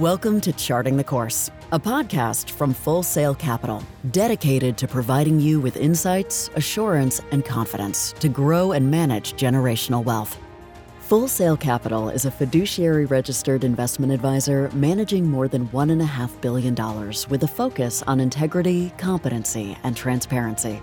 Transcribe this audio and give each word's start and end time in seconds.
Welcome 0.00 0.40
to 0.42 0.52
Charting 0.52 0.96
the 0.96 1.02
Course, 1.02 1.50
a 1.72 1.80
podcast 1.80 2.50
from 2.50 2.72
Full 2.72 3.02
Sail 3.02 3.34
Capital, 3.34 3.82
dedicated 4.12 4.78
to 4.78 4.86
providing 4.86 5.40
you 5.40 5.58
with 5.58 5.76
insights, 5.76 6.50
assurance, 6.54 7.20
and 7.32 7.44
confidence 7.44 8.12
to 8.20 8.28
grow 8.28 8.70
and 8.70 8.88
manage 8.88 9.32
generational 9.32 10.04
wealth. 10.04 10.38
Full 11.00 11.26
Sail 11.26 11.56
Capital 11.56 12.10
is 12.10 12.26
a 12.26 12.30
fiduciary 12.30 13.06
registered 13.06 13.64
investment 13.64 14.12
advisor 14.12 14.70
managing 14.72 15.28
more 15.28 15.48
than 15.48 15.66
$1.5 15.70 16.40
billion 16.42 16.76
with 17.28 17.42
a 17.42 17.48
focus 17.48 18.04
on 18.06 18.20
integrity, 18.20 18.92
competency, 18.98 19.76
and 19.82 19.96
transparency. 19.96 20.80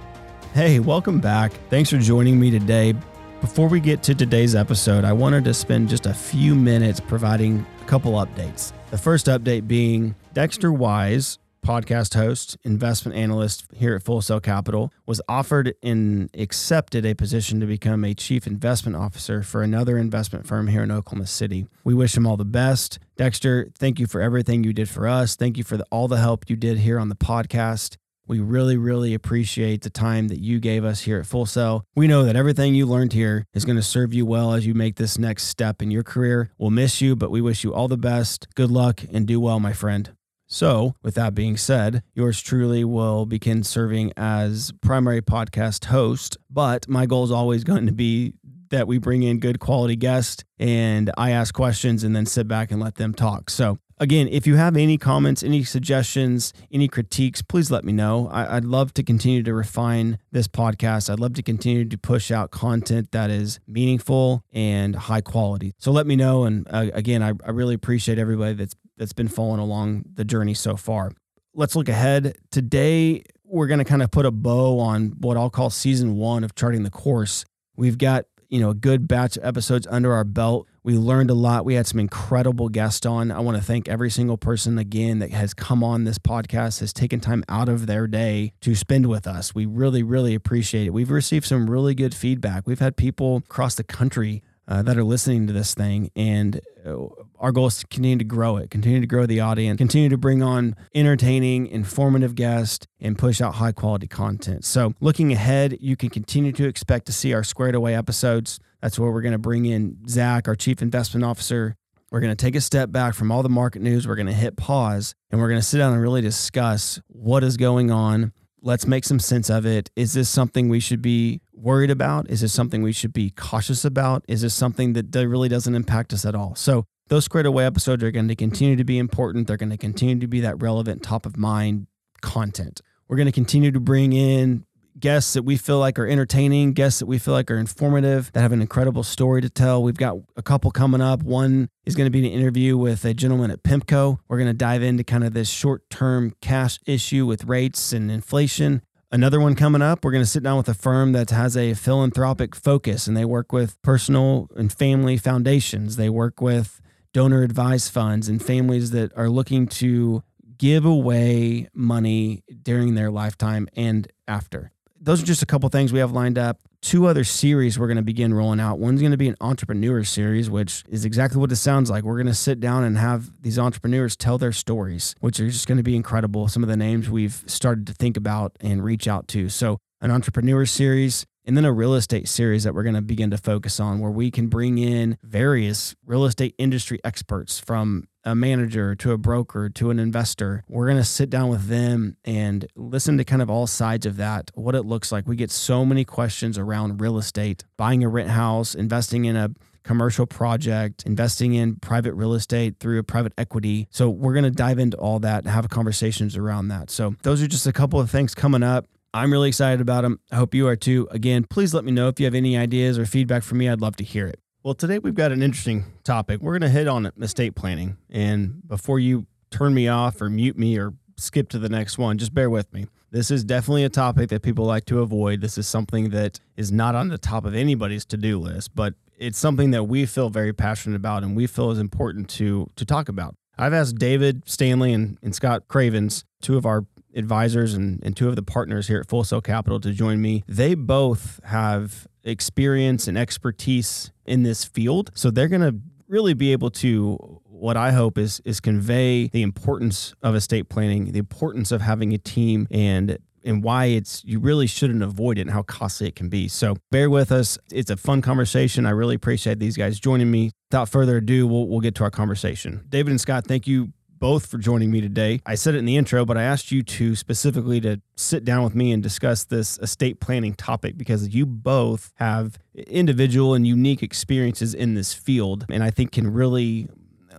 Hey, 0.54 0.82
welcome 0.82 1.22
back. 1.22 1.54
Thanks 1.70 1.90
for 1.90 2.00
joining 2.00 2.38
me 2.38 2.52
today. 2.52 2.94
Before 3.40 3.70
we 3.70 3.80
get 3.80 4.04
to 4.04 4.14
today's 4.14 4.56
episode, 4.56 5.06
I 5.06 5.14
wanted 5.14 5.46
to 5.46 5.54
spend 5.54 5.88
just 5.88 6.06
a 6.06 6.14
few 6.14 6.54
minutes 6.54 7.00
providing 7.00 7.66
a 7.82 7.86
couple 7.86 8.14
updates. 8.14 8.74
The 8.96 9.02
first 9.02 9.26
update 9.26 9.68
being 9.68 10.16
Dexter 10.32 10.72
Wise, 10.72 11.38
podcast 11.62 12.14
host, 12.14 12.56
investment 12.64 13.18
analyst 13.18 13.66
here 13.74 13.94
at 13.94 14.04
Full 14.04 14.22
Sail 14.22 14.40
Capital, 14.40 14.90
was 15.06 15.22
offered 15.28 15.76
and 15.84 16.30
accepted 16.34 17.06
a 17.06 17.14
position 17.14 17.60
to 17.60 17.66
become 17.66 18.06
a 18.06 18.14
chief 18.14 18.48
investment 18.48 18.96
officer 18.96 19.44
for 19.44 19.64
another 19.64 19.98
investment 19.98 20.48
firm 20.48 20.68
here 20.68 20.82
in 20.82 20.92
Oklahoma 20.92 21.28
City. 21.28 21.68
We 21.84 21.94
wish 21.94 22.16
him 22.16 22.26
all 22.26 22.38
the 22.38 22.46
best. 22.46 23.00
Dexter, 23.18 23.70
thank 23.78 24.00
you 24.00 24.08
for 24.08 24.22
everything 24.22 24.64
you 24.64 24.72
did 24.72 24.88
for 24.88 25.10
us. 25.10 25.36
Thank 25.36 25.58
you 25.58 25.66
for 25.66 25.76
the, 25.76 25.86
all 25.92 26.08
the 26.08 26.20
help 26.20 26.50
you 26.50 26.56
did 26.56 26.78
here 26.78 26.98
on 26.98 27.10
the 27.10 27.16
podcast. 27.16 27.98
We 28.28 28.40
really, 28.40 28.78
really 28.78 29.14
appreciate 29.14 29.82
the 29.82 29.90
time 29.90 30.30
that 30.30 30.40
you 30.40 30.60
gave 30.60 30.84
us 30.84 31.02
here 31.02 31.20
at 31.20 31.28
Full 31.28 31.46
Sail. 31.46 31.86
We 31.96 32.08
know 32.08 32.24
that 32.24 32.36
everything 32.36 32.74
you 32.74 32.86
learned 32.86 33.14
here 33.14 33.46
is 33.54 33.66
going 33.66 33.76
to 33.76 33.84
serve 33.84 34.14
you 34.14 34.26
well 34.26 34.54
as 34.54 34.66
you 34.66 34.74
make 34.74 34.96
this 34.96 35.20
next 35.20 35.44
step 35.44 35.82
in 35.82 35.92
your 35.92 36.04
career. 36.04 36.52
We'll 36.58 36.72
miss 36.72 37.02
you, 37.02 37.16
but 37.16 37.30
we 37.30 37.42
wish 37.42 37.64
you 37.64 37.74
all 37.74 37.88
the 37.88 37.98
best. 37.98 38.48
Good 38.56 38.72
luck 38.72 39.04
and 39.14 39.28
do 39.28 39.40
well, 39.40 39.60
my 39.60 39.74
friend. 39.74 40.12
So, 40.48 40.96
with 41.02 41.16
that 41.16 41.34
being 41.34 41.58
said, 41.58 42.04
yours 42.14 42.42
truly 42.42 42.84
will 42.84 43.26
begin 43.26 43.64
serving 43.64 44.14
as 44.16 44.72
primary 44.82 45.22
podcast 45.22 45.86
host, 45.86 46.38
but 46.50 46.88
my 46.88 47.06
goal 47.08 47.24
is 47.24 47.32
always 47.32 47.64
going 47.64 47.88
to 47.88 47.92
be 47.92 48.34
that 48.70 48.88
we 48.88 48.98
bring 48.98 49.24
in 49.24 49.40
good 49.40 49.60
quality 49.60 49.96
guests 49.96 50.44
and 50.60 51.12
I 51.18 51.32
ask 51.32 51.54
questions 51.54 52.04
and 52.04 52.16
then 52.16 52.26
sit 52.26 52.48
back 52.48 52.72
and 52.72 52.82
let 52.82 52.96
them 52.96 53.14
talk. 53.14 53.50
So, 53.50 53.80
Again, 53.98 54.28
if 54.30 54.46
you 54.46 54.56
have 54.56 54.76
any 54.76 54.98
comments, 54.98 55.42
any 55.42 55.64
suggestions, 55.64 56.52
any 56.70 56.90
critiques, 56.90 57.42
please 57.42 57.72
let 57.72 57.86
me 57.86 57.94
know. 57.94 58.28
I, 58.28 58.56
would 58.56 58.66
love 58.66 58.94
to 58.96 59.04
continue 59.04 59.42
to 59.44 59.54
refine 59.54 60.20
this 60.34 60.50
podcast. 60.50 61.10
I'd 61.10 61.20
love 61.20 61.34
to 61.36 61.44
continue 61.44 61.86
to 61.86 61.98
push 61.98 62.30
out 62.30 62.52
content 62.52 63.14
that 63.14 63.30
is 63.30 63.62
meaningful 63.66 64.44
and 64.52 64.98
high 64.98 65.22
quality. 65.22 65.74
So 65.78 65.94
let 65.94 66.08
me 66.08 66.18
know. 66.18 66.44
And 66.44 66.68
uh, 66.70 66.88
again, 66.94 67.24
I, 67.24 67.30
I 67.46 67.52
really 67.52 67.74
appreciate 67.74 68.20
everybody 68.20 68.54
that's 68.54 68.76
that's 68.98 69.14
been 69.14 69.30
following 69.30 69.60
along 69.60 70.04
the 70.14 70.26
journey 70.26 70.54
so 70.54 70.76
far. 70.76 71.12
Let's 71.54 71.76
look 71.76 71.88
ahead. 71.88 72.38
Today, 72.52 73.24
we're 73.46 73.68
going 73.68 73.80
to 73.80 73.86
kind 73.86 74.02
of 74.02 74.12
put 74.12 74.26
a 74.26 74.32
bow 74.32 74.80
on 74.80 75.14
what 75.20 75.38
I'll 75.38 75.50
call 75.50 75.70
season 75.70 76.16
one 76.16 76.44
of 76.44 76.56
charting 76.56 76.84
the 76.84 76.90
course. 76.90 77.46
We've 77.78 77.98
got 77.98 78.26
you 78.50 78.60
know 78.60 78.72
a 78.72 78.76
good 78.76 79.08
batch 79.08 79.38
of 79.38 79.46
episodes 79.46 79.88
under 79.90 80.12
our 80.12 80.26
belt 80.26 80.68
we 80.86 81.00
learned 81.00 81.32
a 81.32 81.34
lot. 81.34 81.66
We 81.66 81.74
had 81.74 81.88
some 81.88 82.00
incredible 82.00 82.70
guests 82.70 83.08
on. 83.08 83.32
I 83.32 83.40
want 83.40 83.58
to 83.58 83.64
thank 83.64 83.90
every 83.90 84.12
single 84.12 84.38
person 84.38 84.78
again 84.78 85.18
that 85.18 85.32
has 85.32 85.56
come 85.56 85.84
on 85.84 86.04
this 86.04 86.20
podcast, 86.20 86.80
has 86.80 86.94
taken 86.94 87.20
time 87.20 87.44
out 87.50 87.68
of 87.70 87.88
their 87.88 88.06
day 88.06 88.54
to 88.62 88.76
spend 88.76 89.08
with 89.08 89.26
us. 89.26 89.56
We 89.56 89.66
really, 89.66 90.04
really 90.04 90.36
appreciate 90.36 90.86
it. 90.86 90.92
We've 90.92 91.10
received 91.10 91.48
some 91.48 91.72
really 91.72 91.96
good 91.96 92.14
feedback. 92.14 92.68
We've 92.68 92.80
had 92.80 92.98
people 92.98 93.38
across 93.38 93.74
the 93.74 93.84
country 93.84 94.44
uh, 94.68 94.84
that 94.84 94.96
are 94.96 95.04
listening 95.04 95.48
to 95.48 95.54
this 95.54 95.74
thing. 95.74 96.12
And 96.16 96.62
uh, 96.86 97.08
our 97.40 97.52
goal 97.52 97.66
is 97.66 97.80
to 97.80 97.88
continue 97.88 98.18
to 98.18 98.24
grow 98.24 98.58
it, 98.58 98.70
continue 98.70 99.02
to 99.02 99.08
grow 99.08 99.26
the 99.26 99.40
audience, 99.40 99.80
continue 99.80 100.10
to 100.10 100.18
bring 100.18 100.44
on 100.44 100.76
entertaining, 100.94 101.66
informative 101.66 102.36
guests, 102.36 102.86
and 103.00 103.18
push 103.18 103.42
out 103.42 103.56
high 103.56 103.72
quality 103.72 104.08
content. 104.08 104.66
So, 104.66 104.94
looking 105.00 105.32
ahead, 105.34 105.78
you 105.82 105.96
can 105.96 106.10
continue 106.10 106.52
to 106.54 106.68
expect 106.68 107.08
to 107.08 107.12
see 107.12 107.34
our 107.34 107.44
Squared 107.44 107.74
Away 107.74 107.96
episodes. 107.96 108.60
That's 108.86 109.00
where 109.00 109.10
we're 109.10 109.24
going 109.24 109.32
to 109.32 109.40
bring 109.40 109.66
in 109.66 109.98
Zach, 110.08 110.48
our 110.48 110.54
chief 110.56 110.80
investment 110.80 111.26
officer. 111.26 111.76
We're 112.12 112.20
going 112.20 112.36
to 112.36 112.46
take 112.46 112.54
a 112.54 112.62
step 112.62 112.92
back 112.92 113.16
from 113.16 113.32
all 113.32 113.42
the 113.42 113.50
market 113.50 113.82
news. 113.82 114.08
We're 114.08 114.16
going 114.16 114.28
to 114.28 114.32
hit 114.32 114.58
pause 114.58 115.16
and 115.32 115.42
we're 115.42 115.48
going 115.50 115.60
to 115.60 115.66
sit 115.66 115.80
down 115.80 115.94
and 115.94 116.02
really 116.04 116.22
discuss 116.22 117.02
what 117.08 117.44
is 117.44 117.58
going 117.58 117.90
on 117.90 118.32
Let's 118.62 118.88
make 118.88 119.04
some 119.04 119.20
sense 119.20 119.52
of 119.52 119.68
it. 119.68 119.92
Is 119.96 120.14
this 120.14 120.28
something 120.28 120.70
we 120.70 120.80
should 120.80 121.02
be 121.02 121.40
worried 121.54 121.92
about? 121.92 122.32
Is 122.32 122.42
this 122.42 122.52
something 122.52 122.82
we 122.82 122.94
should 122.94 123.14
be 123.14 123.30
cautious 123.30 123.86
about? 123.86 124.26
Is 124.28 124.42
this 124.42 124.56
something 124.56 124.94
that 124.94 125.14
really 125.14 125.50
doesn't 125.50 125.76
impact 125.76 126.14
us 126.14 126.26
at 126.26 126.34
all? 126.34 126.56
So, 126.56 126.86
those 127.08 127.26
squared 127.26 127.46
away 127.46 127.64
episodes 127.64 128.04
are 128.04 128.10
going 128.10 128.28
to 128.28 128.36
continue 128.36 128.76
to 128.76 128.84
be 128.84 128.98
important. 128.98 129.46
They're 129.46 129.56
going 129.56 129.70
to 129.70 129.78
continue 129.78 130.18
to 130.18 130.28
be 130.28 130.42
that 130.42 130.60
relevant, 130.60 131.04
top 131.04 131.28
of 131.28 131.38
mind 131.38 131.86
content. 132.24 132.82
We're 133.08 133.18
going 133.18 133.28
to 133.28 133.32
continue 133.32 133.72
to 133.72 133.80
bring 133.80 134.14
in 134.14 134.66
guests 135.00 135.34
that 135.34 135.44
we 135.44 135.58
feel 135.58 135.80
like 135.80 136.00
are 136.00 136.08
entertaining, 136.08 136.74
guests 136.74 137.00
that 137.00 137.06
we 137.06 137.20
feel 137.20 137.34
like 137.34 137.52
are 137.52 137.58
informative, 137.58 138.32
that 138.34 138.42
have 138.42 138.52
an 138.52 138.62
incredible 138.62 139.04
story 139.04 139.42
to 139.42 139.50
tell. 139.50 139.84
We've 139.84 139.98
got 139.98 140.18
a 140.36 140.42
couple 140.42 140.72
coming 140.72 141.02
up. 141.02 141.24
One 141.24 141.70
is 141.86 141.96
going 141.96 142.06
to 142.06 142.12
be 142.12 142.26
an 142.26 142.32
interview 142.32 142.78
with 142.78 143.04
a 143.06 143.14
gentleman 143.14 143.52
at 143.52 143.64
PIMCO. 143.64 144.20
We're 144.28 144.38
going 144.38 144.50
to 144.50 144.54
dive 144.54 144.84
into 144.84 145.04
kind 145.04 145.24
of 145.24 145.34
this 145.34 145.50
short 145.50 145.90
term 145.90 146.34
cash 146.42 146.80
issue 146.86 147.26
with 147.26 147.46
rates 147.46 147.92
and 147.92 148.10
inflation. 148.10 148.82
Another 149.12 149.40
one 149.40 149.56
coming 149.56 149.82
up, 149.82 150.04
we're 150.04 150.12
going 150.12 150.24
to 150.24 150.30
sit 150.30 150.44
down 150.44 150.58
with 150.58 150.68
a 150.68 150.74
firm 150.74 151.12
that 151.14 151.30
has 151.30 151.56
a 151.56 151.74
philanthropic 151.74 152.56
focus 152.56 153.08
and 153.08 153.16
they 153.16 153.24
work 153.24 153.54
with 153.54 153.82
personal 153.82 154.50
and 154.56 154.74
family 154.74 155.16
foundations. 155.16 155.96
They 155.96 156.10
work 156.10 156.42
with 156.42 156.82
donor 157.14 157.44
advised 157.44 157.94
funds 157.94 158.28
and 158.28 158.44
families 158.44 158.92
that 158.92 159.16
are 159.16 159.30
looking 159.30 159.68
to 159.68 160.24
give 160.58 160.84
away 160.86 161.70
money 161.74 162.44
during 162.62 162.96
their 162.96 163.12
lifetime 163.12 163.70
and 163.76 164.12
after 164.28 164.72
those 165.06 165.22
are 165.22 165.26
just 165.26 165.44
a 165.44 165.46
couple 165.46 165.70
things 165.70 165.94
we 165.94 166.00
have 166.00 166.12
lined 166.12 166.38
up. 166.38 166.60
Two 166.82 167.06
other 167.06 167.24
series 167.24 167.78
we're 167.78 167.88
going 167.88 167.98
to 167.98 168.04
begin 168.04 168.34
rolling 168.34 168.60
out. 168.60 168.80
One's 168.80 169.02
going 169.02 169.12
to 169.12 169.18
be 169.18 169.28
an 169.28 169.36
entrepreneur 169.40 170.04
series, 170.04 170.50
which 170.50 170.84
is 170.90 171.06
exactly 171.06 171.40
what 171.40 171.52
it 171.52 171.58
sounds 171.58 171.90
like. 171.92 172.04
We're 172.04 172.16
going 172.16 172.26
to 172.28 172.34
sit 172.34 172.60
down 172.60 172.84
and 172.84 172.98
have 172.98 173.30
these 173.42 173.60
entrepreneurs 173.60 174.16
tell 174.16 174.40
their 174.40 174.52
stories, 174.52 175.16
which 175.20 175.40
are 175.40 175.48
just 175.48 175.68
going 175.68 175.78
to 175.78 175.84
be 175.84 175.96
incredible. 175.96 176.48
Some 176.48 176.64
of 176.64 176.70
the 176.70 176.78
names 176.78 177.10
we've 177.10 177.44
started 177.46 177.86
to 177.88 177.94
think 177.94 178.18
about 178.18 178.56
and 178.60 178.84
reach 178.84 179.08
out 179.08 179.28
to. 179.30 179.48
So, 179.50 179.78
an 180.02 180.12
entrepreneur 180.12 180.66
series, 180.66 181.26
and 181.46 181.56
then 181.56 181.66
a 181.66 181.72
real 181.72 181.94
estate 181.94 182.28
series 182.28 182.64
that 182.64 182.74
we're 182.74 182.84
going 182.84 182.96
to 182.96 183.02
begin 183.02 183.30
to 183.32 183.38
focus 183.38 183.80
on 183.80 184.00
where 184.00 184.12
we 184.12 184.32
can 184.32 184.48
bring 184.48 184.78
in 184.78 185.18
various 185.24 185.96
real 186.06 186.26
estate 186.26 186.56
industry 186.58 187.00
experts 187.04 187.60
from 187.60 188.08
a 188.24 188.34
manager 188.34 188.96
to 188.96 189.12
a 189.12 189.18
broker 189.18 189.70
to 189.70 189.92
an 189.92 190.00
investor. 190.00 190.64
We're 190.68 190.88
going 190.88 190.98
to 190.98 191.04
sit 191.04 191.30
down 191.30 191.50
with 191.50 191.68
them 191.68 192.18
and 192.26 192.66
listen 192.76 193.18
to 193.20 193.24
kind 193.24 193.42
of 193.42 193.50
all 193.50 193.68
sides 193.68 194.06
of 194.08 194.18
that, 194.18 194.50
what 194.56 194.74
it 194.74 194.84
looks 194.84 195.12
like. 195.12 195.28
We 195.28 195.36
get 195.36 195.52
so 195.52 195.86
many 195.86 196.04
questions 196.04 196.58
around 196.58 197.00
real 197.00 197.20
estate, 197.20 197.64
buying 197.78 198.04
a 198.04 198.10
rent 198.10 198.32
house, 198.32 198.74
investing 198.74 199.26
in 199.26 199.36
a 199.36 199.52
commercial 199.84 200.26
project, 200.26 201.04
investing 201.06 201.54
in 201.54 201.76
private 201.76 202.16
real 202.16 202.34
estate 202.34 202.80
through 202.80 202.98
a 202.98 203.04
private 203.04 203.34
equity. 203.38 203.88
So 203.92 204.10
we're 204.10 204.34
going 204.34 204.46
to 204.46 204.52
dive 204.52 204.80
into 204.80 204.98
all 204.98 205.20
that 205.20 205.44
and 205.44 205.54
have 205.54 205.70
conversations 205.70 206.36
around 206.36 206.70
that. 206.70 206.90
So 206.90 207.16
those 207.22 207.44
are 207.44 207.48
just 207.48 207.68
a 207.68 207.74
couple 207.74 208.00
of 208.00 208.10
things 208.10 208.34
coming 208.34 208.64
up. 208.64 208.88
I'm 209.16 209.32
really 209.32 209.48
excited 209.48 209.80
about 209.80 210.02
them. 210.02 210.20
I 210.30 210.36
hope 210.36 210.54
you 210.54 210.68
are 210.68 210.76
too. 210.76 211.08
Again, 211.10 211.46
please 211.50 211.74
let 211.74 211.86
me 211.86 211.92
know 211.94 212.10
if 212.10 212.20
you 212.20 212.26
have 212.26 212.36
any 212.36 212.58
ideas 212.58 213.00
or 213.00 213.06
feedback 213.06 213.44
for 213.44 213.56
me. 213.56 213.70
I'd 213.70 213.80
love 213.80 213.96
to 213.96 214.04
hear 214.04 214.28
it. 214.28 214.42
Well, 214.62 214.74
today 214.74 215.00
we've 215.00 215.16
got 215.16 215.32
an 215.32 215.42
interesting 215.42 215.86
topic. 216.04 216.42
We're 216.42 216.52
going 216.52 216.70
to 216.70 216.78
hit 216.78 216.90
on 216.90 217.10
estate 217.22 217.56
planning. 217.56 217.96
And 218.10 218.68
before 218.68 219.00
you 219.00 219.26
turn 219.52 219.74
me 219.74 219.88
off 219.88 220.22
or 220.22 220.30
mute 220.30 220.58
me 220.58 220.78
or 220.78 220.96
skip 221.16 221.48
to 221.50 221.60
the 221.60 221.70
next 221.70 221.98
one, 221.98 222.18
just 222.18 222.34
bear 222.34 222.50
with 222.50 222.74
me. 222.74 222.88
This 223.10 223.32
is 223.32 223.46
definitely 223.46 223.86
a 223.86 223.90
topic 223.90 224.28
that 224.32 224.42
people 224.42 224.66
like 224.66 224.84
to 224.88 225.00
avoid. 225.00 225.40
This 225.40 225.58
is 225.58 225.66
something 225.66 226.10
that 226.10 226.42
is 226.58 226.74
not 226.74 226.94
on 226.94 227.08
the 227.08 227.18
top 227.18 227.46
of 227.46 227.56
anybody's 227.56 228.04
to 228.08 228.18
do 228.18 228.38
list, 228.38 228.76
but 228.76 228.96
it's 229.18 229.40
something 229.40 229.72
that 229.72 229.86
we 229.86 230.06
feel 230.06 230.30
very 230.30 230.52
passionate 230.52 230.98
about 230.98 231.24
and 231.24 231.38
we 231.38 231.48
feel 231.48 231.72
is 231.72 231.80
important 231.80 232.28
to, 232.32 232.70
to 232.76 232.84
talk 232.84 233.08
about. 233.08 233.36
I've 233.58 233.72
asked 233.72 233.96
David 233.96 234.44
Stanley 234.46 234.92
and, 234.92 235.18
and 235.24 235.34
Scott 235.34 235.70
Cravens, 235.70 236.26
two 236.42 236.58
of 236.58 236.66
our 236.66 236.86
advisors 237.16 237.74
and, 237.74 238.00
and 238.04 238.16
two 238.16 238.30
of 238.30 238.36
the 238.36 238.44
partners 238.44 238.88
here 238.88 239.00
at 239.00 239.08
Full 239.08 239.24
Sail 239.24 239.42
Capital 239.42 239.80
to 239.80 239.92
join 239.92 240.22
me. 240.22 240.44
They 240.48 240.76
both 240.76 241.40
have 241.46 242.08
experience 242.24 243.08
and 243.08 243.18
expertise 243.18 244.12
in 244.26 244.44
this 244.44 244.66
field. 244.66 245.12
So 245.14 245.32
they're 245.32 245.48
going 245.48 245.62
to 245.62 245.80
really 246.08 246.34
be 246.34 246.52
able 246.52 246.70
to 246.70 247.42
what 247.46 247.78
I 247.78 247.92
hope 247.92 248.18
is 248.18 248.42
is 248.46 248.60
convey 248.60 249.28
the 249.28 249.42
importance 249.42 250.14
of 250.22 250.36
estate 250.36 250.70
planning, 250.70 251.12
the 251.12 251.20
importance 251.20 251.72
of 251.72 251.82
having 251.82 252.14
a 252.14 252.18
team 252.18 252.68
and 252.70 253.18
and 253.44 253.64
why 253.64 253.86
it's 253.86 254.24
you 254.26 254.40
really 254.40 254.68
shouldn't 254.68 255.04
avoid 255.04 255.38
it 255.38 255.42
and 255.42 255.52
how 255.52 255.62
costly 255.62 256.08
it 256.08 256.16
can 256.16 256.30
be. 256.30 256.48
So 256.48 256.76
bear 256.92 257.10
with 257.10 257.32
us. 257.32 257.58
It's 257.72 257.90
a 257.90 257.98
fun 257.98 258.22
conversation. 258.22 258.86
I 258.86 258.90
really 258.90 259.16
appreciate 259.16 259.60
these 259.60 259.78
guys 259.78 260.00
joining 260.00 260.32
me. 260.32 260.52
Without 260.72 260.90
further 260.90 261.18
ado, 261.18 261.48
we'll, 261.48 261.68
we'll 261.68 261.80
get 261.80 261.96
to 261.96 262.04
our 262.04 262.12
conversation. 262.12 262.84
David 262.90 263.12
and 263.12 263.22
Scott, 263.22 263.46
thank 263.46 263.68
you 263.68 263.94
both 264.20 264.48
for 264.48 264.58
joining 264.58 264.92
me 264.92 265.02
today. 265.02 265.42
I 265.46 265.56
said 265.56 265.76
it 265.76 265.80
in 265.80 265.86
the 265.86 265.98
intro, 265.98 266.26
but 266.26 266.38
I 266.38 266.44
asked 266.44 266.72
you 266.72 266.84
to 266.84 267.16
specifically 267.16 267.82
to 267.82 268.02
sit 268.16 268.46
down 268.46 268.64
with 268.64 268.76
me 268.76 268.92
and 268.92 269.04
discuss 269.04 269.44
this 269.44 269.78
estate 269.80 270.20
planning 270.20 270.54
topic 270.54 270.98
because 270.98 271.34
you 271.34 271.46
both 271.46 272.12
have 272.16 272.58
individual 272.74 273.54
and 273.54 273.68
unique 273.68 274.04
experiences 274.04 274.74
in 274.74 274.96
this 274.96 275.14
field 275.14 275.66
and 275.70 275.84
I 275.84 275.92
think 275.92 276.12
can 276.12 276.32
really 276.32 276.88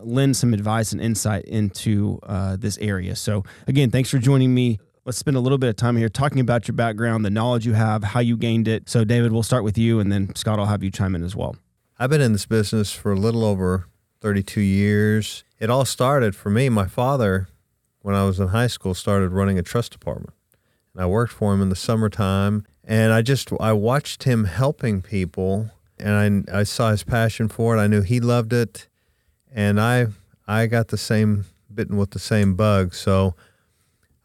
lend 0.03 0.37
some 0.37 0.53
advice 0.53 0.93
and 0.93 1.01
insight 1.01 1.45
into 1.45 2.21
uh, 2.23 2.57
this 2.57 2.79
area. 2.79 3.17
So, 3.17 3.45
again, 3.67 3.91
thanks 3.91 4.11
for 4.11 4.19
joining 4.19 4.55
me. 4.55 4.79
Let's 5.05 5.19
spend 5.19 5.37
a 5.37 5.41
little 5.41 5.59
bit 5.59 5.69
of 5.69 5.77
time 5.77 5.97
here 5.97 6.09
talking 6.09 6.41
about 6.41 6.67
your 6.67 6.75
background, 6.75 7.25
the 7.25 7.31
knowledge 7.31 7.65
you 7.65 7.75
have, 7.75 8.03
how 8.03 8.21
you 8.21 8.37
gained 8.37 8.69
it. 8.69 8.89
So, 8.89 9.05
David, 9.05 9.33
we'll 9.33 9.43
start 9.43 9.65
with 9.65 9.79
you, 9.79 10.01
and 10.01 10.11
then 10.11 10.35
Scott, 10.35 10.59
I'll 10.59 10.67
have 10.67 10.83
you 10.83 10.91
chime 10.91 11.15
in 11.15 11.23
as 11.23 11.37
well. 11.37 11.57
I've 11.99 12.11
been 12.11 12.21
in 12.21 12.33
this 12.33 12.47
business 12.47 12.93
for 12.93 13.13
a 13.13 13.17
little 13.17 13.45
over 13.45 13.87
32 14.21 14.61
years. 14.61 15.45
It 15.59 15.71
all 15.71 15.85
started 15.85 16.35
for 16.35 16.51
me. 16.51 16.69
My 16.69 16.87
father, 16.87 17.49
when 18.03 18.15
I 18.15 18.25
was 18.25 18.41
in 18.41 18.49
high 18.49 18.67
school, 18.67 18.95
started 18.95 19.31
running 19.31 19.59
a 19.59 19.63
trust 19.63 19.93
department. 19.93 20.35
And 20.95 21.03
I 21.03 21.07
worked 21.07 21.33
for 21.33 21.53
him 21.53 21.63
in 21.63 21.69
the 21.69 21.77
summertime. 21.77 22.67
And 22.85 23.13
I 23.13 23.23
just, 23.23 23.51
I 23.61 23.73
watched 23.73 24.25
him 24.25 24.45
helping 24.45 25.03
people 25.03 25.71
and 25.99 26.47
I, 26.51 26.61
I 26.61 26.63
saw 26.65 26.91
his 26.91 27.03
passion 27.03 27.49
for 27.49 27.77
it. 27.77 27.81
I 27.81 27.87
knew 27.87 28.03
he 28.03 28.21
loved 28.21 28.53
it. 28.53 28.89
And 29.53 29.81
I, 29.81 30.09
I 30.47 30.67
got 30.67 30.89
the 30.89 30.99
same, 30.99 31.47
bitten 31.73 31.97
with 31.97 32.11
the 32.11 32.19
same 32.19 32.55
bug. 32.55 32.95
So 32.95 33.35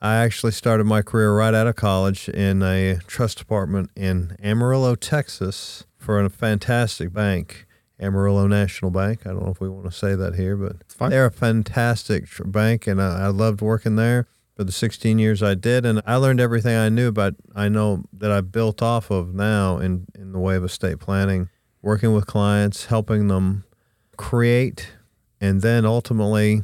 I 0.02 0.16
actually 0.16 0.52
started 0.52 0.86
my 0.86 1.02
career 1.02 1.36
right 1.36 1.54
out 1.54 1.68
of 1.68 1.76
college 1.76 2.28
in 2.28 2.62
a 2.62 2.98
trust 3.08 3.38
department 3.38 3.92
in 3.96 4.36
Amarillo, 4.44 4.96
Texas 4.96 5.86
for 5.98 6.20
a 6.20 6.30
fantastic 6.30 7.14
bank. 7.14 7.66
Amarillo 8.02 8.48
National 8.48 8.92
Bank. 8.92 9.26
I 9.26 9.30
don't 9.30 9.46
know 9.46 9.52
if 9.52 9.62
we 9.62 9.70
want 9.70 9.86
to 9.86 9.92
say 9.92 10.16
that 10.16 10.36
here, 10.36 10.58
but 10.58 10.78
they're 11.10 11.28
a 11.28 11.32
fantastic 11.32 12.26
bank, 12.46 12.88
and 12.88 13.02
I, 13.02 13.26
I, 13.26 13.28
loved 13.28 13.62
working 13.62 13.96
there 13.96 14.28
for 14.56 14.64
the 14.64 14.72
16 14.72 15.20
years 15.20 15.44
I 15.44 15.54
did, 15.54 15.86
and 15.86 16.02
I 16.06 16.16
learned 16.16 16.42
everything 16.42 16.76
I 16.76 16.90
knew 16.90 17.08
about. 17.10 17.36
I 17.56 17.70
know 17.70 18.04
that 18.12 18.32
I 18.32 18.42
built 18.42 18.82
off 18.82 19.12
of 19.12 19.36
now 19.36 19.78
in 19.78 20.08
in 20.16 20.32
the 20.32 20.40
way 20.40 20.56
of 20.56 20.64
estate 20.64 21.00
planning, 21.00 21.50
working 21.82 22.14
with 22.14 22.26
clients, 22.26 22.86
helping 22.86 23.28
them 23.28 23.66
create, 24.18 24.94
and 25.40 25.62
then 25.62 25.86
ultimately, 25.86 26.64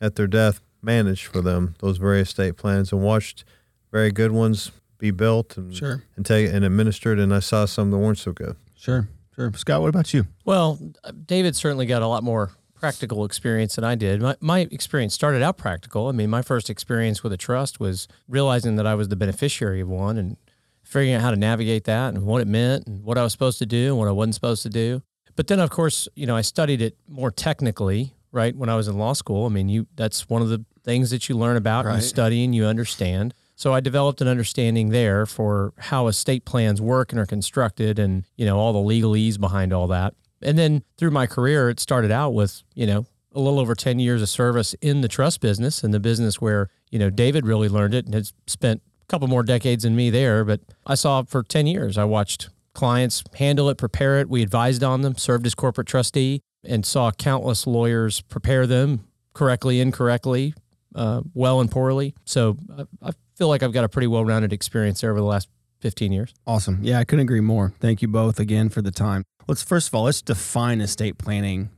at 0.00 0.16
their 0.16 0.26
death, 0.26 0.60
manage 0.82 1.26
for 1.26 1.40
them 1.40 1.74
those 1.80 1.98
various 1.98 2.28
estate 2.28 2.56
plans, 2.56 2.90
and 2.90 3.02
watched 3.02 3.44
very 3.92 4.10
good 4.10 4.32
ones 4.32 4.72
be 4.98 5.10
built 5.10 5.58
and 5.58 5.76
sure. 5.76 6.02
and 6.16 6.24
take 6.24 6.50
and 6.50 6.64
administered, 6.64 7.18
and 7.18 7.34
I 7.34 7.40
saw 7.40 7.66
some 7.66 7.90
that 7.90 7.98
weren't 7.98 8.18
so 8.18 8.32
good. 8.32 8.56
Sure. 8.74 9.08
Sure. 9.34 9.52
Scott, 9.54 9.80
what 9.80 9.88
about 9.88 10.14
you? 10.14 10.26
Well, 10.44 10.78
uh, 11.02 11.12
David 11.26 11.56
certainly 11.56 11.86
got 11.86 12.02
a 12.02 12.06
lot 12.06 12.22
more 12.22 12.52
practical 12.74 13.24
experience 13.24 13.76
than 13.76 13.84
I 13.84 13.94
did. 13.94 14.20
My, 14.20 14.36
my 14.40 14.60
experience 14.60 15.14
started 15.14 15.42
out 15.42 15.56
practical. 15.56 16.08
I 16.08 16.12
mean, 16.12 16.30
my 16.30 16.42
first 16.42 16.68
experience 16.68 17.22
with 17.22 17.32
a 17.32 17.36
trust 17.36 17.80
was 17.80 18.06
realizing 18.28 18.76
that 18.76 18.86
I 18.86 18.94
was 18.94 19.08
the 19.08 19.16
beneficiary 19.16 19.80
of 19.80 19.88
one 19.88 20.18
and 20.18 20.36
figuring 20.82 21.14
out 21.14 21.22
how 21.22 21.30
to 21.30 21.36
navigate 21.36 21.84
that 21.84 22.14
and 22.14 22.24
what 22.26 22.42
it 22.42 22.46
meant 22.46 22.86
and 22.86 23.02
what 23.02 23.16
I 23.16 23.22
was 23.22 23.32
supposed 23.32 23.58
to 23.60 23.66
do 23.66 23.88
and 23.88 23.98
what 23.98 24.08
I 24.08 24.12
wasn't 24.12 24.34
supposed 24.34 24.62
to 24.64 24.68
do. 24.68 25.02
But 25.34 25.48
then, 25.48 25.60
of 25.60 25.70
course, 25.70 26.08
you 26.14 26.26
know, 26.26 26.36
I 26.36 26.42
studied 26.42 26.80
it 26.82 26.96
more 27.08 27.30
technically, 27.30 28.14
right? 28.30 28.54
When 28.54 28.68
I 28.68 28.76
was 28.76 28.86
in 28.86 28.98
law 28.98 29.14
school, 29.14 29.46
I 29.46 29.48
mean, 29.48 29.68
you 29.68 29.86
that's 29.96 30.28
one 30.28 30.42
of 30.42 30.48
the 30.48 30.64
things 30.84 31.10
that 31.10 31.28
you 31.28 31.36
learn 31.36 31.56
about, 31.56 31.86
right. 31.86 31.96
you 31.96 32.02
study 32.02 32.44
and 32.44 32.54
you 32.54 32.66
understand. 32.66 33.34
So 33.56 33.72
I 33.72 33.80
developed 33.80 34.20
an 34.20 34.28
understanding 34.28 34.90
there 34.90 35.26
for 35.26 35.72
how 35.78 36.08
estate 36.08 36.44
plans 36.44 36.80
work 36.80 37.12
and 37.12 37.20
are 37.20 37.26
constructed 37.26 37.98
and, 37.98 38.24
you 38.36 38.44
know, 38.44 38.58
all 38.58 38.72
the 38.72 38.78
legalese 38.94 39.38
behind 39.38 39.72
all 39.72 39.86
that. 39.88 40.14
And 40.42 40.58
then 40.58 40.82
through 40.98 41.12
my 41.12 41.26
career, 41.26 41.70
it 41.70 41.80
started 41.80 42.10
out 42.10 42.34
with, 42.34 42.62
you 42.74 42.86
know, 42.86 43.06
a 43.32 43.40
little 43.40 43.58
over 43.58 43.74
10 43.74 43.98
years 43.98 44.22
of 44.22 44.28
service 44.28 44.74
in 44.74 45.00
the 45.00 45.08
trust 45.08 45.40
business 45.40 45.82
and 45.82 45.92
the 45.92 46.00
business 46.00 46.40
where, 46.40 46.68
you 46.90 46.98
know, 46.98 47.10
David 47.10 47.46
really 47.46 47.68
learned 47.68 47.94
it 47.94 48.04
and 48.04 48.14
has 48.14 48.32
spent 48.46 48.82
a 49.02 49.06
couple 49.06 49.28
more 49.28 49.42
decades 49.42 49.84
than 49.84 49.96
me 49.96 50.10
there. 50.10 50.44
But 50.44 50.60
I 50.86 50.94
saw 50.94 51.22
for 51.22 51.42
10 51.42 51.66
years, 51.66 51.96
I 51.98 52.04
watched 52.04 52.50
clients 52.74 53.22
handle 53.34 53.68
it, 53.70 53.78
prepare 53.78 54.20
it. 54.20 54.28
We 54.28 54.42
advised 54.42 54.82
on 54.82 55.02
them, 55.02 55.16
served 55.16 55.46
as 55.46 55.54
corporate 55.54 55.86
trustee, 55.86 56.42
and 56.64 56.84
saw 56.84 57.10
countless 57.12 57.66
lawyers 57.66 58.20
prepare 58.22 58.66
them 58.66 59.06
correctly, 59.32 59.80
incorrectly, 59.80 60.54
uh, 60.94 61.22
well 61.34 61.60
and 61.60 61.70
poorly. 61.70 62.14
So 62.24 62.56
uh, 62.76 62.84
I, 63.02 63.10
feel 63.34 63.48
like 63.48 63.62
I've 63.62 63.72
got 63.72 63.84
a 63.84 63.88
pretty 63.88 64.06
well 64.06 64.24
rounded 64.24 64.52
experience 64.52 65.00
there 65.00 65.10
over 65.10 65.20
the 65.20 65.26
last 65.26 65.48
15 65.80 66.12
years. 66.12 66.34
Awesome. 66.46 66.78
Yeah, 66.82 66.98
I 66.98 67.04
couldn't 67.04 67.24
agree 67.24 67.40
more. 67.40 67.74
Thank 67.80 68.02
you 68.02 68.08
both 68.08 68.40
again 68.40 68.68
for 68.68 68.80
the 68.80 68.90
time. 68.90 69.24
Let's 69.46 69.62
first 69.62 69.88
of 69.88 69.94
all, 69.94 70.04
let's 70.04 70.22
define 70.22 70.80
estate 70.80 71.18
planning, 71.18 71.70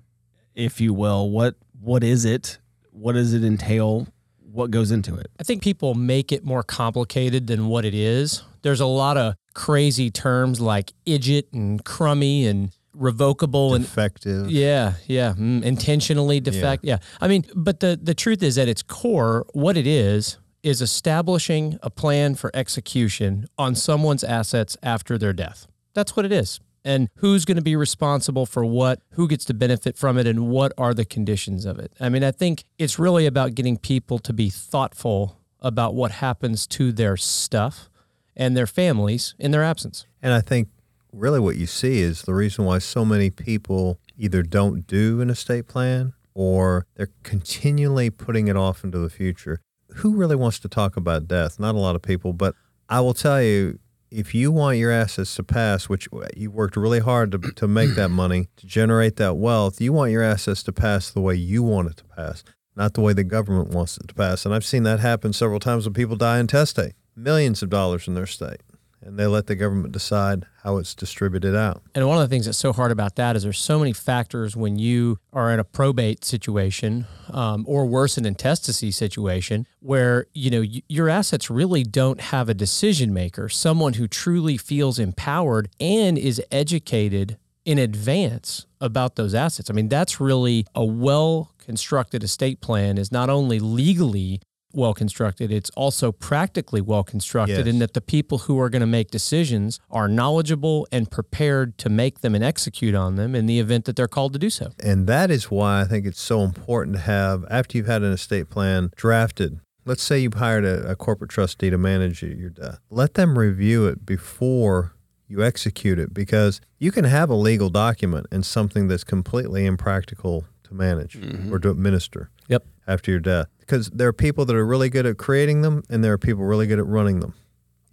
if 0.54 0.80
you 0.80 0.94
will. 0.94 1.30
What 1.30 1.56
what 1.80 2.04
is 2.04 2.24
it? 2.24 2.58
What 2.92 3.12
does 3.12 3.34
it 3.34 3.44
entail? 3.44 4.06
What 4.52 4.70
goes 4.70 4.90
into 4.90 5.16
it? 5.16 5.26
I 5.38 5.42
think 5.42 5.62
people 5.62 5.94
make 5.94 6.32
it 6.32 6.44
more 6.44 6.62
complicated 6.62 7.46
than 7.46 7.66
what 7.66 7.84
it 7.84 7.94
is. 7.94 8.42
There's 8.62 8.80
a 8.80 8.86
lot 8.86 9.16
of 9.16 9.34
crazy 9.54 10.10
terms 10.10 10.60
like 10.60 10.92
IDGT 11.06 11.52
and 11.52 11.84
Crummey 11.84 12.46
and 12.46 12.70
revocable 12.94 13.74
and 13.74 13.84
defective. 13.84 14.44
and 14.44 14.50
yeah, 14.50 14.94
yeah, 15.06 15.34
mm, 15.36 15.62
intentionally 15.62 16.40
defect. 16.40 16.84
Yeah. 16.84 16.94
yeah. 16.94 17.18
I 17.20 17.28
mean, 17.28 17.44
but 17.54 17.80
the 17.80 17.98
the 18.00 18.14
truth 18.14 18.42
is 18.42 18.56
at 18.56 18.68
its 18.68 18.82
core, 18.82 19.46
what 19.52 19.76
it 19.76 19.86
is 19.86 20.38
is 20.66 20.82
establishing 20.82 21.78
a 21.80 21.88
plan 21.88 22.34
for 22.34 22.50
execution 22.52 23.46
on 23.56 23.76
someone's 23.76 24.24
assets 24.24 24.76
after 24.82 25.16
their 25.16 25.32
death. 25.32 25.68
That's 25.94 26.16
what 26.16 26.26
it 26.26 26.32
is. 26.32 26.58
And 26.84 27.08
who's 27.18 27.44
going 27.44 27.56
to 27.56 27.62
be 27.62 27.76
responsible 27.76 28.46
for 28.46 28.64
what, 28.64 29.00
who 29.12 29.28
gets 29.28 29.44
to 29.44 29.54
benefit 29.54 29.96
from 29.96 30.18
it, 30.18 30.26
and 30.26 30.48
what 30.48 30.72
are 30.76 30.92
the 30.92 31.04
conditions 31.04 31.66
of 31.66 31.78
it. 31.78 31.92
I 32.00 32.08
mean, 32.08 32.24
I 32.24 32.32
think 32.32 32.64
it's 32.78 32.98
really 32.98 33.26
about 33.26 33.54
getting 33.54 33.76
people 33.76 34.18
to 34.18 34.32
be 34.32 34.50
thoughtful 34.50 35.38
about 35.60 35.94
what 35.94 36.10
happens 36.10 36.66
to 36.66 36.90
their 36.90 37.16
stuff 37.16 37.88
and 38.36 38.56
their 38.56 38.66
families 38.66 39.36
in 39.38 39.52
their 39.52 39.62
absence. 39.62 40.06
And 40.20 40.32
I 40.34 40.40
think 40.40 40.68
really 41.12 41.38
what 41.38 41.54
you 41.54 41.66
see 41.66 42.00
is 42.00 42.22
the 42.22 42.34
reason 42.34 42.64
why 42.64 42.78
so 42.78 43.04
many 43.04 43.30
people 43.30 44.00
either 44.18 44.42
don't 44.42 44.84
do 44.88 45.20
an 45.20 45.30
estate 45.30 45.68
plan 45.68 46.12
or 46.34 46.86
they're 46.96 47.10
continually 47.22 48.10
putting 48.10 48.48
it 48.48 48.56
off 48.56 48.82
into 48.82 48.98
the 48.98 49.10
future. 49.10 49.60
Who 49.96 50.14
really 50.14 50.36
wants 50.36 50.58
to 50.60 50.68
talk 50.68 50.96
about 50.96 51.26
death? 51.26 51.58
Not 51.58 51.74
a 51.74 51.78
lot 51.78 51.96
of 51.96 52.02
people, 52.02 52.32
but 52.32 52.54
I 52.88 53.00
will 53.00 53.14
tell 53.14 53.42
you 53.42 53.78
if 54.10 54.34
you 54.34 54.52
want 54.52 54.78
your 54.78 54.92
assets 54.92 55.34
to 55.36 55.42
pass, 55.42 55.88
which 55.88 56.08
uh, 56.12 56.26
you 56.36 56.50
worked 56.50 56.76
really 56.76 57.00
hard 57.00 57.32
to, 57.32 57.38
to 57.38 57.66
make 57.66 57.94
that 57.94 58.10
money, 58.10 58.48
to 58.56 58.66
generate 58.66 59.16
that 59.16 59.36
wealth, 59.36 59.80
you 59.80 59.92
want 59.92 60.12
your 60.12 60.22
assets 60.22 60.62
to 60.64 60.72
pass 60.72 61.10
the 61.10 61.20
way 61.20 61.34
you 61.34 61.62
want 61.62 61.90
it 61.90 61.96
to 61.96 62.04
pass, 62.04 62.44
not 62.76 62.94
the 62.94 63.00
way 63.00 63.12
the 63.12 63.24
government 63.24 63.70
wants 63.70 63.96
it 63.96 64.08
to 64.08 64.14
pass. 64.14 64.44
And 64.44 64.54
I've 64.54 64.64
seen 64.64 64.84
that 64.84 65.00
happen 65.00 65.32
several 65.32 65.60
times 65.60 65.86
when 65.86 65.94
people 65.94 66.16
die 66.16 66.38
intestate, 66.38 66.92
millions 67.16 67.62
of 67.62 67.70
dollars 67.70 68.06
in 68.06 68.14
their 68.14 68.24
estate 68.24 68.60
and 69.06 69.16
they 69.16 69.26
let 69.26 69.46
the 69.46 69.54
government 69.54 69.92
decide 69.92 70.44
how 70.64 70.78
it's 70.78 70.92
distributed 70.94 71.56
out. 71.56 71.80
And 71.94 72.06
one 72.08 72.18
of 72.18 72.28
the 72.28 72.34
things 72.34 72.46
that's 72.46 72.58
so 72.58 72.72
hard 72.72 72.90
about 72.90 73.14
that 73.16 73.36
is 73.36 73.44
there's 73.44 73.58
so 73.58 73.78
many 73.78 73.92
factors 73.92 74.56
when 74.56 74.78
you 74.78 75.20
are 75.32 75.52
in 75.52 75.60
a 75.60 75.64
probate 75.64 76.24
situation, 76.24 77.06
um, 77.30 77.64
or 77.68 77.86
worse, 77.86 78.18
an 78.18 78.26
intestacy 78.26 78.90
situation, 78.90 79.66
where 79.78 80.26
you 80.34 80.50
know 80.50 80.60
y- 80.60 80.82
your 80.88 81.08
assets 81.08 81.48
really 81.48 81.84
don't 81.84 82.20
have 82.20 82.48
a 82.48 82.54
decision 82.54 83.14
maker, 83.14 83.48
someone 83.48 83.94
who 83.94 84.08
truly 84.08 84.56
feels 84.56 84.98
empowered 84.98 85.68
and 85.78 86.18
is 86.18 86.42
educated 86.50 87.38
in 87.64 87.78
advance 87.78 88.66
about 88.80 89.14
those 89.16 89.34
assets. 89.34 89.70
I 89.70 89.72
mean, 89.72 89.88
that's 89.88 90.20
really 90.20 90.66
a 90.74 90.84
well 90.84 91.52
constructed 91.58 92.22
estate 92.24 92.60
plan 92.60 92.98
is 92.98 93.10
not 93.12 93.28
only 93.30 93.58
legally 93.58 94.40
well 94.76 94.94
constructed, 94.94 95.50
it's 95.50 95.70
also 95.70 96.12
practically 96.12 96.80
well 96.80 97.02
constructed 97.02 97.58
yes. 97.58 97.66
in 97.66 97.78
that 97.78 97.94
the 97.94 98.00
people 98.00 98.38
who 98.38 98.60
are 98.60 98.70
going 98.70 98.80
to 98.80 98.86
make 98.86 99.10
decisions 99.10 99.80
are 99.90 100.08
knowledgeable 100.08 100.86
and 100.92 101.10
prepared 101.10 101.78
to 101.78 101.88
make 101.88 102.20
them 102.20 102.34
and 102.34 102.44
execute 102.44 102.94
on 102.94 103.16
them 103.16 103.34
in 103.34 103.46
the 103.46 103.58
event 103.58 103.86
that 103.86 103.96
they're 103.96 104.06
called 104.06 104.32
to 104.34 104.38
do 104.38 104.50
so. 104.50 104.70
And 104.82 105.06
that 105.06 105.30
is 105.30 105.50
why 105.50 105.80
I 105.80 105.84
think 105.84 106.06
it's 106.06 106.20
so 106.20 106.42
important 106.42 106.96
to 106.96 107.02
have, 107.02 107.44
after 107.50 107.78
you've 107.78 107.86
had 107.86 108.02
an 108.02 108.12
estate 108.12 108.50
plan 108.50 108.90
drafted, 108.94 109.60
let's 109.84 110.02
say 110.02 110.18
you've 110.18 110.34
hired 110.34 110.64
a, 110.64 110.90
a 110.90 110.96
corporate 110.96 111.30
trustee 111.30 111.70
to 111.70 111.78
manage 111.78 112.22
your 112.22 112.50
death, 112.50 112.80
let 112.90 113.14
them 113.14 113.38
review 113.38 113.86
it 113.86 114.04
before 114.04 114.92
you 115.28 115.42
execute 115.42 115.98
it 115.98 116.14
because 116.14 116.60
you 116.78 116.92
can 116.92 117.04
have 117.04 117.30
a 117.30 117.34
legal 117.34 117.68
document 117.68 118.26
and 118.30 118.46
something 118.46 118.88
that's 118.88 119.04
completely 119.04 119.66
impractical 119.66 120.44
to 120.66 120.74
manage 120.74 121.14
mm-hmm. 121.18 121.52
or 121.52 121.58
to 121.58 121.70
administer 121.70 122.30
yep. 122.48 122.64
after 122.86 123.10
your 123.10 123.20
death 123.20 123.46
because 123.60 123.90
there 123.90 124.08
are 124.08 124.12
people 124.12 124.44
that 124.44 124.56
are 124.56 124.66
really 124.66 124.88
good 124.88 125.06
at 125.06 125.18
creating 125.18 125.62
them 125.62 125.82
and 125.90 126.04
there 126.04 126.12
are 126.12 126.18
people 126.18 126.44
really 126.44 126.66
good 126.66 126.78
at 126.78 126.86
running 126.86 127.20
them. 127.20 127.34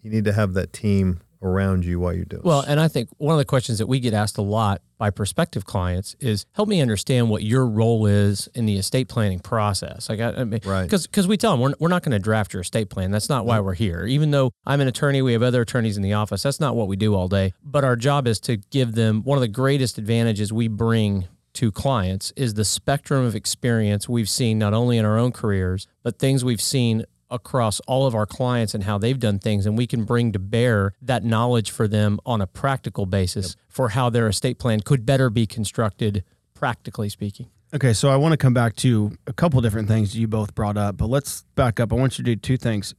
You 0.01 0.11
need 0.11 0.25
to 0.25 0.33
have 0.33 0.53
that 0.53 0.73
team 0.73 1.21
around 1.43 1.85
you 1.85 1.99
while 1.99 2.13
you 2.13 2.25
do 2.25 2.37
it. 2.37 2.43
Well, 2.43 2.61
and 2.61 2.79
I 2.79 2.87
think 2.87 3.09
one 3.17 3.33
of 3.33 3.37
the 3.37 3.45
questions 3.45 3.77
that 3.77 3.87
we 3.87 3.99
get 3.99 4.13
asked 4.13 4.37
a 4.37 4.41
lot 4.41 4.81
by 4.97 5.09
prospective 5.09 5.65
clients 5.65 6.15
is 6.19 6.45
help 6.53 6.69
me 6.69 6.81
understand 6.81 7.29
what 7.29 7.43
your 7.43 7.67
role 7.67 8.05
is 8.05 8.47
in 8.55 8.65
the 8.65 8.77
estate 8.77 9.09
planning 9.09 9.39
process. 9.39 10.07
Like, 10.09 10.21
I, 10.21 10.29
I 10.29 10.43
mean, 10.45 10.61
right. 10.63 10.83
Because 10.83 11.05
because 11.05 11.27
we 11.27 11.35
tell 11.35 11.51
them 11.51 11.59
we're, 11.59 11.73
we're 11.79 11.89
not 11.89 12.03
going 12.03 12.13
to 12.13 12.19
draft 12.19 12.53
your 12.53 12.61
estate 12.61 12.89
plan. 12.89 13.11
That's 13.11 13.29
not 13.29 13.45
why 13.45 13.59
we're 13.59 13.73
here. 13.73 14.05
Even 14.05 14.31
though 14.31 14.51
I'm 14.65 14.79
an 14.79 14.87
attorney, 14.87 15.21
we 15.21 15.33
have 15.33 15.43
other 15.43 15.61
attorneys 15.61 15.97
in 15.97 16.03
the 16.03 16.13
office. 16.13 16.43
That's 16.43 16.59
not 16.59 16.75
what 16.75 16.87
we 16.87 16.95
do 16.95 17.13
all 17.15 17.27
day. 17.27 17.53
But 17.63 17.83
our 17.83 17.95
job 17.95 18.27
is 18.27 18.39
to 18.41 18.57
give 18.57 18.93
them 18.93 19.23
one 19.23 19.37
of 19.37 19.41
the 19.41 19.49
greatest 19.49 19.97
advantages 19.97 20.53
we 20.53 20.69
bring 20.69 21.27
to 21.53 21.71
clients 21.71 22.33
is 22.35 22.53
the 22.53 22.65
spectrum 22.65 23.25
of 23.25 23.35
experience 23.35 24.09
we've 24.09 24.29
seen 24.29 24.59
not 24.59 24.73
only 24.73 24.97
in 24.97 25.05
our 25.05 25.17
own 25.17 25.31
careers, 25.31 25.87
but 26.01 26.19
things 26.19 26.43
we've 26.43 26.61
seen 26.61 27.05
across 27.29 27.79
all 27.81 28.05
of 28.05 28.13
our 28.13 28.25
clients 28.25 28.73
and 28.73 28.83
how 28.83 28.97
they've 28.97 29.19
done 29.19 29.39
things. 29.39 29.65
And 29.65 29.77
we 29.77 29.87
can 29.87 30.03
bring 30.03 30.31
to 30.33 30.39
bear 30.39 30.93
that 31.01 31.23
knowledge 31.23 31.71
for 31.71 31.87
them 31.87 32.19
on 32.25 32.41
a 32.41 32.47
practical 32.47 33.05
basis 33.05 33.49
yep. 33.49 33.55
for 33.67 33.89
how 33.89 34.09
their 34.09 34.27
estate 34.27 34.59
plan 34.59 34.81
could 34.81 35.05
better 35.05 35.29
be 35.29 35.47
constructed, 35.47 36.23
practically 36.53 37.09
speaking. 37.09 37.49
Okay, 37.73 37.93
so 37.93 38.09
I 38.09 38.17
want 38.17 38.33
to 38.33 38.37
come 38.37 38.53
back 38.53 38.75
to 38.77 39.17
a 39.25 39.33
couple 39.33 39.59
different 39.61 39.87
things 39.87 40.15
you 40.15 40.27
both 40.27 40.53
brought 40.53 40.77
up, 40.77 40.95
but 40.95 41.07
let's 41.07 41.43
back 41.55 41.79
up. 41.79 41.91
I 41.91 41.95
want 41.95 42.19
you 42.19 42.23
to 42.23 42.35
do 42.35 42.39
two 42.39 42.55
things. 42.55 42.93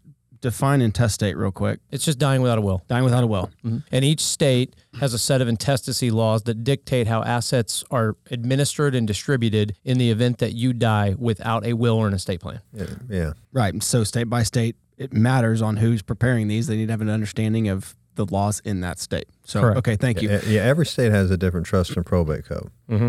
Define 0.45 0.83
intestate 0.83 1.39
real 1.39 1.51
quick. 1.51 1.81
It's 1.91 2.05
just 2.05 2.19
dying 2.19 2.43
without 2.43 2.59
a 2.59 2.61
will. 2.61 2.83
Dying 2.87 3.03
without 3.03 3.25
a 3.25 3.27
will. 3.27 3.49
Mm-hmm. 3.65 3.79
And 3.91 4.05
each 4.05 4.21
state 4.21 4.77
has 5.01 5.15
a 5.15 5.19
set 5.19 5.41
of 5.41 5.49
intestacy 5.49 6.11
laws 6.11 6.43
that 6.43 6.63
dictate 6.65 7.07
how 7.07 7.23
assets 7.23 7.83
are 7.91 8.15
administered 8.31 8.95
and 8.95 9.07
distributed 9.07 9.75
in 9.85 9.97
the 9.97 10.11
event 10.11 10.37
that 10.41 10.53
you 10.53 10.75
die 10.75 11.15
without 11.19 11.65
a 11.65 11.73
will 11.73 11.97
or 11.97 12.07
an 12.09 12.13
estate 12.13 12.41
plan. 12.41 12.61
Yeah, 12.75 12.85
yeah. 13.09 13.33
Right. 13.55 13.83
So 13.83 14.05
state 14.05 14.25
by 14.25 14.43
state, 14.43 14.77
it 14.99 15.15
matters 15.15 15.63
on 15.63 15.79
who's 15.79 16.03
preparing 16.03 16.47
these. 16.47 16.67
They 16.67 16.77
need 16.77 16.89
to 16.89 16.93
have 16.93 17.01
an 17.01 17.09
understanding 17.09 17.69
of 17.69 17.97
the 18.17 18.27
laws 18.27 18.61
in 18.67 18.83
that 18.83 18.99
state. 18.99 19.29
So, 19.45 19.63
Correct. 19.63 19.79
okay, 19.79 19.97
thank 19.97 20.21
you. 20.21 20.29
Yeah, 20.29 20.41
yeah, 20.47 20.61
every 20.61 20.85
state 20.85 21.11
has 21.11 21.31
a 21.31 21.39
different 21.39 21.65
trust 21.65 21.97
and 21.97 22.05
probate 22.05 22.45
code. 22.45 22.71
Mm-hmm. 22.91 23.09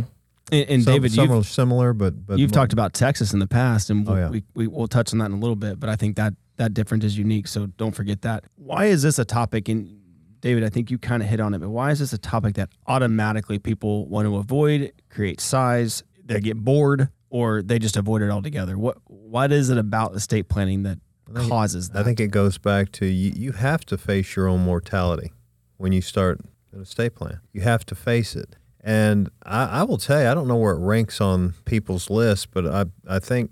And, 0.54 0.70
and 0.70 0.84
some, 0.84 0.94
David, 0.94 1.12
some 1.12 1.30
you've, 1.30 1.40
are 1.42 1.44
similar, 1.44 1.92
but 1.92 2.26
but 2.26 2.40
you've 2.40 2.52
mo- 2.52 2.56
talked 2.62 2.72
about 2.72 2.94
Texas 2.94 3.34
in 3.34 3.40
the 3.40 3.48
past, 3.48 3.90
and 3.90 4.08
oh, 4.08 4.14
we'll, 4.14 4.20
Oh, 4.22 4.24
yeah. 4.24 4.30
we, 4.30 4.44
we, 4.54 4.68
we'll 4.68 4.88
touch 4.88 5.12
on 5.12 5.20
that 5.20 5.26
in 5.26 5.34
a 5.34 5.38
little 5.40 5.56
bit, 5.58 5.80
but 5.82 5.90
I 5.90 5.98
think 5.98 6.16
that 6.16 6.34
that 6.58 6.74
difference 6.74 7.04
is 7.04 7.18
unique. 7.18 7.48
So 7.48 7.68
don't 7.68 7.94
forget 7.94 8.22
that. 8.22 8.46
Why 8.56 8.86
is 8.86 9.02
this 9.04 9.20
a 9.20 9.26
topic? 9.26 9.68
And 9.70 10.00
David, 10.42 10.64
I 10.64 10.70
think 10.70 10.92
you 10.92 10.98
kind 10.98 11.22
of 11.24 11.30
hit 11.30 11.40
on 11.40 11.54
it, 11.54 11.60
but 11.60 11.70
why 11.70 11.92
is 11.92 12.00
this 12.00 12.14
a 12.14 12.18
topic 12.18 12.56
that 12.56 12.70
automatically 12.88 13.60
people 13.60 14.08
want 14.08 14.28
to 14.28 14.36
avoid, 14.38 14.92
create 15.10 15.42
size, 15.42 16.04
they 16.24 16.40
get 16.40 16.58
bored, 16.58 17.10
or 17.30 17.62
they 17.62 17.80
just 17.80 17.98
avoid 17.98 18.22
it 18.22 18.30
altogether? 18.30 18.78
What 18.78 18.98
What 19.08 19.52
is 19.52 19.70
it 19.70 19.78
about 19.78 20.16
estate 20.16 20.48
planning 20.50 20.84
that 20.84 21.00
think- 21.34 21.50
causes 21.50 21.90
that? 21.90 22.00
I 22.00 22.04
think 22.04 22.20
it 22.20 22.28
goes 22.32 22.58
back 22.58 22.92
to 22.94 23.06
you, 23.06 23.32
you 23.36 23.52
have 23.54 23.86
to 23.88 23.98
face 23.98 24.36
your 24.36 24.48
own 24.48 24.64
mortality 24.64 25.32
when 25.78 25.92
you 25.92 26.02
start 26.02 26.40
an 26.72 26.82
estate 26.82 27.16
plan. 27.16 27.40
You 27.52 27.62
have 27.62 27.86
to 27.88 27.96
face 27.96 28.36
it. 28.36 28.56
And 28.82 29.30
I, 29.44 29.80
I 29.80 29.84
will 29.84 29.98
tell 29.98 30.22
you, 30.22 30.28
I 30.28 30.36
don't 30.36 30.48
know 30.48 30.58
where 30.58 30.74
it 30.76 30.80
ranks 30.80 31.20
on 31.20 31.56
people's 31.66 32.10
list, 32.12 32.52
but 32.52 32.68
I, 32.68 32.86
I 33.08 33.18
think 33.18 33.50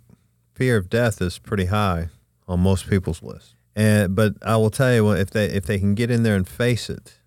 fear 0.53 0.77
of 0.77 0.89
death 0.91 1.21
is 1.23 1.39
pretty 1.39 1.65
high 1.65 2.09
on 2.53 2.59
most 2.61 2.89
people's 2.89 3.21
list. 3.21 3.55
And 3.75 4.15
but 4.15 4.33
I 4.43 4.55
will 4.57 4.69
tell 4.69 4.93
you, 4.93 5.11
if 5.11 5.31
they 5.31 5.45
if 5.45 5.65
they 5.65 5.79
can 5.79 5.95
get 5.95 6.11
in 6.11 6.23
there 6.23 6.35
and 6.35 6.47
face 6.47 6.89
it, 6.89 7.19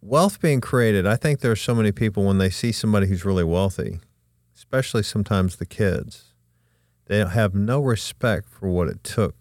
wealth 0.00 0.40
being 0.40 0.60
created. 0.60 1.06
I 1.06 1.16
think 1.16 1.40
there 1.40 1.50
are 1.50 1.56
so 1.56 1.74
many 1.74 1.92
people 1.92 2.24
when 2.24 2.38
they 2.38 2.50
see 2.50 2.72
somebody 2.72 3.06
who's 3.06 3.24
really 3.24 3.44
wealthy, 3.44 4.00
especially 4.54 5.02
sometimes 5.02 5.56
the 5.56 5.66
kids, 5.66 6.34
they 7.06 7.24
have 7.24 7.54
no 7.54 7.80
respect 7.80 8.48
for 8.48 8.68
what 8.68 8.88
it 8.88 9.02
took 9.02 9.34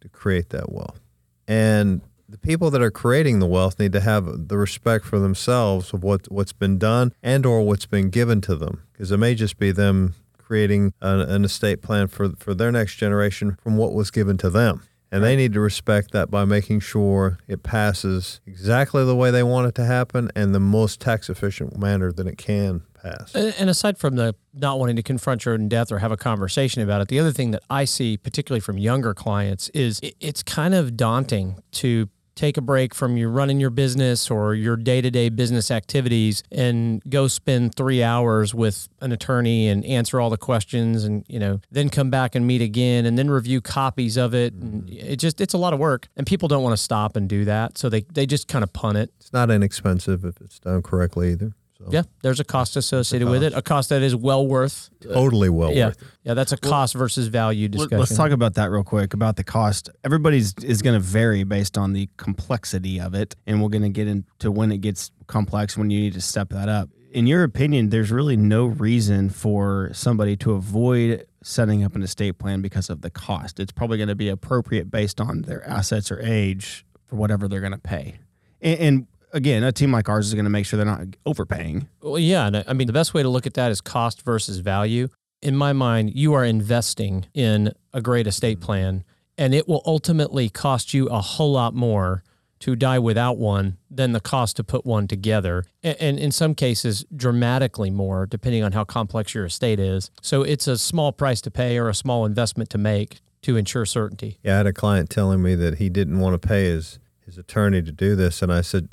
to 0.00 0.08
create 0.08 0.50
that 0.50 0.70
wealth. 0.72 1.00
And 1.48 2.00
the 2.28 2.38
people 2.38 2.70
that 2.70 2.82
are 2.82 2.90
creating 2.90 3.38
the 3.38 3.46
wealth 3.46 3.78
need 3.78 3.92
to 3.92 4.00
have 4.00 4.48
the 4.48 4.56
respect 4.56 5.04
for 5.04 5.18
themselves 5.18 5.92
of 5.92 6.02
what 6.02 6.30
what's 6.30 6.52
been 6.52 6.78
done 6.78 7.12
and 7.22 7.44
or 7.44 7.62
what's 7.62 7.86
been 7.86 8.10
given 8.10 8.40
to 8.42 8.54
them 8.54 8.82
because 8.92 9.10
it 9.10 9.18
may 9.18 9.34
just 9.34 9.58
be 9.58 9.72
them 9.72 10.14
creating 10.54 10.92
an, 11.00 11.20
an 11.20 11.44
estate 11.44 11.82
plan 11.82 12.06
for 12.06 12.28
for 12.38 12.54
their 12.54 12.70
next 12.70 12.94
generation 12.94 13.58
from 13.60 13.76
what 13.76 13.92
was 13.92 14.12
given 14.12 14.36
to 14.36 14.48
them. 14.48 14.80
And 15.10 15.22
they 15.24 15.34
need 15.34 15.52
to 15.54 15.60
respect 15.60 16.12
that 16.12 16.30
by 16.30 16.44
making 16.44 16.78
sure 16.78 17.38
it 17.48 17.64
passes 17.64 18.40
exactly 18.46 19.04
the 19.04 19.16
way 19.16 19.32
they 19.32 19.42
want 19.42 19.66
it 19.66 19.74
to 19.76 19.84
happen 19.84 20.30
and 20.36 20.54
the 20.54 20.60
most 20.60 21.00
tax 21.00 21.28
efficient 21.28 21.76
manner 21.76 22.12
that 22.12 22.28
it 22.28 22.38
can 22.38 22.82
pass. 23.02 23.34
And 23.34 23.52
and 23.58 23.68
aside 23.68 23.98
from 23.98 24.14
the 24.14 24.36
not 24.52 24.78
wanting 24.78 24.94
to 24.94 25.02
confront 25.02 25.44
your 25.44 25.54
own 25.54 25.68
death 25.68 25.90
or 25.90 25.98
have 25.98 26.12
a 26.12 26.16
conversation 26.16 26.82
about 26.82 27.00
it, 27.00 27.08
the 27.08 27.18
other 27.18 27.32
thing 27.32 27.50
that 27.50 27.64
I 27.68 27.84
see, 27.84 28.16
particularly 28.16 28.60
from 28.60 28.78
younger 28.78 29.12
clients, 29.12 29.70
is 29.70 30.00
it's 30.20 30.44
kind 30.44 30.72
of 30.72 30.96
daunting 30.96 31.58
to 31.72 32.08
take 32.34 32.56
a 32.56 32.60
break 32.60 32.94
from 32.94 33.16
your 33.16 33.30
running 33.30 33.60
your 33.60 33.70
business 33.70 34.30
or 34.30 34.54
your 34.54 34.76
day-to-day 34.76 35.28
business 35.28 35.70
activities 35.70 36.42
and 36.50 37.02
go 37.08 37.28
spend 37.28 37.74
three 37.74 38.02
hours 38.02 38.54
with 38.54 38.88
an 39.00 39.12
attorney 39.12 39.68
and 39.68 39.84
answer 39.84 40.20
all 40.20 40.30
the 40.30 40.36
questions 40.36 41.04
and 41.04 41.24
you 41.28 41.38
know 41.38 41.60
then 41.70 41.88
come 41.88 42.10
back 42.10 42.34
and 42.34 42.46
meet 42.46 42.60
again 42.60 43.06
and 43.06 43.18
then 43.18 43.30
review 43.30 43.60
copies 43.60 44.16
of 44.16 44.34
it. 44.34 44.52
And 44.54 44.84
mm-hmm. 44.84 45.12
it 45.12 45.16
just 45.16 45.40
it's 45.40 45.54
a 45.54 45.58
lot 45.58 45.72
of 45.72 45.78
work 45.78 46.08
and 46.16 46.26
people 46.26 46.48
don't 46.48 46.62
want 46.62 46.76
to 46.76 46.82
stop 46.82 47.16
and 47.16 47.28
do 47.28 47.44
that. 47.44 47.78
So 47.78 47.88
they 47.88 48.02
they 48.12 48.26
just 48.26 48.48
kind 48.48 48.62
of 48.62 48.72
punt 48.72 48.98
it. 48.98 49.12
It's 49.20 49.32
not 49.32 49.50
inexpensive 49.50 50.24
if 50.24 50.40
it's 50.40 50.58
done 50.58 50.82
correctly 50.82 51.32
either. 51.32 51.52
So 51.84 51.92
yeah 51.92 52.02
there's 52.22 52.40
a 52.40 52.44
cost 52.44 52.76
associated 52.76 53.28
with 53.28 53.42
it 53.42 53.52
a 53.52 53.62
cost 53.62 53.90
that 53.90 54.02
is 54.02 54.16
well 54.16 54.46
worth 54.46 54.90
totally 55.02 55.48
well 55.48 55.72
yeah, 55.72 55.86
worth 55.86 56.02
it. 56.02 56.08
yeah, 56.24 56.34
that's 56.34 56.52
a 56.52 56.56
cost 56.56 56.94
versus 56.94 57.26
value 57.28 57.68
discussion. 57.68 57.98
Let's 57.98 58.16
talk 58.16 58.30
about 58.30 58.54
that 58.54 58.70
real 58.70 58.84
quick 58.84 59.14
about 59.14 59.36
the 59.36 59.44
cost. 59.44 59.90
Everybody's 60.02 60.54
is 60.62 60.82
going 60.82 60.94
to 60.94 61.00
vary 61.00 61.44
based 61.44 61.76
on 61.76 61.92
the 61.92 62.08
complexity 62.16 63.00
of 63.00 63.14
it, 63.14 63.34
and 63.46 63.62
we're 63.62 63.68
going 63.68 63.82
to 63.82 63.90
get 63.90 64.08
into 64.08 64.50
when 64.50 64.72
it 64.72 64.78
gets 64.78 65.10
complex 65.26 65.76
when 65.76 65.90
you 65.90 66.00
need 66.00 66.14
to 66.14 66.20
step 66.20 66.50
that 66.50 66.68
up. 66.68 66.88
In 67.10 67.26
your 67.26 67.44
opinion, 67.44 67.90
there's 67.90 68.10
really 68.10 68.36
no 68.36 68.66
reason 68.66 69.30
for 69.30 69.90
somebody 69.92 70.36
to 70.38 70.52
avoid 70.52 71.26
setting 71.42 71.84
up 71.84 71.94
an 71.94 72.02
estate 72.02 72.38
plan 72.38 72.60
because 72.60 72.90
of 72.90 73.02
the 73.02 73.10
cost. 73.10 73.60
It's 73.60 73.70
probably 73.70 73.98
going 73.98 74.08
to 74.08 74.16
be 74.16 74.28
appropriate 74.28 74.90
based 74.90 75.20
on 75.20 75.42
their 75.42 75.64
assets 75.68 76.10
or 76.10 76.20
age 76.20 76.84
for 77.04 77.16
whatever 77.16 77.46
they're 77.46 77.60
going 77.60 77.72
to 77.72 77.78
pay. 77.78 78.16
And, 78.60 78.80
and 78.80 79.06
again, 79.34 79.62
a 79.62 79.72
team 79.72 79.92
like 79.92 80.08
ours 80.08 80.28
is 80.28 80.34
going 80.34 80.44
to 80.44 80.50
make 80.50 80.64
sure 80.64 80.78
they're 80.78 80.86
not 80.86 81.02
overpaying. 81.26 81.88
Well, 82.00 82.18
yeah, 82.18 82.46
and 82.46 82.56
I- 82.56 82.64
I 82.68 82.72
mean 82.72 82.86
the 82.86 82.94
best 82.94 83.12
way 83.12 83.22
to 83.22 83.28
look 83.28 83.46
at 83.46 83.54
that 83.54 83.70
is 83.70 83.82
cost 83.82 84.22
versus 84.22 84.58
value. 84.58 85.08
In 85.42 85.56
my 85.56 85.74
mind, 85.74 86.14
you 86.14 86.32
are 86.32 86.44
investing 86.44 87.26
in 87.34 87.74
a 87.92 88.00
great 88.00 88.26
estate 88.26 88.58
mm-hmm. 88.58 88.66
plan, 88.66 89.04
and 89.36 89.54
it 89.54 89.68
will 89.68 89.82
ultimately 89.84 90.48
cost 90.48 90.94
you 90.94 91.08
a 91.08 91.20
whole 91.20 91.52
lot 91.52 91.74
more 91.74 92.22
to 92.60 92.74
die 92.74 92.98
without 92.98 93.36
one 93.36 93.76
than 93.90 94.12
the 94.12 94.20
cost 94.20 94.56
to 94.56 94.64
put 94.64 94.86
one 94.86 95.06
together, 95.06 95.64
A- 95.82 96.00
and 96.02 96.18
in 96.18 96.32
some 96.32 96.54
cases, 96.54 97.04
dramatically 97.14 97.90
more, 97.90 98.24
depending 98.24 98.62
on 98.62 98.72
how 98.72 98.84
complex 98.84 99.34
your 99.34 99.44
estate 99.44 99.78
is. 99.78 100.10
So 100.22 100.42
it's 100.42 100.66
a 100.66 100.78
small 100.78 101.12
price 101.12 101.42
to 101.42 101.50
pay 101.50 101.76
or 101.76 101.90
a 101.90 101.94
small 101.94 102.24
investment 102.24 102.70
to 102.70 102.78
make 102.78 103.20
to 103.42 103.56
ensure 103.56 103.84
certainty. 103.84 104.38
Yeah, 104.42 104.54
I 104.54 104.56
had 104.58 104.66
a 104.66 104.72
client 104.72 105.10
telling 105.10 105.42
me 105.42 105.54
that 105.56 105.76
he 105.76 105.90
didn't 105.90 106.20
want 106.20 106.40
to 106.40 106.48
pay 106.48 106.64
his, 106.66 106.98
his 107.26 107.36
attorney 107.36 107.82
to 107.82 107.92
do 107.92 108.16
this, 108.16 108.40
and 108.40 108.50
I 108.50 108.62
said, 108.62 108.88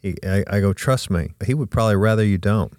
he, 0.00 0.14
I, 0.24 0.44
I 0.48 0.60
go, 0.60 0.72
trust 0.72 1.10
me, 1.10 1.30
he 1.44 1.54
would 1.54 1.70
probably 1.70 1.96
rather 1.96 2.24
you 2.24 2.38
don't, 2.38 2.72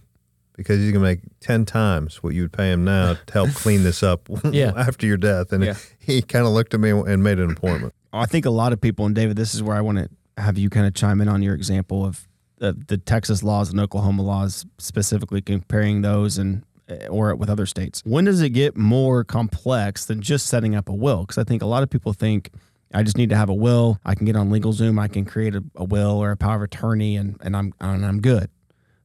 because 0.55 0.79
he's 0.79 0.91
gonna 0.91 1.03
make 1.03 1.19
ten 1.39 1.65
times 1.65 2.23
what 2.23 2.33
you 2.33 2.43
would 2.43 2.53
pay 2.53 2.71
him 2.71 2.83
now 2.85 3.13
to 3.25 3.33
help 3.33 3.49
clean 3.51 3.83
this 3.83 4.01
up 4.03 4.27
Yeah. 4.51 4.73
after 4.75 5.05
your 5.05 5.17
death. 5.17 5.51
And 5.51 5.63
Yeah. 5.63 5.75
he 5.99 6.21
kind 6.21 6.45
of 6.45 6.53
looked 6.53 6.73
at 6.73 6.79
me 6.79 6.89
and 6.91 7.23
made 7.23 7.39
an 7.39 7.51
appointment. 7.51 7.93
I 8.13 8.25
think 8.25 8.45
a 8.45 8.49
lot 8.49 8.73
of 8.73 8.81
people, 8.81 9.05
and 9.05 9.13
David, 9.13 9.35
this 9.37 9.53
is 9.53 9.61
where 9.61 9.75
I 9.75 9.81
want 9.81 9.97
to 9.99 10.09
have 10.41 10.57
you 10.57 10.69
kind 10.69 10.87
of 10.87 10.93
chime 10.93 11.21
in 11.21 11.27
on 11.27 11.41
your 11.43 11.53
example 11.55 12.05
of 12.05 12.27
the, 12.57 12.73
the 12.87 12.97
Texas 12.97 13.43
laws 13.43 13.69
and 13.69 13.79
Oklahoma 13.79 14.21
laws, 14.23 14.65
specifically 14.79 15.41
comparing 15.41 16.01
those 16.01 16.37
and 16.37 16.63
eh, 16.87 17.07
or 17.07 17.35
with 17.35 17.49
other 17.49 17.65
states. 17.65 18.01
When 18.05 18.25
does 18.25 18.41
it 18.41 18.49
get 18.49 18.75
more 18.75 19.23
complex 19.23 20.05
than 20.05 20.21
just 20.21 20.47
setting 20.47 20.75
up 20.75 20.89
a 20.89 20.93
will? 20.93 21.21
Because 21.21 21.37
I 21.37 21.43
think 21.43 21.61
a 21.61 21.65
lot 21.65 21.83
of 21.83 21.89
people 21.89 22.13
think 22.13 22.51
I 22.93 23.03
just 23.03 23.17
need 23.17 23.29
to 23.29 23.35
have 23.35 23.49
a 23.49 23.53
will. 23.53 23.99
I 24.03 24.15
can 24.15 24.25
get 24.25 24.35
on 24.35 24.49
LegalZoom, 24.49 24.99
I 24.99 25.07
can 25.07 25.23
create 25.25 25.55
a, 25.55 25.63
a 25.75 25.83
will 25.83 26.17
or 26.21 26.31
a 26.31 26.37
power 26.37 26.55
of 26.55 26.61
attorney, 26.63 27.15
and 27.15 27.37
and 27.41 27.55
I'm 27.55 27.73
and 27.79 28.05
I'm 28.05 28.19
good. 28.21 28.49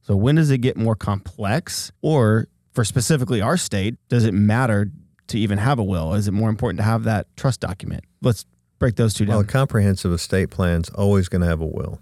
So 0.01 0.15
when 0.15 0.35
does 0.35 0.49
it 0.51 0.59
get 0.59 0.77
more 0.77 0.95
complex? 0.95 1.91
Or 2.01 2.47
for 2.73 2.83
specifically 2.83 3.41
our 3.41 3.57
state, 3.57 3.95
does 4.09 4.25
it 4.25 4.33
matter 4.33 4.91
to 5.27 5.39
even 5.39 5.57
have 5.57 5.79
a 5.79 5.83
will? 5.83 6.13
Is 6.13 6.27
it 6.27 6.31
more 6.31 6.49
important 6.49 6.77
to 6.79 6.83
have 6.83 7.03
that 7.05 7.27
trust 7.37 7.59
document? 7.61 8.03
Let's 8.21 8.45
break 8.79 8.95
those 8.95 9.13
two 9.13 9.25
Well, 9.25 9.39
down. 9.39 9.45
a 9.45 9.51
comprehensive 9.51 10.11
estate 10.13 10.49
plan's 10.51 10.89
always 10.89 11.29
going 11.29 11.41
to 11.41 11.47
have 11.47 11.61
a 11.61 11.65
will. 11.65 11.99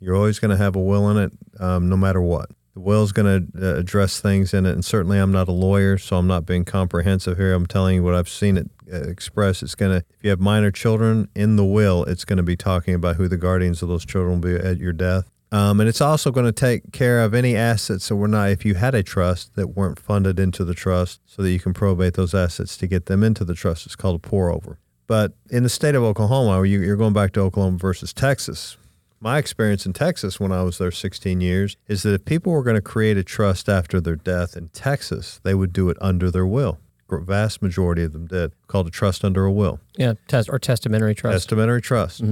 You're 0.00 0.14
always 0.16 0.38
going 0.38 0.50
to 0.50 0.56
have 0.56 0.76
a 0.76 0.80
will 0.80 1.08
in 1.10 1.16
it, 1.16 1.32
um, 1.60 1.88
no 1.88 1.96
matter 1.96 2.20
what. 2.20 2.50
The 2.78 2.82
will's 2.84 3.10
going 3.10 3.50
to 3.52 3.60
uh, 3.60 3.74
address 3.76 4.20
things 4.20 4.54
in 4.54 4.64
it, 4.64 4.70
and 4.70 4.84
certainly 4.84 5.18
I'm 5.18 5.32
not 5.32 5.48
a 5.48 5.52
lawyer, 5.52 5.98
so 5.98 6.16
I'm 6.16 6.28
not 6.28 6.46
being 6.46 6.64
comprehensive 6.64 7.36
here. 7.36 7.52
I'm 7.52 7.66
telling 7.66 7.96
you 7.96 8.04
what 8.04 8.14
I've 8.14 8.28
seen 8.28 8.56
it 8.56 8.70
uh, 8.92 8.98
express. 8.98 9.64
It's 9.64 9.74
going 9.74 9.90
to, 9.90 9.96
if 9.96 10.22
you 10.22 10.30
have 10.30 10.38
minor 10.38 10.70
children 10.70 11.28
in 11.34 11.56
the 11.56 11.64
will, 11.64 12.04
it's 12.04 12.24
going 12.24 12.36
to 12.36 12.44
be 12.44 12.54
talking 12.54 12.94
about 12.94 13.16
who 13.16 13.26
the 13.26 13.36
guardians 13.36 13.82
of 13.82 13.88
those 13.88 14.04
children 14.06 14.40
will 14.40 14.48
be 14.48 14.64
at 14.64 14.78
your 14.78 14.92
death. 14.92 15.28
Um, 15.50 15.80
and 15.80 15.88
it's 15.88 16.00
also 16.00 16.30
going 16.30 16.46
to 16.46 16.52
take 16.52 16.92
care 16.92 17.20
of 17.24 17.34
any 17.34 17.56
assets 17.56 18.06
that 18.10 18.14
were 18.14 18.28
not, 18.28 18.50
if 18.50 18.64
you 18.64 18.76
had 18.76 18.94
a 18.94 19.02
trust 19.02 19.56
that 19.56 19.70
weren't 19.74 19.98
funded 19.98 20.38
into 20.38 20.64
the 20.64 20.74
trust, 20.74 21.20
so 21.26 21.42
that 21.42 21.50
you 21.50 21.58
can 21.58 21.74
probate 21.74 22.14
those 22.14 22.32
assets 22.32 22.76
to 22.76 22.86
get 22.86 23.06
them 23.06 23.24
into 23.24 23.44
the 23.44 23.54
trust. 23.54 23.86
It's 23.86 23.96
called 23.96 24.14
a 24.14 24.18
pour 24.20 24.52
over. 24.52 24.78
But 25.08 25.32
in 25.50 25.64
the 25.64 25.68
state 25.68 25.96
of 25.96 26.04
Oklahoma, 26.04 26.64
you- 26.64 26.80
you're 26.82 26.94
going 26.94 27.12
back 27.12 27.32
to 27.32 27.40
Oklahoma 27.40 27.78
versus 27.78 28.12
Texas. 28.12 28.76
My 29.20 29.38
experience 29.38 29.84
in 29.84 29.92
Texas 29.92 30.38
when 30.38 30.52
I 30.52 30.62
was 30.62 30.78
there 30.78 30.92
16 30.92 31.40
years 31.40 31.76
is 31.88 32.04
that 32.04 32.14
if 32.14 32.24
people 32.24 32.52
were 32.52 32.62
going 32.62 32.76
to 32.76 32.82
create 32.82 33.16
a 33.16 33.24
trust 33.24 33.68
after 33.68 34.00
their 34.00 34.16
death 34.16 34.56
in 34.56 34.68
Texas, 34.68 35.40
they 35.42 35.54
would 35.54 35.72
do 35.72 35.88
it 35.88 35.96
under 36.00 36.30
their 36.30 36.46
will. 36.46 36.78
Vast 37.10 37.60
majority 37.62 38.04
of 38.04 38.12
them 38.12 38.26
did, 38.26 38.52
called 38.66 38.86
a 38.86 38.90
trust 38.90 39.24
under 39.24 39.44
a 39.44 39.52
will. 39.52 39.80
Yeah, 39.96 40.14
test 40.28 40.48
or 40.52 40.58
testamentary 40.58 41.14
trust. 41.14 41.34
Testamentary 41.34 41.80
trust. 41.80 42.22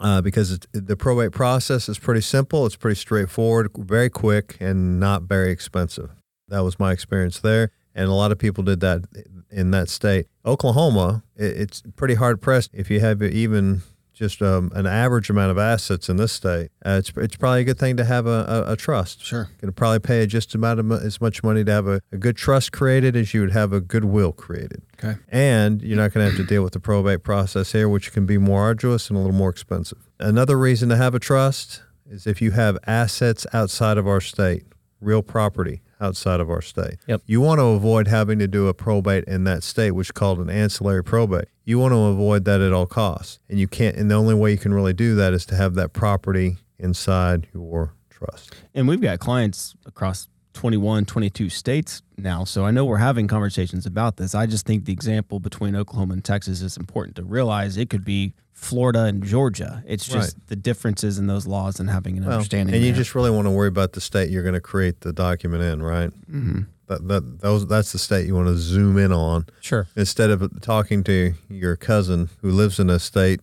Uh, 0.00 0.20
because 0.20 0.58
the 0.72 0.96
probate 0.96 1.32
process 1.32 1.88
is 1.88 1.98
pretty 1.98 2.20
simple, 2.20 2.66
it's 2.66 2.76
pretty 2.76 2.96
straightforward, 2.96 3.70
very 3.76 4.10
quick, 4.10 4.56
and 4.60 4.98
not 4.98 5.22
very 5.22 5.50
expensive. 5.52 6.10
That 6.48 6.60
was 6.60 6.78
my 6.80 6.92
experience 6.92 7.38
there. 7.38 7.70
And 7.94 8.08
a 8.08 8.12
lot 8.12 8.32
of 8.32 8.38
people 8.38 8.64
did 8.64 8.80
that 8.80 9.04
in 9.50 9.70
that 9.70 9.88
state. 9.88 10.26
Oklahoma, 10.44 11.22
it, 11.36 11.56
it's 11.56 11.82
pretty 11.94 12.14
hard 12.14 12.42
pressed 12.42 12.70
if 12.74 12.90
you 12.90 12.98
have 13.00 13.22
even 13.22 13.82
just 14.14 14.40
um, 14.40 14.70
an 14.74 14.86
average 14.86 15.28
amount 15.28 15.50
of 15.50 15.58
assets 15.58 16.08
in 16.08 16.16
this 16.16 16.32
state, 16.32 16.70
uh, 16.86 16.96
it's 16.98 17.12
it's 17.16 17.36
probably 17.36 17.62
a 17.62 17.64
good 17.64 17.78
thing 17.78 17.96
to 17.96 18.04
have 18.04 18.26
a, 18.26 18.64
a, 18.68 18.72
a 18.72 18.76
trust. 18.76 19.24
Sure. 19.24 19.44
Going 19.60 19.68
to 19.68 19.72
probably 19.72 19.98
pay 19.98 20.24
just 20.26 20.54
about 20.54 20.78
as 20.78 21.20
much 21.20 21.42
money 21.42 21.64
to 21.64 21.72
have 21.72 21.86
a, 21.86 22.00
a 22.12 22.16
good 22.16 22.36
trust 22.36 22.72
created 22.72 23.16
as 23.16 23.34
you 23.34 23.40
would 23.40 23.52
have 23.52 23.72
a 23.72 23.80
good 23.80 24.04
will 24.04 24.32
created. 24.32 24.82
Okay. 25.02 25.18
And 25.28 25.82
you're 25.82 25.96
not 25.96 26.12
going 26.12 26.24
to 26.24 26.30
have 26.30 26.40
to 26.40 26.46
deal 26.46 26.62
with 26.62 26.72
the 26.72 26.80
probate 26.80 27.22
process 27.24 27.72
here, 27.72 27.88
which 27.88 28.12
can 28.12 28.24
be 28.24 28.38
more 28.38 28.62
arduous 28.62 29.10
and 29.10 29.16
a 29.16 29.20
little 29.20 29.36
more 29.36 29.50
expensive. 29.50 29.98
Another 30.18 30.56
reason 30.56 30.88
to 30.90 30.96
have 30.96 31.14
a 31.14 31.18
trust 31.18 31.82
is 32.08 32.26
if 32.26 32.40
you 32.40 32.52
have 32.52 32.78
assets 32.86 33.46
outside 33.52 33.98
of 33.98 34.06
our 34.06 34.20
state, 34.20 34.64
real 35.04 35.22
property 35.22 35.82
outside 36.00 36.40
of 36.40 36.50
our 36.50 36.60
state. 36.60 36.96
Yep. 37.06 37.22
You 37.26 37.40
want 37.40 37.60
to 37.60 37.64
avoid 37.66 38.08
having 38.08 38.38
to 38.38 38.48
do 38.48 38.68
a 38.68 38.74
probate 38.74 39.24
in 39.24 39.44
that 39.44 39.62
state, 39.62 39.92
which 39.92 40.08
is 40.08 40.12
called 40.12 40.38
an 40.38 40.50
ancillary 40.50 41.02
probate. 41.02 41.48
You 41.64 41.78
want 41.78 41.92
to 41.92 41.98
avoid 41.98 42.44
that 42.44 42.60
at 42.60 42.72
all 42.72 42.86
costs. 42.86 43.38
And 43.48 43.58
you 43.58 43.68
can't 43.68 43.96
and 43.96 44.10
the 44.10 44.14
only 44.14 44.34
way 44.34 44.50
you 44.50 44.58
can 44.58 44.74
really 44.74 44.92
do 44.92 45.14
that 45.16 45.32
is 45.32 45.46
to 45.46 45.56
have 45.56 45.74
that 45.74 45.92
property 45.92 46.58
inside 46.78 47.46
your 47.54 47.94
trust. 48.10 48.54
And 48.74 48.88
we've 48.88 49.00
got 49.00 49.18
clients 49.18 49.74
across 49.86 50.28
21, 50.54 51.04
22 51.04 51.50
states 51.50 52.02
now. 52.16 52.44
So 52.44 52.64
I 52.64 52.70
know 52.70 52.84
we're 52.84 52.98
having 52.98 53.26
conversations 53.26 53.86
about 53.86 54.16
this. 54.16 54.34
I 54.34 54.46
just 54.46 54.66
think 54.66 54.84
the 54.84 54.92
example 54.92 55.40
between 55.40 55.74
Oklahoma 55.74 56.14
and 56.14 56.24
Texas 56.24 56.62
is 56.62 56.76
important 56.76 57.16
to 57.16 57.24
realize. 57.24 57.76
It 57.76 57.90
could 57.90 58.04
be 58.04 58.34
Florida 58.54 59.04
and 59.04 59.22
Georgia. 59.22 59.82
It's 59.86 60.06
just 60.06 60.16
Right. 60.36 60.46
the 60.46 60.56
differences 60.56 61.18
in 61.18 61.26
those 61.26 61.46
laws 61.46 61.78
and 61.80 61.90
having 61.90 62.16
an 62.16 62.24
Well, 62.24 62.34
understanding. 62.36 62.74
and 62.74 62.82
you 62.84 62.92
there. 62.92 63.00
just 63.02 63.14
really 63.14 63.30
want 63.30 63.46
to 63.46 63.50
worry 63.50 63.68
about 63.68 63.92
the 63.92 64.00
state 64.00 64.30
you're 64.30 64.42
going 64.44 64.54
to 64.54 64.60
create 64.60 65.00
the 65.00 65.12
document 65.12 65.62
in, 65.62 65.82
right? 65.82 66.10
Mm-hmm. 66.30 66.60
That, 66.86 67.08
that 67.08 67.40
those 67.40 67.66
that's 67.66 67.92
the 67.92 67.98
state 67.98 68.26
you 68.26 68.34
want 68.34 68.48
to 68.48 68.56
zoom 68.58 68.98
in 68.98 69.10
on 69.12 69.46
Sure. 69.60 69.86
instead 69.96 70.28
of 70.30 70.60
talking 70.60 71.02
to 71.04 71.32
your 71.48 71.76
cousin 71.76 72.28
who 72.42 72.50
lives 72.50 72.78
in 72.78 72.90
a 72.90 72.98
state 72.98 73.40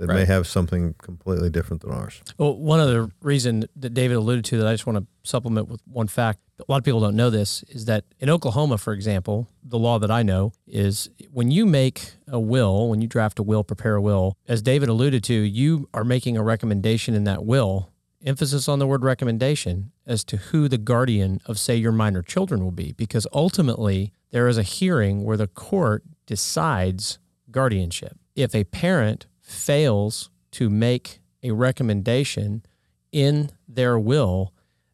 that 0.00 0.08
may 0.08 0.24
have 0.24 0.46
something 0.46 0.94
completely 0.94 1.50
different 1.50 1.82
than 1.82 1.92
ours. 1.92 2.22
Well, 2.38 2.56
one 2.56 2.80
other 2.80 3.10
reason 3.20 3.66
that 3.76 3.92
David 3.92 4.16
alluded 4.16 4.46
to 4.46 4.56
that 4.58 4.66
I 4.66 4.72
just 4.72 4.86
want 4.86 4.98
to 4.98 5.06
supplement 5.22 5.68
with 5.68 5.82
one 5.86 6.08
fact. 6.08 6.40
A 6.58 6.64
lot 6.68 6.78
of 6.78 6.84
people 6.84 7.00
don't 7.00 7.16
know 7.16 7.28
this 7.28 7.62
is 7.64 7.84
that 7.84 8.04
in 8.18 8.30
Oklahoma, 8.30 8.78
for 8.78 8.94
example, 8.94 9.48
the 9.62 9.78
law 9.78 9.98
that 9.98 10.10
I 10.10 10.22
know 10.22 10.52
is 10.66 11.10
when 11.30 11.50
you 11.50 11.66
make 11.66 12.12
a 12.26 12.40
will, 12.40 12.88
when 12.88 13.02
you 13.02 13.08
draft 13.08 13.38
a 13.38 13.42
will, 13.42 13.62
prepare 13.62 13.96
a 13.96 14.00
will, 14.00 14.38
as 14.48 14.62
David 14.62 14.88
alluded 14.88 15.22
to, 15.24 15.34
you 15.34 15.88
are 15.92 16.04
making 16.04 16.38
a 16.38 16.42
recommendation 16.42 17.14
in 17.14 17.24
that 17.24 17.44
will, 17.44 17.90
emphasis 18.24 18.68
on 18.68 18.78
the 18.78 18.86
word 18.86 19.04
recommendation, 19.04 19.92
as 20.06 20.24
to 20.24 20.38
who 20.38 20.66
the 20.66 20.78
guardian 20.78 21.40
of, 21.44 21.58
say, 21.58 21.76
your 21.76 21.92
minor 21.92 22.22
children 22.22 22.64
will 22.64 22.70
be. 22.72 22.92
Because 22.92 23.26
ultimately, 23.32 24.12
there 24.30 24.48
is 24.48 24.56
a 24.56 24.62
hearing 24.62 25.24
where 25.24 25.36
the 25.36 25.46
court 25.46 26.04
decides 26.24 27.18
guardianship. 27.50 28.18
If 28.34 28.54
a 28.54 28.64
parent 28.64 29.26
fails 29.50 30.30
to 30.52 30.70
make 30.70 31.20
a 31.42 31.52
recommendation 31.52 32.64
in 33.12 33.50
their 33.68 33.98
will, 33.98 34.52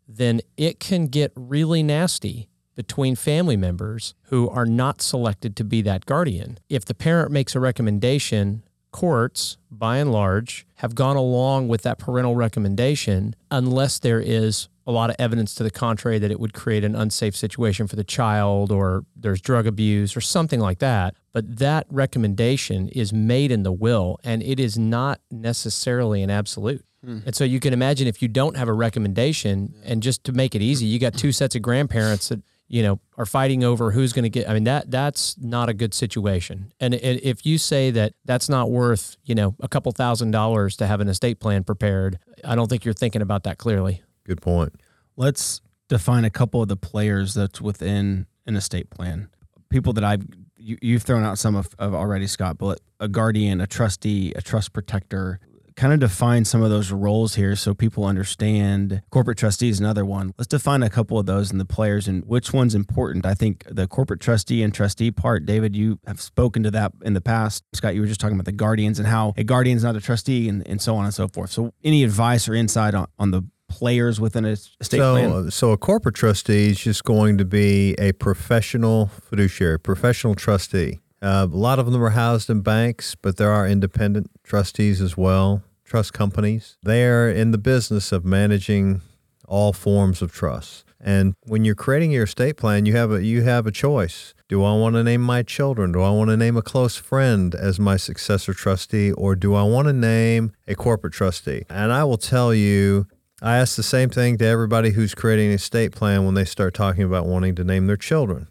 then 0.09 0.41
it 0.57 0.81
can 0.81 1.07
get 1.07 1.33
really 1.35 1.83
nasty 1.83 2.49
between 2.75 3.17
family 3.17 3.57
members 3.57 4.15
who 4.25 4.49
are 4.51 4.67
not 4.67 5.01
selected 5.01 5.57
to 5.57 5.65
be 5.65 5.83
that 5.83 6.07
guardian. 6.07 6.59
If 6.69 6.85
the 6.85 6.95
parent 6.95 7.33
makes 7.33 7.55
a 7.55 7.61
recommendation, 7.61 8.63
courts, 8.93 9.57
by 9.71 9.97
and 9.99 10.13
large, 10.13 10.67
have 10.77 10.95
gone 10.95 11.17
along 11.17 11.69
with 11.69 11.83
that 11.83 11.99
parental 11.99 12.37
recommendation 12.37 13.35
unless 13.51 13.99
there 13.99 14.21
is 14.21 14.69
a 14.87 14.93
lot 14.93 15.11
of 15.11 15.17
evidence 15.19 15.55
to 15.55 15.63
the 15.63 15.71
contrary 15.71 16.19
that 16.19 16.31
it 16.31 16.39
would 16.39 16.55
create 16.55 16.85
an 16.85 16.95
unsafe 16.95 17.35
situation 17.35 17.87
for 17.87 17.97
the 17.97 18.05
child 18.05 18.71
or 18.71 19.05
there's 19.17 19.41
drug 19.41 19.67
abuse 19.67 20.17
or 20.17 20.21
something 20.21 20.61
like 20.61 20.79
that. 20.79 21.15
But 21.37 21.59
that 21.59 21.87
recommendation 21.91 22.89
is 22.89 23.13
made 23.13 23.53
in 23.53 23.63
the 23.63 23.71
will 23.71 24.19
and 24.25 24.43
it 24.43 24.59
is 24.59 24.79
not 24.79 25.21
necessarily 25.31 26.23
an 26.23 26.31
absolute. 26.31 26.83
Hmm. 27.05 27.19
And 27.27 27.37
so 27.37 27.45
you 27.45 27.61
can 27.61 27.75
imagine 27.75 28.07
if 28.09 28.23
you 28.23 28.29
don't 28.29 28.57
have 28.57 28.69
a 28.69 28.73
recommendation, 28.73 29.75
and 29.85 30.03
just 30.03 30.25
to 30.25 30.33
make 30.33 30.55
it 30.55 30.63
easy, 30.63 30.87
you 30.87 30.99
got 30.99 31.13
two 31.13 31.33
sets 31.33 31.55
of 31.55 31.61
grandparents 31.61 32.31
that 32.31 32.41
you 32.69 32.83
know 32.83 33.01
are 33.19 33.27
fighting 33.27 33.65
over 33.65 33.91
who's 33.91 34.15
going 34.15 34.23
to 34.23 34.31
get. 34.31 34.49
I 34.49 34.55
mean 34.55 34.65
that 34.65 34.91
that's 34.91 35.37
not 35.37 35.69
a 35.69 35.75
good 35.75 35.93
situation. 35.93 36.73
And 36.81 36.95
if 36.95 37.45
you 37.45 37.59
say 37.59 37.91
that 37.91 38.15
that's 38.25 38.49
not 38.49 38.71
worth 38.71 39.19
you 39.27 39.35
know 39.35 39.57
a 39.61 39.69
couple 39.69 39.93
thousand 39.93 40.31
dollars 40.31 40.75
to 40.79 40.87
have 40.87 41.03
an 41.03 41.09
estate 41.09 41.39
plan 41.39 41.65
prepared, 41.65 42.19
I 42.47 42.55
don't 42.55 42.71
think 42.71 42.87
you're 42.87 42.95
thinking 42.95 43.21
about 43.21 43.43
that 43.43 43.59
clearly. 43.59 44.01
Good 44.25 44.41
point. 44.41 44.81
Let's 45.19 45.61
define 45.91 46.25
a 46.25 46.31
couple 46.31 46.63
of 46.63 46.69
the 46.69 46.77
players 46.77 47.35
that's 47.35 47.61
within 47.61 48.25
an 48.47 48.57
estate 48.57 48.89
plan. 48.89 49.29
People 49.69 49.93
that 49.93 50.05
I've 50.05 50.25
you, 50.67 50.77
you've 50.83 51.03
thrown 51.05 51.23
out 51.23 51.39
some 51.39 51.55
of, 51.55 51.69
of 51.79 51.95
already, 51.95 52.27
Scott, 52.27 52.59
but 52.59 52.81
a 52.99 53.09
guardian, 53.09 53.61
a 53.61 53.67
trustee, 53.67 54.33
a 54.35 54.43
trust 54.43 54.73
protector. 54.73 55.39
Kind 55.77 55.93
of 55.93 56.01
define 56.01 56.47
some 56.47 56.63
of 56.63 56.71
those 56.71 56.91
roles 56.91 57.35
here 57.35 57.55
so 57.55 57.75
people 57.75 58.07
understand. 58.07 59.03
Corporate 59.11 59.37
trustee 59.37 59.69
is 59.69 59.79
another 59.79 60.07
one. 60.07 60.33
Let's 60.39 60.49
define 60.49 60.83
a 60.83 60.89
couple 60.89 61.19
of 61.19 61.27
those 61.27 61.51
and 61.51 61.61
the 61.61 61.67
players 61.67 62.09
and 62.09 62.25
which 62.25 62.51
one's 62.51 62.75
important. 62.75 63.27
I 63.27 63.35
think 63.35 63.65
the 63.71 63.87
corporate 63.87 64.21
trustee 64.21 64.63
and 64.63 64.73
trustee 64.73 65.11
part, 65.11 65.45
David, 65.45 65.77
you 65.77 65.99
have 66.07 66.21
spoken 66.21 66.63
to 66.63 66.71
that 66.71 66.93
in 67.05 67.13
the 67.13 67.21
past. 67.21 67.63
Scott, 67.75 67.95
you 67.95 68.01
were 68.01 68.07
just 68.07 68.21
talking 68.21 68.37
about 68.37 68.47
the 68.47 68.53
guardians 68.53 68.99
and 68.99 69.07
how 69.07 69.35
a 69.37 69.45
guardian's 69.45 69.85
not 69.85 69.97
a 69.97 70.01
trustee 70.01 70.49
and, 70.49 70.67
and 70.67 70.81
so 70.81 70.97
on 70.97 71.05
and 71.05 71.13
so 71.13 71.29
forth. 71.29 71.51
So, 71.51 71.73
any 71.85 72.03
advice 72.05 72.49
or 72.49 72.55
insight 72.55 72.95
on, 72.95 73.07
on 73.19 73.31
the 73.31 73.43
players 73.69 74.21
within 74.21 74.45
a 74.45 74.51
estate 74.51 74.99
so, 74.99 75.15
plan? 75.15 75.51
so 75.51 75.73
a 75.73 75.77
corporate 75.77 76.15
trustee 76.15 76.71
is 76.71 76.79
just 76.79 77.05
going 77.05 77.39
to 77.39 77.45
be 77.45 77.95
a 77.99 78.13
professional 78.13 79.07
fiduciary, 79.07 79.79
professional 79.79 80.35
trustee. 80.35 81.01
Uh, 81.23 81.47
a 81.51 81.57
lot 81.57 81.79
of 81.79 81.91
them 81.91 82.03
are 82.03 82.11
housed 82.11 82.51
in 82.51 82.61
banks, 82.61 83.15
but 83.15 83.37
there 83.37 83.51
are 83.51 83.67
independent 83.67 84.31
trustees 84.45 85.01
as 85.01 85.17
well, 85.17 85.63
trust 85.85 86.13
companies. 86.13 86.77
They 86.83 87.05
are 87.07 87.29
in 87.29 87.51
the 87.51 87.59
business 87.59 88.13
of 88.13 88.25
managing 88.25 89.01
all 89.49 89.73
forms 89.73 90.23
of 90.23 90.33
trust. 90.33 90.85
And 91.01 91.35
when 91.43 91.65
you're 91.65 91.75
creating 91.75 92.11
your 92.11 92.25
estate 92.25 92.57
plan, 92.57 92.87
you 92.87 92.97
have 92.97 93.13
a 93.13 93.23
you 93.23 93.43
have 93.43 93.67
a 93.67 93.71
choice. 93.71 94.35
Do 94.49 94.65
I 94.65 94.73
want 94.75 94.95
to 94.97 95.05
name 95.05 95.21
my 95.21 95.43
children? 95.43 95.93
Do 95.93 96.03
I 96.03 96.11
want 96.11 96.31
to 96.31 96.37
name 96.37 96.57
a 96.57 96.63
close 96.63 96.97
friend 96.97 97.55
as 97.55 97.79
my 97.79 97.97
successor 97.97 98.55
trustee, 98.55 99.13
or 99.13 99.37
do 99.37 99.55
I 99.55 99.63
want 99.63 99.89
to 99.89 99.93
name 99.93 100.53
a 100.67 100.75
corporate 100.75 101.13
trustee? 101.13 101.65
And 101.69 101.93
I 101.93 102.05
will 102.05 102.17
tell 102.17 102.55
you, 102.55 103.07
I 103.47 103.59
ask 103.59 103.77
the 103.77 103.85
same 103.85 104.11
thing 104.11 104.39
to 104.39 104.45
everybody 104.45 104.91
who's 104.91 105.15
creating 105.15 105.47
an 105.47 105.53
estate 105.53 105.93
plan 105.93 106.25
when 106.25 106.35
they 106.35 106.45
start 106.45 106.75
talking 106.75 107.05
about 107.05 107.27
wanting 107.27 107.55
to 107.55 107.63
name 107.63 107.87
their 107.87 107.97
children. 107.97 108.49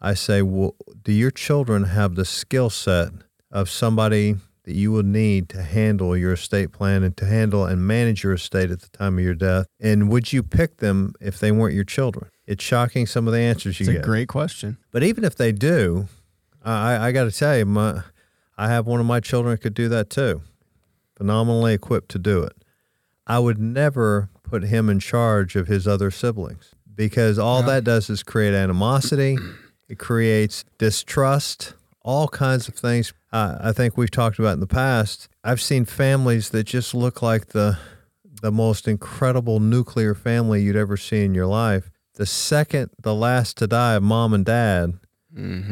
I 0.00 0.14
say, 0.14 0.40
well, 0.40 0.76
do 1.02 1.12
your 1.12 1.30
children 1.30 1.84
have 1.84 2.14
the 2.14 2.24
skill 2.24 2.70
set 2.70 3.10
of 3.52 3.68
somebody 3.68 4.36
that 4.62 4.74
you 4.74 4.92
would 4.92 5.04
need 5.04 5.50
to 5.50 5.60
handle 5.60 6.16
your 6.16 6.32
estate 6.32 6.72
plan 6.72 7.02
and 7.02 7.14
to 7.18 7.26
handle 7.26 7.66
and 7.66 7.86
manage 7.86 8.24
your 8.24 8.32
estate 8.32 8.70
at 8.70 8.80
the 8.80 8.88
time 8.88 9.18
of 9.18 9.24
your 9.24 9.34
death? 9.34 9.66
And 9.78 10.08
would 10.08 10.32
you 10.32 10.42
pick 10.42 10.78
them 10.78 11.12
if 11.20 11.38
they 11.38 11.52
weren't 11.52 11.74
your 11.74 11.84
children? 11.84 12.30
It's 12.46 12.64
shocking 12.64 13.04
some 13.04 13.26
of 13.26 13.34
the 13.34 13.40
answers 13.40 13.78
you 13.78 13.84
get. 13.84 13.96
It's 13.96 14.04
a 14.04 14.08
great 14.08 14.28
question. 14.28 14.78
But 14.90 15.02
even 15.02 15.24
if 15.24 15.36
they 15.36 15.52
do, 15.52 16.08
I, 16.64 17.08
I 17.08 17.12
got 17.12 17.24
to 17.24 17.30
tell 17.30 17.58
you, 17.58 17.66
my, 17.66 18.02
I 18.56 18.68
have 18.68 18.86
one 18.86 19.00
of 19.00 19.06
my 19.06 19.20
children 19.20 19.50
that 19.50 19.60
could 19.60 19.74
do 19.74 19.90
that 19.90 20.08
too. 20.08 20.40
Phenomenally 21.14 21.74
equipped 21.74 22.08
to 22.12 22.18
do 22.18 22.42
it. 22.42 22.54
I 23.26 23.38
would 23.38 23.58
never 23.58 24.28
put 24.42 24.64
him 24.64 24.88
in 24.88 25.00
charge 25.00 25.56
of 25.56 25.66
his 25.66 25.88
other 25.88 26.10
siblings 26.10 26.74
because 26.94 27.38
all 27.38 27.62
that 27.62 27.84
does 27.84 28.10
is 28.10 28.22
create 28.22 28.54
animosity. 28.54 29.36
It 29.86 29.98
creates 29.98 30.64
distrust, 30.78 31.74
all 32.00 32.26
kinds 32.26 32.68
of 32.68 32.74
things. 32.74 33.12
Uh, 33.30 33.58
I 33.60 33.72
think 33.72 33.98
we've 33.98 34.10
talked 34.10 34.38
about 34.38 34.54
in 34.54 34.60
the 34.60 34.66
past. 34.66 35.28
I've 35.44 35.60
seen 35.60 35.84
families 35.84 36.48
that 36.50 36.64
just 36.64 36.94
look 36.94 37.20
like 37.20 37.48
the 37.48 37.78
the 38.40 38.50
most 38.50 38.88
incredible 38.88 39.60
nuclear 39.60 40.14
family 40.14 40.62
you'd 40.62 40.74
ever 40.74 40.96
see 40.96 41.22
in 41.22 41.34
your 41.34 41.46
life. 41.46 41.90
The 42.14 42.24
second 42.24 42.90
the 42.98 43.14
last 43.14 43.58
to 43.58 43.66
die 43.66 43.94
of 43.94 44.02
mom 44.02 44.32
and 44.32 44.44
dad, 44.44 44.94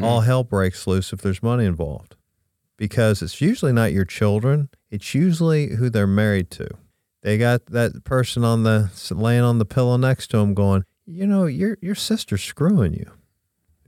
all 0.01 0.21
hell 0.21 0.43
breaks 0.43 0.85
loose 0.85 1.11
if 1.11 1.21
there's 1.21 1.41
money 1.41 1.65
involved. 1.65 2.15
Because 2.77 3.21
it's 3.23 3.41
usually 3.41 3.73
not 3.73 3.93
your 3.93 4.05
children, 4.05 4.69
it's 4.91 5.15
usually 5.15 5.75
who 5.75 5.89
they're 5.89 6.05
married 6.05 6.51
to. 6.51 6.67
They 7.23 7.37
got 7.37 7.65
that 7.67 8.03
person 8.03 8.43
on 8.43 8.63
the 8.63 8.91
laying 9.09 9.43
on 9.43 9.57
the 9.57 9.65
pillow 9.65 9.97
next 9.97 10.27
to 10.27 10.37
them 10.37 10.53
going, 10.53 10.83
"You 11.05 11.25
know, 11.25 11.45
your 11.45 11.77
your 11.81 11.95
sister's 11.95 12.43
screwing 12.43 12.93
you." 12.93 13.11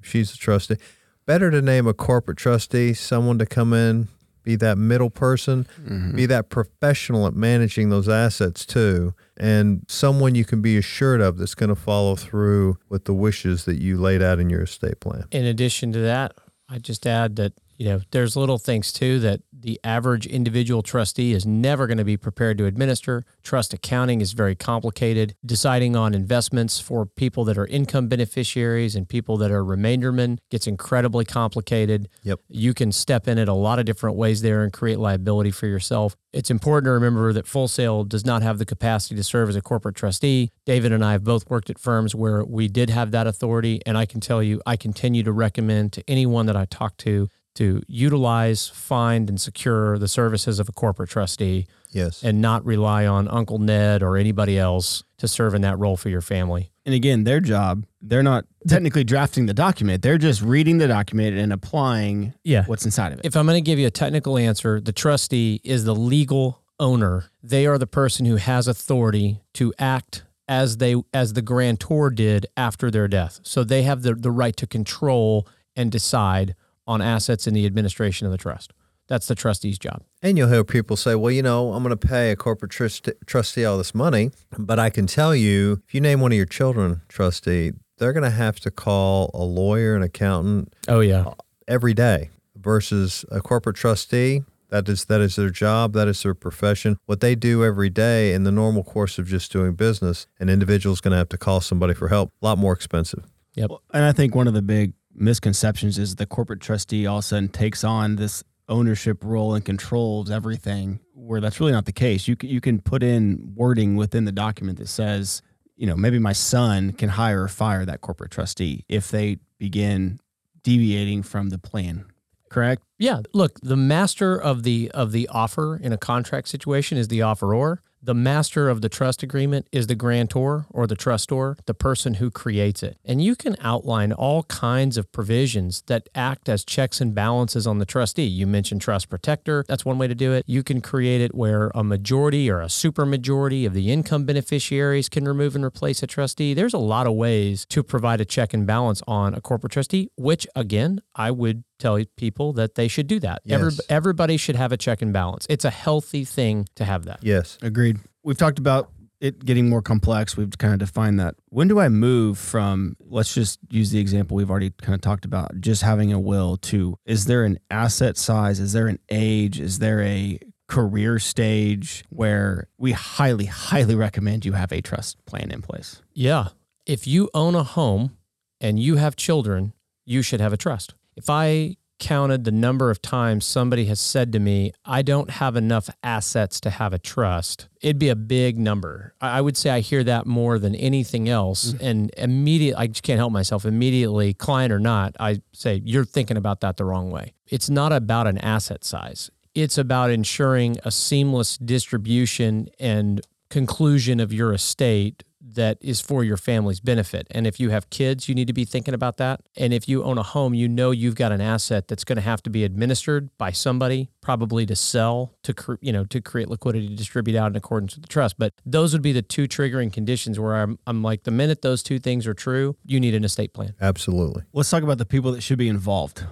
She's 0.02 0.34
a 0.34 0.38
trustee, 0.38 0.78
better 1.26 1.52
to 1.52 1.62
name 1.62 1.86
a 1.86 1.94
corporate 1.94 2.38
trustee, 2.38 2.94
someone 2.94 3.38
to 3.40 3.46
come 3.46 3.74
in, 3.74 4.08
be 4.44 4.56
that 4.56 4.78
middle 4.78 5.10
person, 5.10 5.68
mm-hmm. 5.84 6.16
be 6.16 6.26
that 6.28 6.50
professional 6.50 7.28
at 7.28 7.34
managing 7.34 7.90
those 7.90 8.08
assets 8.08 8.66
too, 8.66 9.14
and 9.36 9.84
someone 9.90 10.36
you 10.36 10.46
can 10.46 10.62
be 10.62 10.78
assured 10.78 11.20
of 11.20 11.38
that's 11.38 11.56
going 11.56 11.70
to 11.70 11.76
follow 11.76 12.16
through 12.16 12.78
with 12.88 13.04
the 13.06 13.14
wishes 13.14 13.66
that 13.66 13.82
you 13.82 13.98
laid 13.98 14.22
out 14.22 14.40
in 14.40 14.50
your 14.50 14.62
estate 14.62 15.00
plan. 15.02 15.26
In 15.32 15.44
addition 15.44 15.92
to 15.92 16.00
that, 16.00 16.34
I 16.70 16.78
just 16.78 17.06
add 17.06 17.36
that 17.36 17.54
you 17.78 17.86
know 17.86 18.02
there's 18.12 18.36
little 18.36 18.58
things 18.58 18.92
too 18.92 19.20
that 19.20 19.42
the 19.52 19.80
average 19.84 20.26
individual 20.28 20.84
trustee 20.84 21.34
is 21.34 21.46
never 21.46 21.88
going 21.88 21.98
to 21.98 22.04
be 22.04 22.18
prepared 22.18 22.58
to 22.60 22.66
administer. 22.66 23.24
Trust 23.44 23.74
accounting 23.74 24.22
is 24.22 24.34
very 24.34 24.56
complicated. 24.56 25.36
Deciding 25.46 25.96
on 25.96 26.14
investments 26.14 26.80
for 26.80 27.06
people 27.06 27.44
that 27.46 27.58
are 27.58 27.66
income 27.68 28.08
beneficiaries 28.08 28.96
and 28.96 29.10
people 29.10 29.38
that 29.38 29.52
are 29.52 29.64
remaindermen 29.64 30.38
gets 30.52 30.68
incredibly 30.68 31.26
complicated. 31.26 32.10
Yep. 32.24 32.42
You 32.48 32.74
can 32.74 32.92
step 32.92 33.28
in 33.28 33.38
it 33.38 33.48
a 33.48 33.54
lot 33.54 33.80
of 33.80 33.86
different 33.86 34.18
ways 34.18 34.42
there 34.42 34.64
and 34.64 34.72
create 34.72 35.00
liability 35.00 35.52
for 35.52 35.68
yourself. 35.68 36.16
It's 36.32 36.52
important 36.52 36.86
to 36.86 36.92
remember 36.92 37.34
that 37.34 37.48
Full 37.48 37.68
Sail 37.68 38.04
does 38.04 38.26
not 38.26 38.44
have 38.44 38.60
the 38.60 38.66
capacity 38.66 39.16
to 39.16 39.24
serve 39.24 39.50
as 39.50 39.56
a 39.56 39.62
corporate 39.62 39.96
trustee. 39.96 40.52
David 40.66 40.92
and 40.92 41.04
I 41.04 41.14
have 41.14 41.24
both 41.24 41.50
worked 41.50 41.70
at 41.70 41.80
firms 41.80 42.14
where 42.14 42.44
we 42.44 42.68
did 42.68 42.90
have 42.90 43.12
that 43.12 43.26
authority, 43.26 43.82
and 43.86 43.98
I 43.98 44.06
can 44.06 44.20
tell 44.20 44.44
you, 44.44 44.62
I 44.66 44.76
continue 44.76 45.24
to 45.24 45.32
recommend 45.32 45.94
to 45.94 46.04
anyone 46.10 46.46
that 46.48 46.58
I 46.58 46.66
talk 46.66 46.98
to 46.98 47.30
to 47.56 47.82
utilize, 47.88 48.68
find, 48.68 49.30
and 49.30 49.40
secure 49.42 49.98
the 49.98 50.08
services 50.08 50.60
of 50.60 50.70
a 50.70 50.72
corporate 50.72 51.10
trustee 51.10 51.66
Yes. 51.92 52.24
and 52.24 52.42
not 52.42 52.66
rely 52.66 53.06
on 53.08 53.28
Uncle 53.30 53.58
Ned 53.60 54.04
or 54.04 54.18
anybody 54.18 54.60
else 54.60 55.04
to 55.18 55.28
serve 55.28 55.54
in 55.56 55.62
that 55.62 55.80
role 55.80 55.96
for 55.98 56.10
your 56.10 56.22
family. 56.22 56.72
And 56.86 56.94
again, 56.94 57.24
their 57.24 57.40
job, 57.40 57.86
they're 58.02 58.22
not 58.22 58.46
technically 58.68 59.04
drafting 59.06 59.46
the 59.46 59.54
document. 59.54 60.02
They're 60.04 60.18
just 60.18 60.42
reading 60.42 60.78
the 60.78 60.88
document 60.88 61.38
and 61.38 61.52
applying 61.54 62.34
Yeah. 62.44 62.66
what's 62.66 62.86
inside 62.86 63.14
of 63.14 63.20
it. 63.20 63.26
If 63.26 63.36
I'm 63.36 63.46
going 63.46 63.56
to 63.58 63.62
give 63.62 63.80
you 63.80 63.88
a 63.88 63.92
technical 63.92 64.38
answer, 64.38 64.80
the 64.82 64.92
trustee 64.92 65.62
is 65.64 65.86
the 65.86 65.96
legal 65.96 66.62
owner. 66.80 67.26
They 67.42 67.66
are 67.66 67.78
the 67.78 67.88
person 67.88 68.26
who 68.26 68.36
has 68.36 68.68
authority 68.68 69.40
to 69.54 69.74
act 69.80 70.24
as 70.48 70.78
they 70.78 70.96
as 71.14 71.34
the 71.34 71.42
grantor 71.42 72.10
did 72.12 72.46
after 72.58 72.92
their 72.92 73.08
death. 73.08 73.40
So 73.44 73.64
they 73.64 73.82
have 73.84 74.04
the, 74.04 74.14
the 74.14 74.30
right 74.30 74.56
to 74.58 74.68
control 74.68 75.48
and 75.76 75.92
decide 75.92 76.54
on 76.88 77.02
assets 77.02 77.48
in 77.48 77.54
the 77.54 77.66
administration 77.66 78.26
of 78.26 78.32
the 78.32 78.38
trust. 78.38 78.74
That's 79.08 79.28
the 79.28 79.36
trustee's 79.36 79.78
job. 79.78 80.02
And 80.24 80.38
you'll 80.38 80.50
hear 80.50 80.64
people 80.64 80.96
say, 80.98 81.14
well, 81.14 81.32
you 81.32 81.44
know, 81.44 81.74
I'm 81.74 81.84
going 81.84 81.96
to 81.96 82.08
pay 82.08 82.32
a 82.32 82.36
corporate 82.36 82.72
trust- 82.72 83.10
trustee 83.28 83.64
all 83.64 83.78
this 83.78 83.94
money, 83.94 84.32
but 84.58 84.80
I 84.80 84.90
can 84.90 85.06
tell 85.06 85.36
you, 85.36 85.82
if 85.88 85.94
you 85.94 86.02
name 86.02 86.22
one 86.22 86.32
of 86.32 86.36
your 86.38 86.48
children 86.48 87.02
trustee, 87.08 87.74
they're 88.00 88.14
going 88.14 88.24
to 88.24 88.32
have 88.32 88.60
to 88.62 88.72
call 88.72 89.30
a 89.34 89.44
lawyer, 89.44 89.96
an 89.96 90.02
accountant 90.02 90.74
Oh 90.88 91.02
yeah. 91.02 91.34
every 91.68 91.94
day 91.94 92.32
versus 92.56 93.26
a 93.32 93.42
corporate 93.42 93.76
trustee. 93.76 94.42
That 94.70 94.90
is 94.90 95.06
that 95.06 95.22
is 95.22 95.36
their 95.36 95.52
job. 95.52 95.94
That 95.94 96.08
is 96.08 96.24
their 96.24 96.34
profession. 96.34 96.98
What 97.06 97.20
they 97.22 97.36
do 97.36 97.64
every 97.64 97.90
day 97.92 98.34
in 98.34 98.44
the 98.44 98.52
normal 98.52 98.84
course 98.84 99.20
of 99.20 99.28
just 99.28 99.52
doing 99.52 99.74
business, 99.76 100.26
an 100.40 100.50
individual 100.50 100.94
is 100.94 101.00
going 101.02 101.12
to 101.12 101.18
have 101.18 101.30
to 101.30 101.38
call 101.38 101.62
somebody 101.62 101.94
for 101.94 102.08
help. 102.08 102.32
A 102.42 102.46
lot 102.46 102.58
more 102.58 102.74
expensive. 102.74 103.24
Yep. 103.54 103.70
And 103.94 104.04
I 104.04 104.12
think 104.12 104.34
one 104.34 104.48
of 104.48 104.54
the 104.56 104.64
big 104.64 104.94
misconceptions 105.16 105.98
is 105.98 106.16
the 106.16 106.26
corporate 106.26 106.62
trustee 106.62 107.06
all 107.06 107.18
of 107.18 107.24
a 107.24 107.28
sudden 107.28 107.50
takes 107.50 107.84
on 107.84 108.16
this 108.16 108.44
ownership 108.68 109.24
role 109.24 109.54
and 109.54 109.64
controls 109.64 110.32
everything, 110.32 111.00
where 111.14 111.42
that's 111.42 111.60
really 111.60 111.72
not 111.72 111.86
the 111.86 111.92
case. 111.92 112.28
You 112.28 112.36
can, 112.36 112.50
you 112.50 112.62
can 112.62 112.82
put 112.82 113.04
in 113.04 113.54
wording 113.56 113.96
within 113.96 114.26
the 114.26 114.32
document 114.32 114.78
that 114.80 114.88
says, 114.88 115.42
you 115.76 115.86
know, 115.88 115.96
maybe 115.96 116.20
my 116.20 116.34
son 116.34 116.92
can 116.92 117.10
hire 117.10 117.44
or 117.44 117.48
fire 117.48 117.86
that 117.86 118.02
corporate 118.02 118.32
trustee 118.32 118.86
if 118.88 119.12
they 119.12 119.38
begin 119.58 120.20
deviating 120.64 121.24
from 121.24 121.50
the 121.50 121.58
plan. 121.58 122.06
Correct? 122.50 122.84
Yeah, 122.98 123.22
look, 123.34 123.60
the 123.62 123.76
master 123.76 124.38
of 124.40 124.64
the 124.64 124.90
of 124.92 125.12
the 125.12 125.28
offer 125.28 125.76
in 125.76 125.92
a 125.92 125.98
contract 125.98 126.48
situation 126.48 126.98
is 126.98 127.08
the 127.08 127.20
offeror. 127.20 127.80
The 128.06 128.14
master 128.14 128.70
of 128.70 128.82
the 128.82 128.88
trust 128.88 129.24
agreement 129.24 129.68
is 129.72 129.88
the 129.88 129.96
grantor 129.96 130.68
or 130.70 130.86
the 130.86 130.96
trustor, 130.96 131.58
the 131.66 131.74
person 131.74 132.14
who 132.14 132.30
creates 132.30 132.84
it. 132.84 133.00
And 133.04 133.20
you 133.20 133.36
can 133.36 133.56
outline 133.60 134.14
all 134.14 134.44
kinds 134.44 134.96
of 134.96 135.12
provisions 135.12 135.82
that 135.88 136.08
act 136.14 136.48
as 136.48 136.64
checks 136.64 137.02
and 137.02 137.16
balances 137.16 137.66
on 137.66 137.80
the 137.80 137.86
trustee. 137.86 138.28
You 138.28 138.46
mentioned 138.46 138.82
trust 138.82 139.10
protector. 139.10 139.66
That's 139.68 139.86
one 139.86 139.98
way 139.98 140.08
to 140.08 140.14
do 140.14 140.34
it. 140.34 140.44
You 140.46 140.62
can 140.62 140.82
create 140.82 141.20
it 141.20 141.34
where 141.34 141.72
a 141.74 141.84
majority 141.84 142.48
or 142.48 142.62
a 142.62 142.68
supermajority 142.68 143.66
of 143.66 143.74
the 143.74 143.92
income 143.92 144.24
beneficiaries 144.24 145.10
can 145.10 145.26
remove 145.26 145.56
and 145.56 145.66
replace 145.66 146.04
a 146.04 146.08
trustee. 146.08 146.54
There's 146.54 146.76
a 146.76 146.78
lot 146.78 147.08
of 147.08 147.14
ways 147.14 147.66
to 147.70 147.82
provide 147.82 148.22
a 148.22 148.26
check 148.26 148.54
and 148.54 148.68
balance 148.68 149.02
on 149.08 149.34
a 149.34 149.42
corporate 149.42 149.74
trustee, 149.74 150.12
which 150.16 150.46
again, 150.56 151.02
I 151.16 151.32
would 151.32 151.64
tell 151.80 152.02
people 152.18 152.54
that 152.54 152.76
they 152.76 152.88
should 152.88 153.08
do 153.08 153.20
that. 153.20 153.42
Every, 153.48 153.72
everybody 153.90 154.38
should 154.38 154.56
have 154.56 154.72
a 154.72 154.78
check 154.78 155.02
and 155.02 155.12
balance. 155.12 155.46
It's 155.50 155.66
a 155.66 155.70
healthy 155.70 156.24
thing 156.24 156.68
to 156.76 156.86
have 156.86 157.06
that. 157.06 157.20
Yes. 157.22 157.58
Agreed. 157.62 158.00
We've 158.24 158.38
talked 158.38 158.60
about 158.60 158.92
it 159.22 159.46
getting 159.46 159.70
more 159.70 159.82
complex. 159.82 160.36
We've 160.36 160.58
kind 160.58 160.74
of 160.74 160.80
defined 160.80 161.20
that. 161.20 161.36
When 161.50 161.68
do 161.68 161.80
I 161.80 161.90
move 161.90 162.38
from, 162.38 162.98
let's 163.00 163.34
just 163.34 163.60
use 163.70 163.92
the 163.92 164.00
example 164.00 164.36
we've 164.36 164.50
already 164.50 164.72
kind 164.72 164.94
of 164.94 165.02
talked 165.02 165.26
about, 165.26 165.60
just 165.62 165.82
having 165.82 166.12
a 166.12 166.20
will 166.20 166.58
to, 166.58 166.98
is 167.06 167.26
there 167.26 167.44
an 167.44 167.60
asset 167.72 168.18
size? 168.18 168.60
Is 168.60 168.74
there 168.74 168.88
an 168.88 169.00
age? 169.10 169.60
Is 169.60 169.80
there 169.80 170.02
a 170.02 170.40
career 170.68 171.20
stage 171.20 172.04
where 172.10 172.68
we 172.78 172.92
highly, 172.92 173.46
highly 173.46 173.96
recommend 173.96 174.46
you 174.46 174.54
have 174.54 174.72
a 174.72 174.82
trust 174.82 175.24
plan 175.26 175.52
in 175.52 175.62
place? 175.62 176.02
Yeah. 176.14 176.50
If 176.86 177.08
you 177.08 177.30
own 177.34 177.56
a 177.56 177.64
home 177.64 178.18
and 178.60 178.80
you 178.80 178.98
have 178.98 179.16
children, 179.16 179.74
you 180.06 180.22
should 180.22 180.42
have 180.42 180.54
a 180.54 180.58
trust. 180.58 180.94
If 181.16 181.30
I 181.30 181.78
counted 181.98 182.44
the 182.44 182.52
number 182.52 182.92
of 182.92 183.02
times 183.02 183.46
somebody 183.46 183.86
has 183.86 184.00
said 184.00 184.34
to 184.34 184.40
me, 184.40 184.72
I 184.84 185.02
don't 185.02 185.30
have 185.30 185.56
enough 185.56 185.90
assets 186.04 186.60
to 186.62 186.70
have 186.70 186.94
a 186.94 187.00
trust, 187.00 187.68
it'd 187.82 188.00
be 188.00 188.10
a 188.10 188.16
big 188.16 188.58
number. 188.58 189.14
I 189.22 189.42
would 189.42 189.56
say 189.56 189.70
I 189.70 189.80
hear 189.80 190.04
that 190.04 190.26
more 190.26 190.60
than 190.60 190.76
anything 190.76 191.30
else. 191.30 191.74
Mm. 191.74 191.82
And 191.82 192.12
immediately, 192.18 192.84
I 192.84 192.88
just 192.88 193.04
can't 193.04 193.18
help 193.18 193.32
myself. 193.32 193.66
Immediately, 193.66 194.34
client 194.34 194.74
or 194.74 194.80
not, 194.80 195.16
I 195.20 195.42
say, 195.54 195.82
you're 195.86 196.06
thinking 196.06 196.38
about 196.38 196.62
that 196.62 196.78
the 196.78 196.86
wrong 196.86 197.12
way. 197.12 197.34
It's 197.48 197.70
not 197.70 197.94
about 197.94 198.28
an 198.28 198.38
asset 198.40 198.84
size, 198.84 199.32
it's 199.54 199.78
about 199.78 200.10
ensuring 200.10 200.78
a 200.84 200.92
seamless 200.92 201.58
distribution 201.58 202.68
and 202.78 203.22
conclusion 203.50 204.20
of 204.20 204.34
your 204.34 204.54
estate 204.54 205.24
that 205.56 205.78
is 205.82 206.02
for 206.02 206.24
your 206.24 206.38
family's 206.38 206.80
benefit. 206.80 207.28
And 207.32 207.46
if 207.48 207.60
you 207.60 207.70
have 207.72 207.90
kids, 207.90 208.30
you 208.30 208.36
need 208.36 208.48
to 208.48 208.54
be 208.54 208.66
thinking 208.66 208.94
about 208.94 209.18
that. 209.18 209.42
And 209.58 209.74
if 209.74 209.90
you 209.90 210.04
own 210.04 210.18
a 210.18 210.24
home, 210.24 210.54
you 210.54 210.68
know 210.68 210.92
you've 210.92 211.16
got 211.16 211.32
an 211.32 211.42
asset 211.42 211.88
that's 211.88 212.04
going 212.04 212.18
to 212.18 212.22
have 212.22 212.42
to 212.44 212.50
be 212.50 212.64
administered 212.64 213.30
by 213.38 213.52
somebody, 213.52 214.10
probably 214.22 214.66
to 214.68 214.76
sell, 214.76 215.34
to 215.44 215.54
cre- 215.54 215.76
you 215.82 215.92
know, 215.92 216.06
to 216.06 216.22
create 216.22 216.50
liquidity 216.50 216.88
to 216.88 216.96
distribute 216.96 217.38
out 217.38 217.52
in 217.52 217.56
accordance 217.56 217.96
with 217.96 218.04
the 218.04 218.08
trust. 218.08 218.38
But 218.38 218.54
those 218.66 218.94
would 218.94 219.02
be 219.02 219.12
the 219.12 219.22
two 219.22 219.48
triggering 219.48 219.92
conditions 219.92 220.40
where 220.40 220.56
I'm 220.56 220.80
I'm 220.88 221.02
like 221.02 221.24
the 221.24 221.32
minute 221.32 221.62
those 221.62 221.84
two 221.84 222.00
things 222.00 222.28
are 222.28 222.34
true, 222.34 222.76
you 222.86 223.00
need 223.00 223.16
an 223.16 223.24
estate 223.24 223.54
plan. 223.54 223.74
Absolutely. 223.82 224.44
Let's 224.54 224.70
talk 224.70 224.84
about 224.84 224.98
the 224.98 225.06
people 225.06 225.32
that 225.34 225.42
should 225.42 225.58
be 225.58 225.70
involved. 225.70 226.24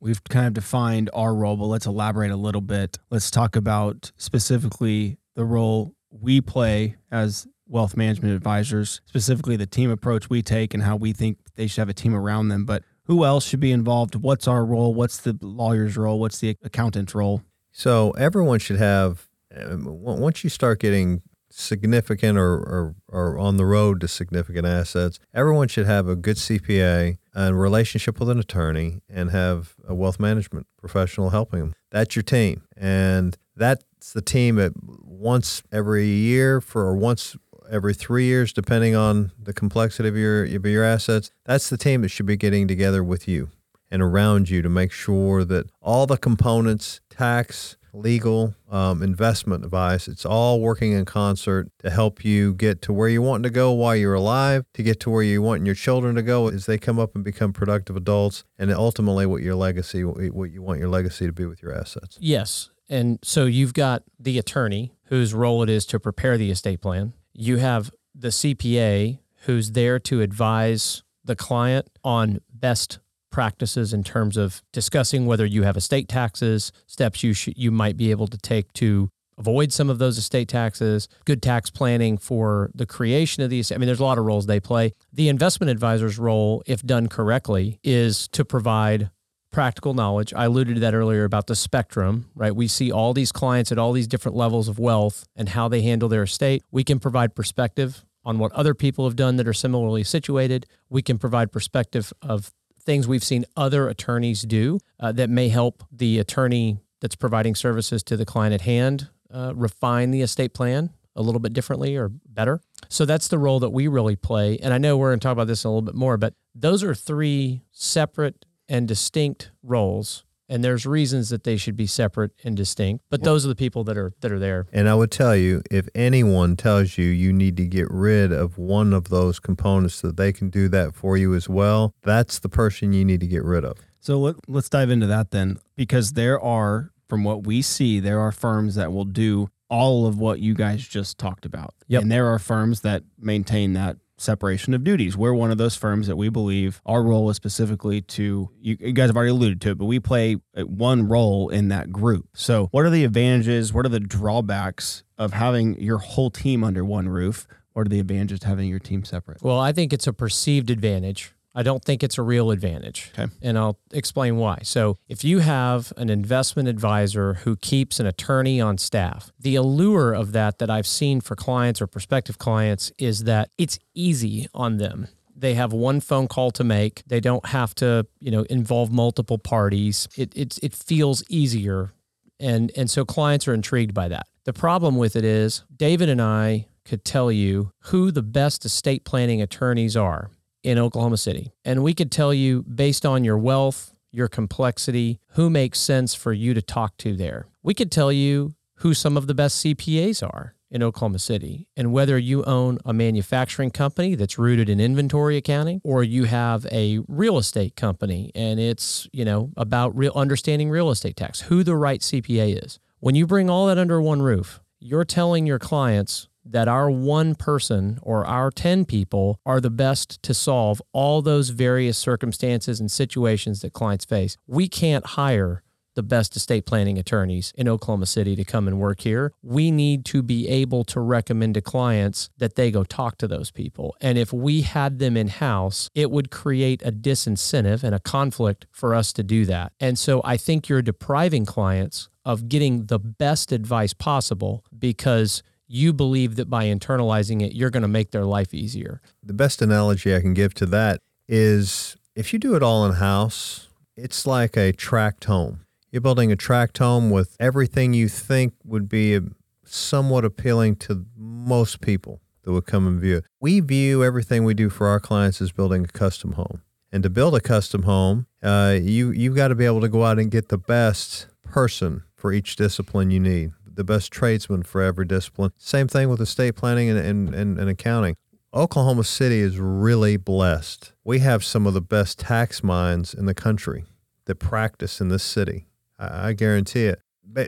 We've 0.00 0.22
kind 0.24 0.46
of 0.46 0.52
defined 0.52 1.08
our 1.14 1.34
role, 1.34 1.56
but 1.56 1.66
let's 1.66 1.86
elaborate 1.86 2.30
a 2.30 2.36
little 2.36 2.60
bit. 2.60 2.98
Let's 3.10 3.30
talk 3.30 3.56
about 3.56 4.12
specifically 4.18 5.18
the 5.34 5.44
role 5.44 5.94
we 6.10 6.40
play 6.40 6.96
as 7.10 7.46
wealth 7.66 7.96
management 7.96 8.34
advisors, 8.34 9.00
specifically 9.06 9.56
the 9.56 9.66
team 9.66 9.90
approach 9.90 10.28
we 10.28 10.42
take 10.42 10.74
and 10.74 10.82
how 10.82 10.96
we 10.96 11.12
think 11.12 11.38
they 11.56 11.66
should 11.66 11.80
have 11.80 11.88
a 11.88 11.94
team 11.94 12.14
around 12.14 12.48
them. 12.48 12.64
But 12.64 12.82
who 13.04 13.24
else 13.24 13.46
should 13.46 13.60
be 13.60 13.72
involved? 13.72 14.14
What's 14.16 14.48
our 14.48 14.64
role? 14.64 14.94
What's 14.94 15.18
the 15.18 15.38
lawyer's 15.40 15.96
role? 15.96 16.18
What's 16.18 16.40
the 16.40 16.56
accountant's 16.62 17.14
role? 17.14 17.42
So 17.72 18.10
everyone 18.12 18.58
should 18.58 18.78
have. 18.78 19.28
um, 19.54 19.84
Once 20.02 20.44
you 20.44 20.50
start 20.50 20.80
getting 20.80 21.22
significant 21.50 22.36
or, 22.36 22.52
or, 22.54 22.94
or 23.08 23.38
on 23.38 23.56
the 23.56 23.64
road 23.64 24.00
to 24.00 24.08
significant 24.08 24.66
assets, 24.66 25.18
everyone 25.32 25.68
should 25.68 25.86
have 25.86 26.08
a 26.08 26.16
good 26.16 26.36
CPA 26.36 27.18
and 27.32 27.60
relationship 27.60 28.18
with 28.18 28.28
an 28.28 28.38
attorney 28.38 29.00
and 29.08 29.30
have 29.30 29.74
a 29.86 29.94
wealth 29.94 30.18
management 30.18 30.66
professional 30.78 31.30
helping 31.30 31.60
them. 31.60 31.74
That's 31.90 32.16
your 32.16 32.24
team, 32.24 32.64
and 32.76 33.36
that's 33.56 34.12
the 34.12 34.22
team 34.22 34.58
at 34.58 34.72
once 34.82 35.62
every 35.70 36.06
year 36.06 36.60
for 36.60 36.82
or 36.82 36.96
once 36.96 37.36
every 37.70 37.94
three 37.94 38.24
years, 38.24 38.52
depending 38.52 38.94
on 38.94 39.32
the 39.40 39.52
complexity 39.52 40.08
of 40.08 40.16
your 40.16 40.44
of 40.44 40.66
your 40.66 40.84
assets. 40.84 41.30
That's 41.44 41.68
the 41.68 41.76
team 41.76 42.02
that 42.02 42.08
should 42.08 42.26
be 42.26 42.36
getting 42.36 42.68
together 42.68 43.02
with 43.02 43.28
you 43.28 43.50
and 43.90 44.02
around 44.02 44.50
you 44.50 44.62
to 44.62 44.68
make 44.68 44.92
sure 44.92 45.44
that 45.44 45.70
all 45.80 46.06
the 46.06 46.16
components, 46.16 47.00
tax, 47.10 47.76
legal, 47.92 48.54
um, 48.70 49.02
investment 49.02 49.64
advice, 49.64 50.08
it's 50.08 50.26
all 50.26 50.60
working 50.60 50.92
in 50.92 51.04
concert 51.04 51.70
to 51.78 51.90
help 51.90 52.24
you 52.24 52.54
get 52.54 52.82
to 52.82 52.92
where 52.92 53.08
you 53.08 53.22
want 53.22 53.44
to 53.44 53.50
go 53.50 53.70
while 53.72 53.94
you're 53.94 54.14
alive, 54.14 54.64
to 54.74 54.82
get 54.82 54.98
to 55.00 55.10
where 55.10 55.22
you 55.22 55.40
want 55.40 55.64
your 55.64 55.74
children 55.74 56.16
to 56.16 56.22
go 56.22 56.48
as 56.48 56.66
they 56.66 56.76
come 56.76 56.98
up 56.98 57.14
and 57.14 57.24
become 57.24 57.52
productive 57.52 57.96
adults, 57.96 58.44
and 58.58 58.72
ultimately 58.72 59.26
what 59.26 59.42
your 59.42 59.54
legacy, 59.54 60.02
what 60.02 60.50
you 60.50 60.62
want 60.62 60.80
your 60.80 60.88
legacy 60.88 61.26
to 61.26 61.32
be 61.32 61.46
with 61.46 61.62
your 61.62 61.72
assets. 61.72 62.18
Yes. 62.20 62.70
And 62.88 63.18
so 63.22 63.46
you've 63.46 63.74
got 63.74 64.02
the 64.18 64.38
attorney 64.38 64.92
whose 65.04 65.32
role 65.32 65.62
it 65.62 65.70
is 65.70 65.86
to 65.86 66.00
prepare 66.00 66.36
the 66.36 66.50
estate 66.50 66.80
plan. 66.80 67.12
You 67.34 67.56
have 67.56 67.90
the 68.14 68.28
CPA 68.28 69.18
who's 69.42 69.72
there 69.72 69.98
to 69.98 70.20
advise 70.20 71.02
the 71.24 71.36
client 71.36 71.88
on 72.02 72.40
best 72.52 73.00
practices 73.30 73.92
in 73.92 74.04
terms 74.04 74.36
of 74.36 74.62
discussing 74.72 75.26
whether 75.26 75.44
you 75.44 75.64
have 75.64 75.76
estate 75.76 76.08
taxes, 76.08 76.70
steps 76.86 77.24
you 77.24 77.32
should, 77.32 77.58
you 77.58 77.72
might 77.72 77.96
be 77.96 78.12
able 78.12 78.28
to 78.28 78.38
take 78.38 78.72
to 78.74 79.08
avoid 79.36 79.72
some 79.72 79.90
of 79.90 79.98
those 79.98 80.16
estate 80.16 80.46
taxes, 80.46 81.08
good 81.24 81.42
tax 81.42 81.68
planning 81.70 82.16
for 82.16 82.70
the 82.72 82.86
creation 82.86 83.42
of 83.42 83.50
these. 83.50 83.72
I 83.72 83.76
mean, 83.76 83.86
there's 83.86 83.98
a 83.98 84.04
lot 84.04 84.18
of 84.18 84.24
roles 84.24 84.46
they 84.46 84.60
play. 84.60 84.92
The 85.12 85.28
investment 85.28 85.70
advisor's 85.70 86.18
role, 86.18 86.62
if 86.66 86.82
done 86.82 87.08
correctly, 87.08 87.80
is 87.82 88.28
to 88.28 88.44
provide 88.44 89.10
practical 89.54 89.94
knowledge. 89.94 90.34
I 90.34 90.46
alluded 90.46 90.74
to 90.74 90.80
that 90.80 90.94
earlier 90.94 91.22
about 91.22 91.46
the 91.46 91.54
spectrum, 91.54 92.28
right? 92.34 92.54
We 92.54 92.66
see 92.66 92.90
all 92.90 93.14
these 93.14 93.30
clients 93.30 93.70
at 93.70 93.78
all 93.78 93.92
these 93.92 94.08
different 94.08 94.36
levels 94.36 94.66
of 94.68 94.80
wealth 94.80 95.28
and 95.36 95.48
how 95.48 95.68
they 95.68 95.80
handle 95.80 96.08
their 96.08 96.24
estate. 96.24 96.64
We 96.72 96.82
can 96.82 96.98
provide 96.98 97.36
perspective 97.36 98.04
on 98.24 98.40
what 98.40 98.50
other 98.50 98.74
people 98.74 99.04
have 99.04 99.14
done 99.14 99.36
that 99.36 99.46
are 99.46 99.52
similarly 99.52 100.02
situated. 100.02 100.66
We 100.90 101.02
can 101.02 101.18
provide 101.18 101.52
perspective 101.52 102.12
of 102.20 102.52
things 102.80 103.06
we've 103.06 103.22
seen 103.22 103.44
other 103.56 103.88
attorneys 103.88 104.42
do 104.42 104.80
uh, 104.98 105.12
that 105.12 105.30
may 105.30 105.50
help 105.50 105.84
the 105.88 106.18
attorney 106.18 106.78
that's 107.00 107.14
providing 107.14 107.54
services 107.54 108.02
to 108.02 108.16
the 108.16 108.26
client 108.26 108.54
at 108.54 108.62
hand 108.62 109.08
uh, 109.32 109.52
refine 109.54 110.10
the 110.10 110.22
estate 110.22 110.52
plan 110.52 110.90
a 111.14 111.22
little 111.22 111.40
bit 111.40 111.52
differently 111.52 111.94
or 111.94 112.08
better. 112.08 112.60
So 112.88 113.04
that's 113.04 113.28
the 113.28 113.38
role 113.38 113.60
that 113.60 113.70
we 113.70 113.86
really 113.86 114.16
play. 114.16 114.58
And 114.58 114.74
I 114.74 114.78
know 114.78 114.96
we're 114.96 115.10
going 115.10 115.20
to 115.20 115.24
talk 115.24 115.32
about 115.32 115.46
this 115.46 115.62
a 115.62 115.68
little 115.68 115.82
bit 115.82 115.94
more, 115.94 116.16
but 116.16 116.34
those 116.56 116.82
are 116.82 116.92
three 116.92 117.62
separate 117.70 118.44
and 118.68 118.88
distinct 118.88 119.50
roles 119.62 120.24
and 120.48 120.62
there's 120.62 120.84
reasons 120.84 121.30
that 121.30 121.44
they 121.44 121.56
should 121.56 121.76
be 121.76 121.86
separate 121.86 122.32
and 122.44 122.56
distinct 122.56 123.02
but 123.10 123.22
those 123.22 123.44
are 123.44 123.48
the 123.48 123.56
people 123.56 123.84
that 123.84 123.96
are 123.96 124.12
that 124.20 124.30
are 124.30 124.38
there. 124.38 124.66
And 124.72 124.88
i 124.88 124.94
would 124.94 125.10
tell 125.10 125.34
you 125.36 125.62
if 125.70 125.88
anyone 125.94 126.56
tells 126.56 126.98
you 126.98 127.06
you 127.06 127.32
need 127.32 127.56
to 127.56 127.66
get 127.66 127.90
rid 127.90 128.32
of 128.32 128.58
one 128.58 128.92
of 128.92 129.08
those 129.08 129.40
components 129.40 129.96
so 129.96 130.08
that 130.08 130.16
they 130.16 130.32
can 130.32 130.50
do 130.50 130.68
that 130.68 130.94
for 130.94 131.16
you 131.16 131.34
as 131.34 131.48
well 131.48 131.94
that's 132.02 132.38
the 132.38 132.48
person 132.48 132.92
you 132.92 133.04
need 133.04 133.20
to 133.20 133.26
get 133.26 133.44
rid 133.44 133.64
of. 133.64 133.78
So 134.00 134.18
let, 134.18 134.36
let's 134.48 134.68
dive 134.68 134.90
into 134.90 135.06
that 135.06 135.30
then 135.30 135.58
because 135.76 136.12
there 136.12 136.38
are 136.38 136.90
from 137.08 137.24
what 137.24 137.46
we 137.46 137.62
see 137.62 138.00
there 138.00 138.20
are 138.20 138.32
firms 138.32 138.74
that 138.74 138.92
will 138.92 139.06
do 139.06 139.48
all 139.70 140.06
of 140.06 140.18
what 140.18 140.40
you 140.40 140.54
guys 140.54 140.86
just 140.86 141.18
talked 141.18 141.46
about. 141.46 141.74
Yep. 141.88 142.02
and 142.02 142.12
there 142.12 142.26
are 142.28 142.38
firms 142.38 142.82
that 142.82 143.02
maintain 143.18 143.72
that 143.72 143.96
separation 144.16 144.74
of 144.74 144.84
duties. 144.84 145.16
We're 145.16 145.34
one 145.34 145.50
of 145.50 145.58
those 145.58 145.76
firms 145.76 146.06
that 146.06 146.16
we 146.16 146.28
believe 146.28 146.80
our 146.86 147.02
role 147.02 147.28
is 147.30 147.36
specifically 147.36 148.00
to, 148.00 148.50
you, 148.60 148.76
you, 148.80 148.92
guys 148.92 149.08
have 149.08 149.16
already 149.16 149.30
alluded 149.30 149.60
to 149.62 149.70
it, 149.70 149.78
but 149.78 149.86
we 149.86 150.00
play 150.00 150.36
one 150.54 151.08
role 151.08 151.48
in 151.48 151.68
that 151.68 151.92
group. 151.92 152.28
So, 152.34 152.68
what 152.70 152.84
are 152.84 152.90
the 152.90 153.04
advantages? 153.04 153.72
What 153.72 153.86
are 153.86 153.90
the 153.90 154.00
drawbacks 154.00 155.02
of 155.18 155.32
having 155.32 155.80
your 155.80 155.98
whole 155.98 156.30
team 156.30 156.64
under 156.64 156.84
one 156.84 157.08
roof? 157.08 157.46
What 157.72 157.86
are 157.86 157.90
the 157.90 158.00
advantages 158.00 158.44
having 158.44 158.68
your 158.68 158.78
team 158.78 159.04
separate? 159.04 159.42
Well, 159.42 159.58
I 159.58 159.72
think 159.72 159.92
it's 159.92 160.06
a 160.06 160.12
perceived 160.12 160.70
advantage 160.70 161.33
I 161.54 161.62
don't 161.62 161.84
think 161.84 162.02
it's 162.02 162.18
a 162.18 162.22
real 162.22 162.50
advantage. 162.50 163.12
Okay. 163.16 163.32
And 163.40 163.56
I'll 163.56 163.78
explain 163.92 164.36
why. 164.36 164.58
So, 164.62 164.98
if 165.08 165.22
you 165.22 165.38
have 165.38 165.92
an 165.96 166.10
investment 166.10 166.68
advisor 166.68 167.34
who 167.34 167.56
keeps 167.56 168.00
an 168.00 168.06
attorney 168.06 168.60
on 168.60 168.76
staff, 168.78 169.32
the 169.38 169.54
allure 169.54 170.12
of 170.12 170.32
that 170.32 170.58
that 170.58 170.68
I've 170.68 170.86
seen 170.86 171.20
for 171.20 171.36
clients 171.36 171.80
or 171.80 171.86
prospective 171.86 172.38
clients 172.38 172.90
is 172.98 173.24
that 173.24 173.50
it's 173.56 173.78
easy 173.94 174.48
on 174.52 174.78
them. 174.78 175.08
They 175.36 175.54
have 175.54 175.72
one 175.72 176.00
phone 176.00 176.28
call 176.28 176.50
to 176.52 176.64
make. 176.64 177.02
They 177.06 177.20
don't 177.20 177.46
have 177.46 177.74
to, 177.76 178.06
you 178.20 178.30
know, 178.30 178.42
involve 178.44 178.90
multiple 178.90 179.38
parties. 179.38 180.08
It 180.16 180.36
it, 180.36 180.58
it 180.62 180.74
feels 180.74 181.22
easier. 181.28 181.92
And 182.40 182.72
and 182.76 182.90
so 182.90 183.04
clients 183.04 183.46
are 183.46 183.54
intrigued 183.54 183.94
by 183.94 184.08
that. 184.08 184.26
The 184.44 184.52
problem 184.52 184.96
with 184.96 185.16
it 185.16 185.24
is 185.24 185.62
David 185.74 186.08
and 186.08 186.20
I 186.20 186.66
could 186.84 187.04
tell 187.04 187.32
you 187.32 187.70
who 187.84 188.10
the 188.10 188.22
best 188.22 188.64
estate 188.64 189.04
planning 189.04 189.40
attorneys 189.40 189.96
are 189.96 190.30
in 190.64 190.78
Oklahoma 190.78 191.18
City. 191.18 191.52
And 191.64 191.84
we 191.84 191.94
could 191.94 192.10
tell 192.10 192.34
you, 192.34 192.62
based 192.62 193.06
on 193.06 193.22
your 193.22 193.38
wealth, 193.38 193.94
your 194.10 194.28
complexity, 194.28 195.20
who 195.30 195.50
makes 195.50 195.78
sense 195.78 196.14
for 196.14 196.32
you 196.32 196.54
to 196.54 196.62
talk 196.62 196.96
to 196.98 197.14
there. 197.16 197.46
We 197.62 197.74
could 197.74 197.92
tell 197.92 198.10
you 198.10 198.54
who 198.76 198.94
some 198.94 199.16
of 199.16 199.26
the 199.26 199.34
best 199.34 199.64
CPAs 199.64 200.22
are 200.22 200.54
in 200.70 200.82
Oklahoma 200.82 201.18
City 201.18 201.68
and 201.76 201.92
whether 201.92 202.18
you 202.18 202.42
own 202.44 202.78
a 202.84 202.92
manufacturing 202.92 203.70
company 203.70 204.14
that's 204.14 204.38
rooted 204.38 204.68
in 204.68 204.80
inventory 204.80 205.36
accounting 205.36 205.80
or 205.84 206.02
you 206.02 206.24
have 206.24 206.66
a 206.72 206.98
real 207.06 207.38
estate 207.38 207.76
company 207.76 208.32
and 208.34 208.58
it's, 208.58 209.08
you 209.12 209.24
know, 209.24 209.50
about 209.56 209.96
real 209.96 210.12
understanding 210.16 210.70
real 210.70 210.90
estate 210.90 211.16
tax, 211.16 211.42
who 211.42 211.62
the 211.62 211.76
right 211.76 212.00
CPA 212.00 212.64
is. 212.64 212.80
When 212.98 213.14
you 213.14 213.26
bring 213.26 213.50
all 213.50 213.66
that 213.66 213.78
under 213.78 214.00
one 214.00 214.22
roof, 214.22 214.60
you're 214.80 215.04
telling 215.04 215.46
your 215.46 215.58
clients 215.58 216.28
that 216.44 216.68
our 216.68 216.90
one 216.90 217.34
person 217.34 217.98
or 218.02 218.26
our 218.26 218.50
10 218.50 218.84
people 218.84 219.38
are 219.46 219.60
the 219.60 219.70
best 219.70 220.22
to 220.22 220.34
solve 220.34 220.82
all 220.92 221.22
those 221.22 221.50
various 221.50 221.98
circumstances 221.98 222.80
and 222.80 222.90
situations 222.90 223.60
that 223.60 223.72
clients 223.72 224.04
face. 224.04 224.36
We 224.46 224.68
can't 224.68 225.06
hire 225.06 225.62
the 225.94 226.02
best 226.02 226.36
estate 226.36 226.66
planning 226.66 226.98
attorneys 226.98 227.52
in 227.56 227.68
Oklahoma 227.68 228.06
City 228.06 228.36
to 228.36 228.44
come 228.44 228.66
and 228.66 228.78
work 228.78 229.00
here. 229.00 229.32
We 229.42 229.70
need 229.70 230.04
to 230.06 230.22
be 230.22 230.48
able 230.48 230.84
to 230.84 231.00
recommend 231.00 231.54
to 231.54 231.60
clients 231.60 232.30
that 232.38 232.56
they 232.56 232.70
go 232.70 232.84
talk 232.84 233.16
to 233.18 233.28
those 233.28 233.50
people. 233.50 233.96
And 234.00 234.18
if 234.18 234.32
we 234.32 234.62
had 234.62 234.98
them 234.98 235.16
in 235.16 235.28
house, 235.28 235.88
it 235.94 236.10
would 236.10 236.30
create 236.30 236.82
a 236.84 236.92
disincentive 236.92 237.82
and 237.82 237.94
a 237.94 238.00
conflict 238.00 238.66
for 238.70 238.94
us 238.94 239.12
to 239.14 239.22
do 239.22 239.44
that. 239.46 239.72
And 239.80 239.98
so 239.98 240.20
I 240.24 240.36
think 240.36 240.68
you're 240.68 240.82
depriving 240.82 241.44
clients 241.46 242.08
of 242.24 242.48
getting 242.48 242.86
the 242.86 242.98
best 242.98 243.52
advice 243.52 243.92
possible 243.92 244.64
because 244.76 245.42
you 245.66 245.92
believe 245.92 246.36
that 246.36 246.50
by 246.50 246.66
internalizing 246.66 247.42
it, 247.42 247.54
you're 247.54 247.70
going 247.70 247.82
to 247.82 247.88
make 247.88 248.10
their 248.10 248.24
life 248.24 248.52
easier. 248.52 249.00
The 249.22 249.32
best 249.32 249.62
analogy 249.62 250.14
I 250.14 250.20
can 250.20 250.34
give 250.34 250.54
to 250.54 250.66
that 250.66 251.00
is 251.28 251.96
if 252.14 252.32
you 252.32 252.38
do 252.38 252.54
it 252.54 252.62
all 252.62 252.84
in 252.86 252.94
house, 252.94 253.68
it's 253.96 254.26
like 254.26 254.56
a 254.56 254.72
tract 254.72 255.24
home. 255.24 255.60
You're 255.90 256.00
building 256.00 256.32
a 256.32 256.36
tract 256.36 256.78
home 256.78 257.10
with 257.10 257.36
everything 257.38 257.94
you 257.94 258.08
think 258.08 258.54
would 258.64 258.88
be 258.88 259.20
somewhat 259.64 260.24
appealing 260.24 260.76
to 260.76 261.06
most 261.16 261.80
people 261.80 262.20
that 262.42 262.52
would 262.52 262.66
come 262.66 262.86
and 262.86 263.00
view 263.00 263.18
it. 263.18 263.24
We 263.40 263.60
view 263.60 264.04
everything 264.04 264.44
we 264.44 264.54
do 264.54 264.68
for 264.68 264.88
our 264.88 265.00
clients 265.00 265.40
as 265.40 265.52
building 265.52 265.84
a 265.84 265.88
custom 265.88 266.32
home. 266.32 266.62
And 266.92 267.02
to 267.02 267.10
build 267.10 267.34
a 267.34 267.40
custom 267.40 267.84
home, 267.84 268.26
uh, 268.42 268.76
you 268.80 269.10
you've 269.10 269.34
got 269.34 269.48
to 269.48 269.54
be 269.54 269.64
able 269.64 269.80
to 269.80 269.88
go 269.88 270.04
out 270.04 270.18
and 270.18 270.30
get 270.30 270.48
the 270.48 270.58
best 270.58 271.26
person 271.42 272.04
for 272.14 272.32
each 272.32 272.56
discipline 272.56 273.10
you 273.10 273.20
need 273.20 273.52
the 273.74 273.84
best 273.84 274.12
tradesman 274.12 274.62
for 274.62 274.82
every 274.82 275.04
discipline. 275.04 275.52
Same 275.56 275.88
thing 275.88 276.08
with 276.08 276.20
estate 276.20 276.56
planning 276.56 276.88
and, 276.88 276.98
and, 276.98 277.34
and, 277.34 277.58
and 277.58 277.68
accounting. 277.68 278.16
Oklahoma 278.52 279.04
City 279.04 279.40
is 279.40 279.58
really 279.58 280.16
blessed. 280.16 280.92
We 281.02 281.18
have 281.18 281.44
some 281.44 281.66
of 281.66 281.74
the 281.74 281.80
best 281.80 282.20
tax 282.20 282.62
minds 282.62 283.12
in 283.12 283.26
the 283.26 283.34
country 283.34 283.84
that 284.26 284.36
practice 284.36 285.00
in 285.00 285.08
this 285.08 285.24
city. 285.24 285.66
I, 285.98 286.28
I 286.28 286.32
guarantee 286.32 286.86
it. 286.86 287.00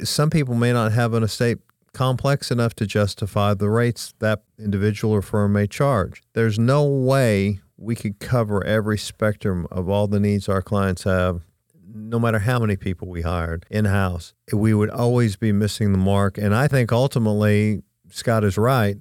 Some 0.07 0.31
people 0.31 0.55
may 0.55 0.73
not 0.73 0.93
have 0.93 1.15
an 1.15 1.23
estate 1.23 1.59
complex 1.93 2.51
enough 2.51 2.75
to 2.75 2.87
justify 2.87 3.55
the 3.55 3.71
rates 3.71 4.13
that 4.19 4.43
individual 4.59 5.15
or 5.15 5.23
firm 5.23 5.53
may 5.53 5.67
charge. 5.67 6.23
There's 6.35 6.59
no 6.59 6.85
way 6.85 7.61
we 7.79 7.95
could 7.95 8.19
cover 8.19 8.65
every 8.65 8.99
spectrum 8.99 9.67
of 9.71 9.89
all 9.89 10.07
the 10.07 10.21
needs 10.21 10.49
our 10.49 10.61
clients 10.61 11.05
have 11.05 11.46
no 11.97 12.19
matter 12.19 12.39
how 12.39 12.59
many 12.59 12.77
people 12.77 13.09
we 13.09 13.23
hired 13.23 13.67
in 13.71 13.87
house, 13.87 14.35
we 14.53 14.75
would 14.75 14.91
always 14.91 15.37
be 15.37 15.53
missing 15.53 15.93
the 15.93 15.99
mark. 15.99 16.39
And 16.39 16.55
I 16.55 16.69
think 16.69 16.93
ultimately, 16.93 17.83
Scott 18.11 18.45
is 18.45 18.59
right. 18.59 18.97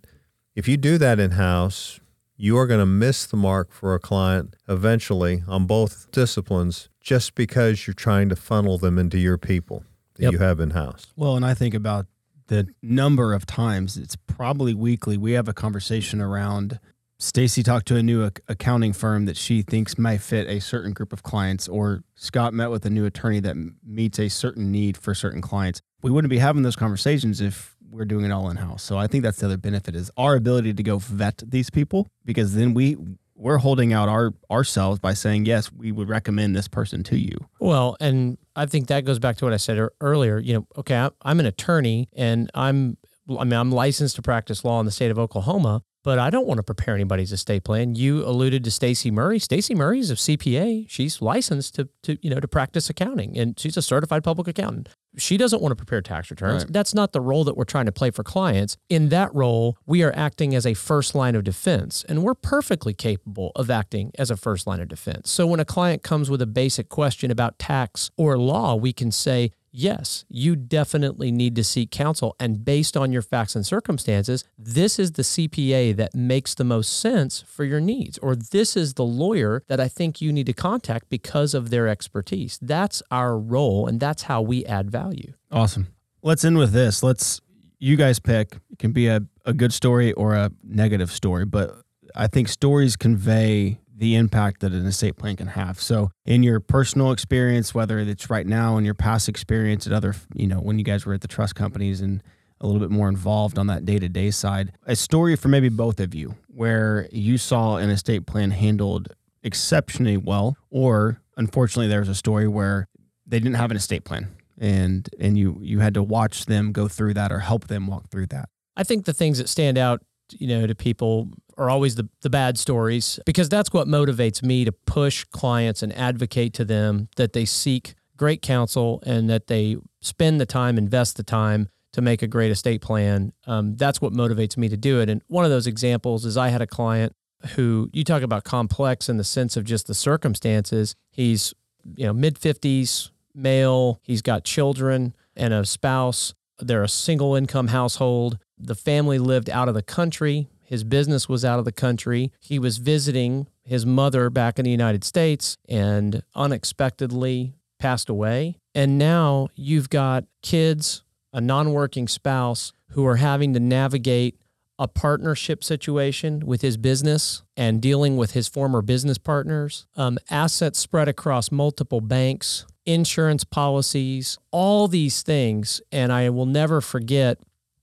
If 0.55 0.67
you 0.67 0.77
do 0.77 0.97
that 0.97 1.19
in 1.19 1.31
house, 1.31 1.99
you 2.37 2.57
are 2.57 2.67
going 2.67 2.79
to 2.79 2.85
miss 2.85 3.25
the 3.25 3.37
mark 3.37 3.71
for 3.71 3.93
a 3.93 3.99
client 3.99 4.55
eventually 4.67 5.43
on 5.47 5.65
both 5.65 6.11
disciplines 6.11 6.89
just 7.01 7.35
because 7.35 7.85
you're 7.85 7.93
trying 7.93 8.29
to 8.29 8.35
funnel 8.35 8.77
them 8.77 8.97
into 8.97 9.17
your 9.17 9.37
people 9.37 9.83
that 10.15 10.23
yep. 10.23 10.31
you 10.33 10.39
have 10.39 10.59
in 10.59 10.71
house. 10.71 11.07
Well, 11.15 11.35
and 11.35 11.45
I 11.45 11.53
think 11.53 11.73
about 11.73 12.07
the 12.47 12.67
number 12.81 13.33
of 13.33 13.45
times 13.45 13.97
it's 13.97 14.15
probably 14.15 14.73
weekly 14.73 15.17
we 15.17 15.31
have 15.31 15.47
a 15.47 15.53
conversation 15.53 16.21
around 16.21 16.79
Stacy 17.25 17.63
talked 17.63 17.87
to 17.87 17.95
a 17.95 18.03
new 18.03 18.29
accounting 18.47 18.93
firm 18.93 19.25
that 19.25 19.35
she 19.35 19.63
thinks 19.63 19.97
might 19.97 20.21
fit 20.21 20.47
a 20.47 20.61
certain 20.61 20.93
group 20.93 21.11
of 21.11 21.23
clients, 21.23 21.67
or 21.67 22.03
Scott 22.13 22.53
met 22.53 22.69
with 22.69 22.85
a 22.85 22.89
new 22.91 23.03
attorney 23.05 23.39
that 23.39 23.55
meets 23.83 24.19
a 24.19 24.29
certain 24.29 24.71
need 24.71 24.95
for 24.95 25.15
certain 25.15 25.41
clients. 25.41 25.81
We 26.03 26.11
wouldn't 26.11 26.29
be 26.29 26.37
having 26.37 26.61
those 26.61 26.75
conversations 26.75 27.41
if 27.41 27.75
we're 27.89 28.05
doing 28.05 28.25
it 28.25 28.31
all 28.31 28.51
in 28.51 28.57
house. 28.57 28.83
So 28.83 28.99
I 28.99 29.07
think 29.07 29.23
that's 29.23 29.39
the 29.39 29.47
other 29.47 29.57
benefit 29.57 29.95
is 29.95 30.11
our 30.17 30.35
ability 30.35 30.75
to 30.75 30.83
go 30.83 30.99
vet 30.99 31.41
these 31.43 31.71
people 31.71 32.07
because 32.25 32.53
then 32.53 32.75
we 32.75 32.95
we're 33.33 33.57
holding 33.57 33.91
out 33.91 34.07
our 34.07 34.33
ourselves 34.51 34.99
by 34.99 35.15
saying 35.15 35.47
yes, 35.47 35.71
we 35.71 35.91
would 35.91 36.07
recommend 36.07 36.55
this 36.55 36.67
person 36.67 37.01
to 37.05 37.17
you. 37.17 37.37
Well, 37.59 37.97
and 37.99 38.37
I 38.55 38.67
think 38.67 38.85
that 38.87 39.03
goes 39.03 39.17
back 39.17 39.37
to 39.37 39.45
what 39.45 39.53
I 39.53 39.57
said 39.57 39.79
earlier. 39.99 40.37
You 40.37 40.53
know, 40.53 40.67
okay, 40.77 41.09
I'm 41.23 41.39
an 41.39 41.47
attorney 41.47 42.07
and 42.13 42.51
I'm 42.53 42.97
I 43.27 43.43
mean, 43.45 43.53
I'm 43.53 43.71
licensed 43.71 44.15
to 44.17 44.21
practice 44.21 44.63
law 44.63 44.79
in 44.79 44.85
the 44.85 44.91
state 44.91 45.09
of 45.09 45.17
Oklahoma, 45.17 45.81
but 46.05 46.19
I 46.19 46.29
don't 46.29 46.45
want 46.45 46.59
to 46.59 46.63
prepare 46.63 46.93
anybody's 46.93 47.31
estate 47.31 47.63
plan. 47.63 47.95
You 47.95 48.23
alluded 48.23 48.63
to 48.63 48.71
Stacy 48.71 49.09
Murray. 49.09 49.39
Stacy 49.39 49.73
Murray 49.73 49.99
is 49.99 50.11
a 50.11 50.13
CPA. 50.13 50.85
She's 50.87 51.19
licensed 51.19 51.73
to, 51.75 51.89
to 52.03 52.17
you 52.21 52.29
know 52.29 52.39
to 52.39 52.47
practice 52.47 52.91
accounting, 52.91 53.37
and 53.37 53.59
she's 53.59 53.75
a 53.75 53.81
certified 53.81 54.23
public 54.23 54.47
accountant. 54.47 54.89
She 55.17 55.35
doesn't 55.35 55.61
want 55.61 55.71
to 55.71 55.75
prepare 55.75 56.01
tax 56.01 56.29
returns. 56.29 56.63
Right. 56.63 56.73
That's 56.73 56.93
not 56.93 57.11
the 57.11 57.21
role 57.21 57.43
that 57.45 57.57
we're 57.57 57.63
trying 57.63 57.87
to 57.87 57.91
play 57.91 58.11
for 58.11 58.23
clients. 58.23 58.77
In 58.87 59.09
that 59.09 59.33
role, 59.33 59.77
we 59.85 60.03
are 60.03 60.13
acting 60.15 60.53
as 60.53 60.67
a 60.67 60.75
first 60.75 61.15
line 61.15 61.35
of 61.35 61.43
defense, 61.43 62.05
and 62.07 62.21
we're 62.21 62.35
perfectly 62.35 62.93
capable 62.93 63.51
of 63.55 63.71
acting 63.71 64.11
as 64.19 64.29
a 64.29 64.37
first 64.37 64.67
line 64.67 64.81
of 64.81 64.87
defense. 64.87 65.31
So 65.31 65.47
when 65.47 65.59
a 65.59 65.65
client 65.65 66.03
comes 66.03 66.29
with 66.29 66.41
a 66.41 66.45
basic 66.45 66.87
question 66.89 67.31
about 67.31 67.57
tax 67.57 68.11
or 68.15 68.37
law, 68.37 68.75
we 68.75 68.93
can 68.93 69.11
say, 69.11 69.51
yes, 69.75 70.25
you 70.29 70.55
definitely 70.55 71.31
need 71.31 71.55
to 71.55 71.63
seek 71.63 71.91
counsel. 71.91 72.35
And 72.39 72.63
based 72.63 72.95
on 72.95 73.11
your 73.11 73.21
facts 73.21 73.55
and 73.55 73.65
circumstances, 73.65 74.45
this 74.57 74.97
is 74.97 75.11
the 75.11 75.21
CPA 75.21 75.95
that 75.97 76.15
makes 76.15 76.55
the 76.55 76.63
most 76.63 76.99
sense 76.99 77.43
for 77.45 77.63
your 77.63 77.81
needs, 77.81 78.17
or 78.19 78.35
this 78.35 78.77
is 78.77 78.93
the 78.93 79.03
lawyer 79.03 79.63
that 79.67 79.79
I 79.79 79.87
think 79.87 80.21
you 80.21 80.31
need 80.31 80.45
to 80.45 80.53
contact 80.53 81.09
because 81.09 81.53
of 81.53 81.69
their 81.69 81.87
expertise. 81.87 82.57
That's 82.61 83.03
our 83.11 83.37
role, 83.37 83.87
and 83.87 83.99
that's 83.99 84.23
how 84.23 84.41
we 84.41 84.65
add 84.65 84.89
value. 84.89 85.33
Awesome. 85.51 85.87
Let's 86.23 86.45
end 86.45 86.57
with 86.57 86.71
this. 86.71 87.03
Let's, 87.03 87.41
you 87.77 87.97
guys 87.97 88.19
pick. 88.19 88.55
It 88.71 88.79
can 88.79 88.93
be 88.93 89.07
a, 89.07 89.21
a 89.45 89.53
good 89.53 89.73
story 89.73 90.13
or 90.13 90.33
a 90.33 90.51
negative 90.63 91.11
story, 91.11 91.45
but 91.45 91.75
I 92.15 92.27
think 92.27 92.47
stories 92.47 92.95
convey 92.95 93.79
the 93.95 94.15
impact 94.15 94.61
that 94.61 94.73
an 94.73 94.85
estate 94.85 95.17
plan 95.17 95.35
can 95.35 95.47
have. 95.47 95.79
So, 95.79 96.11
in 96.25 96.43
your 96.43 96.59
personal 96.59 97.11
experience, 97.11 97.73
whether 97.73 97.99
it's 97.99 98.29
right 98.29 98.45
now, 98.45 98.77
in 98.77 98.85
your 98.85 98.93
past 98.93 99.29
experience 99.29 99.87
at 99.87 99.93
other, 99.93 100.15
you 100.33 100.47
know, 100.47 100.57
when 100.57 100.77
you 100.77 100.85
guys 100.85 101.05
were 101.05 101.13
at 101.13 101.21
the 101.21 101.27
trust 101.27 101.55
companies 101.55 102.01
and 102.01 102.21
a 102.61 102.67
little 102.67 102.81
bit 102.81 102.91
more 102.91 103.09
involved 103.09 103.57
on 103.57 103.67
that 103.67 103.85
day 103.85 103.99
to 103.99 104.09
day 104.09 104.31
side, 104.31 104.71
a 104.85 104.95
story 104.95 105.35
for 105.35 105.47
maybe 105.47 105.69
both 105.69 105.99
of 105.99 106.13
you 106.13 106.35
where 106.47 107.07
you 107.11 107.37
saw 107.37 107.77
an 107.77 107.89
estate 107.89 108.25
plan 108.25 108.51
handled 108.51 109.09
exceptionally 109.43 110.17
well, 110.17 110.57
or 110.69 111.21
unfortunately, 111.37 111.87
there 111.87 111.99
was 111.99 112.09
a 112.09 112.15
story 112.15 112.47
where 112.47 112.87
they 113.25 113.39
didn't 113.39 113.55
have 113.55 113.71
an 113.71 113.77
estate 113.77 114.03
plan 114.03 114.35
and 114.57 115.09
and 115.19 115.37
you 115.37 115.57
you 115.61 115.79
had 115.79 115.93
to 115.93 116.03
watch 116.03 116.45
them 116.45 116.71
go 116.71 116.87
through 116.87 117.13
that 117.13 117.31
or 117.31 117.39
help 117.39 117.67
them 117.67 117.87
walk 117.87 118.09
through 118.09 118.27
that. 118.27 118.49
I 118.77 118.83
think 118.83 119.05
the 119.05 119.13
things 119.13 119.37
that 119.37 119.49
stand 119.49 119.77
out, 119.77 120.01
you 120.31 120.47
know, 120.47 120.67
to 120.67 120.75
people 120.75 121.29
are 121.57 121.69
always 121.69 121.95
the, 121.95 122.09
the 122.21 122.29
bad 122.29 122.57
stories 122.57 123.19
because 123.25 123.49
that's 123.49 123.71
what 123.71 123.87
motivates 123.87 124.43
me 124.43 124.65
to 124.65 124.71
push 124.71 125.23
clients 125.25 125.81
and 125.81 125.95
advocate 125.97 126.53
to 126.53 126.65
them 126.65 127.07
that 127.15 127.33
they 127.33 127.45
seek 127.45 127.95
great 128.17 128.41
counsel 128.41 129.01
and 129.05 129.29
that 129.29 129.47
they 129.47 129.77
spend 130.01 130.39
the 130.39 130.45
time, 130.45 130.77
invest 130.77 131.17
the 131.17 131.23
time 131.23 131.69
to 131.93 132.01
make 132.01 132.21
a 132.21 132.27
great 132.27 132.51
estate 132.51 132.81
plan. 132.81 133.31
Um, 133.47 133.75
that's 133.77 134.01
what 134.01 134.13
motivates 134.13 134.57
me 134.57 134.67
to 134.69 134.77
do 134.77 134.99
it. 134.99 135.09
And 135.09 135.21
one 135.27 135.45
of 135.45 135.51
those 135.51 135.67
examples 135.67 136.25
is 136.25 136.37
I 136.37 136.49
had 136.49 136.61
a 136.61 136.67
client 136.67 137.15
who 137.55 137.89
you 137.93 138.03
talk 138.03 138.21
about 138.21 138.43
complex 138.43 139.07
in 139.07 139.17
the 139.17 139.23
sense 139.23 139.55
of 139.55 139.63
just 139.63 139.87
the 139.87 139.93
circumstances. 139.93 140.95
He's, 141.11 141.53
you 141.95 142.05
know, 142.05 142.13
mid 142.13 142.39
50s, 142.39 143.11
male, 143.33 143.99
he's 144.03 144.21
got 144.21 144.43
children 144.43 145.15
and 145.35 145.53
a 145.53 145.65
spouse. 145.65 146.33
They're 146.59 146.83
a 146.83 146.89
single 146.89 147.35
income 147.35 147.67
household. 147.67 148.37
The 148.57 148.75
family 148.75 149.19
lived 149.19 149.49
out 149.49 149.67
of 149.67 149.75
the 149.75 149.81
country. 149.81 150.47
His 150.63 150.83
business 150.83 151.29
was 151.29 151.45
out 151.45 151.59
of 151.59 151.65
the 151.65 151.71
country. 151.71 152.31
He 152.39 152.59
was 152.59 152.77
visiting 152.77 153.47
his 153.63 153.85
mother 153.85 154.29
back 154.29 154.57
in 154.57 154.65
the 154.65 154.71
United 154.71 155.03
States 155.03 155.57
and 155.67 156.23
unexpectedly 156.35 157.55
passed 157.79 158.09
away. 158.09 158.57
And 158.73 158.97
now 158.97 159.49
you've 159.55 159.89
got 159.89 160.25
kids, 160.41 161.03
a 161.33 161.41
non 161.41 161.73
working 161.73 162.07
spouse 162.07 162.73
who 162.91 163.05
are 163.05 163.17
having 163.17 163.53
to 163.53 163.59
navigate 163.59 164.39
a 164.77 164.87
partnership 164.87 165.63
situation 165.63 166.45
with 166.45 166.61
his 166.61 166.77
business 166.77 167.43
and 167.55 167.81
dealing 167.81 168.17
with 168.17 168.31
his 168.31 168.47
former 168.47 168.81
business 168.81 169.17
partners, 169.17 169.85
um, 169.95 170.17
assets 170.29 170.79
spread 170.79 171.07
across 171.07 171.51
multiple 171.51 172.01
banks, 172.01 172.65
insurance 172.85 173.43
policies, 173.43 174.37
all 174.51 174.87
these 174.87 175.21
things. 175.23 175.81
And 175.91 176.11
I 176.11 176.29
will 176.29 176.45
never 176.45 176.81
forget 176.81 177.39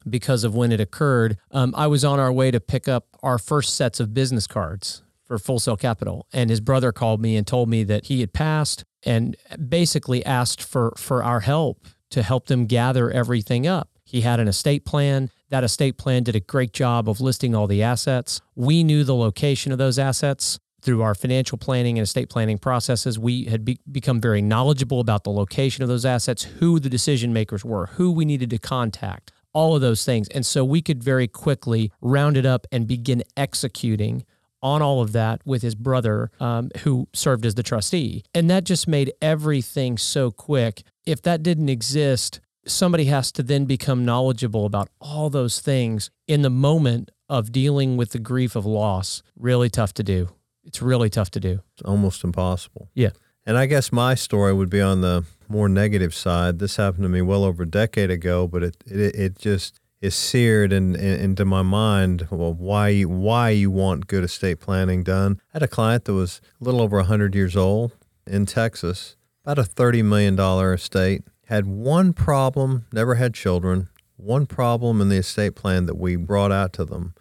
because 0.09 0.45
of 0.45 0.55
when 0.55 0.73
it 0.73 0.81
occurred. 0.81 1.39
Um, 1.51 1.75
I 1.77 1.87
was 1.87 2.05
on 2.05 2.19
our 2.19 2.33
way 2.33 2.51
to 2.51 2.61
pick 2.61 2.89
up 2.89 3.07
our 3.23 3.39
first 3.39 3.75
sets 3.75 4.01
of 4.01 4.15
business 4.15 4.47
cards 4.47 5.03
for 5.25 5.39
Full 5.39 5.59
Sail 5.59 5.77
Capital, 5.77 6.27
and 6.33 6.51
his 6.51 6.61
brother 6.61 6.93
called 6.93 7.21
me 7.21 7.37
and 7.37 7.47
told 7.47 7.69
me 7.69 7.85
that 7.85 8.07
he 8.07 8.21
had 8.21 8.33
passed 8.33 8.85
and 9.05 9.37
basically 9.69 10.25
asked 10.25 10.63
for 10.63 10.93
for 10.97 11.23
our 11.23 11.41
help 11.41 11.87
to 12.11 12.23
help 12.23 12.47
them 12.47 12.67
gather 12.67 13.11
everything 13.11 13.67
up. 13.67 13.89
He 14.05 14.21
had 14.21 14.41
an 14.41 14.49
estate 14.49 14.85
plan. 14.85 15.31
That 15.49 15.65
estate 15.65 15.97
plan 15.97 16.23
did 16.23 16.37
a 16.37 16.41
great 16.41 16.73
job 16.73 17.09
of 17.09 17.21
listing 17.21 17.55
all 17.55 17.67
the 17.67 17.83
assets. 17.83 18.41
We 18.55 18.85
knew 18.85 19.05
the 19.05 19.15
location 19.15 19.73
of 19.73 19.79
those 19.79 19.99
assets 19.99 20.59
through 20.83 21.03
our 21.03 21.15
financial 21.15 21.57
planning 21.57 21.99
and 21.99 22.05
estate 22.05 22.29
planning 22.29 22.59
processes, 22.59 23.19
we 23.19 23.45
had 23.45 23.65
be- 23.65 23.79
become 23.91 24.21
very 24.21 24.43
knowledgeable 24.43 25.01
about 25.01 25.25
the 25.25 25.31
location 25.31 25.83
of 25.83 25.89
those 25.89 26.05
assets, 26.05 26.43
who 26.43 26.81
the 26.81 26.91
decision 26.91 27.33
makers 27.33 27.65
were, 27.65 27.87
who 27.87 28.11
we 28.11 28.25
needed 28.25 28.51
to 28.51 28.59
contact, 28.59 29.33
all 29.53 29.75
of 29.75 29.81
those 29.81 30.05
things. 30.05 30.29
And 30.29 30.45
so 30.45 30.65
we 30.65 30.83
could 30.83 31.03
very 31.03 31.29
quickly 31.29 31.93
round 32.01 32.37
it 32.37 32.45
up 32.45 32.67
and 32.73 32.87
begin 32.87 33.23
executing 33.37 34.25
on 34.61 34.81
all 34.81 35.01
of 35.01 35.13
that 35.13 35.41
with 35.45 35.63
his 35.63 35.75
brother, 35.75 36.31
um, 36.39 36.71
who 36.79 37.09
served 37.13 37.45
as 37.45 37.55
the 37.55 37.63
trustee. 37.63 38.25
And 38.35 38.49
that 38.51 38.65
just 38.65 38.87
made 38.87 39.13
everything 39.21 39.99
so 39.99 40.31
quick. 40.31 40.83
If 41.05 41.23
that 41.23 41.43
didn't 41.43 41.69
exist, 41.69 42.41
somebody 42.67 43.07
has 43.07 43.33
to 43.33 43.43
then 43.43 43.65
become 43.65 44.05
knowledgeable 44.05 44.67
about 44.67 44.89
all 45.01 45.31
those 45.31 45.61
things 45.61 46.11
in 46.29 46.43
the 46.43 46.51
moment 46.51 47.11
of 47.29 47.51
dealing 47.51 47.97
with 47.97 48.11
the 48.11 48.19
grief 48.19 48.55
of 48.55 48.65
loss. 48.65 49.23
Really 49.37 49.69
tough 49.69 49.95
to 49.95 50.03
do. 50.03 50.29
It's 50.65 50.83
really 50.83 51.11
tough 51.11 51.31
to 51.33 51.41
do. 51.41 51.61
It's 51.75 51.83
almost 51.83 52.25
impossible. 52.25 52.89
Yeah. 52.95 53.11
And 53.45 53.59
I 53.59 53.67
guess 53.67 53.91
my 53.91 54.15
story 54.15 54.53
would 54.53 54.71
be 54.71 54.81
on 54.81 55.01
the 55.01 55.25
more 55.49 55.69
negative 55.69 56.15
side. 56.15 56.59
This 56.59 56.77
happened 56.77 57.03
to 57.03 57.09
me 57.09 57.23
well 57.23 57.45
over 57.45 57.65
a 57.65 57.67
decade 57.67 58.11
ago, 58.11 58.47
but 58.47 58.63
it 58.63 58.77
it, 58.87 59.15
it 59.15 59.39
just 59.39 59.81
is 60.03 60.15
seared 60.17 60.73
in, 60.73 60.97
in, 60.97 61.21
into 61.21 61.45
my 61.45 61.63
mind 61.63 62.27
well, 62.31 62.53
why 62.53 62.89
you, 62.89 63.09
why 63.09 63.51
you 63.51 63.71
want 63.71 64.09
good 64.09 64.25
estate 64.25 64.59
planning 64.59 65.05
done. 65.05 65.41
I 65.51 65.57
had 65.57 65.63
a 65.63 65.69
client 65.69 66.05
that 66.05 66.13
was 66.13 66.41
a 66.61 66.65
little 66.65 66.83
over 66.83 66.97
100 66.97 67.35
years 67.35 67.57
old 67.57 67.93
in 68.27 68.45
Texas, 68.45 69.17
about 69.45 69.59
a 69.59 69.63
$30 69.63 70.05
million 70.05 70.39
estate, 70.75 71.23
had 71.47 71.67
one 71.67 72.13
problem, 72.13 72.87
never 72.93 73.15
had 73.15 73.33
children, 73.33 73.89
one 74.17 74.45
problem 74.47 75.01
in 75.01 75.09
the 75.09 75.17
estate 75.17 75.55
plan 75.55 75.87
that 75.87 75.97
we 75.97 76.17
brought 76.17 76.53
out 76.53 76.73
to 76.75 76.85
them, 76.85 77.15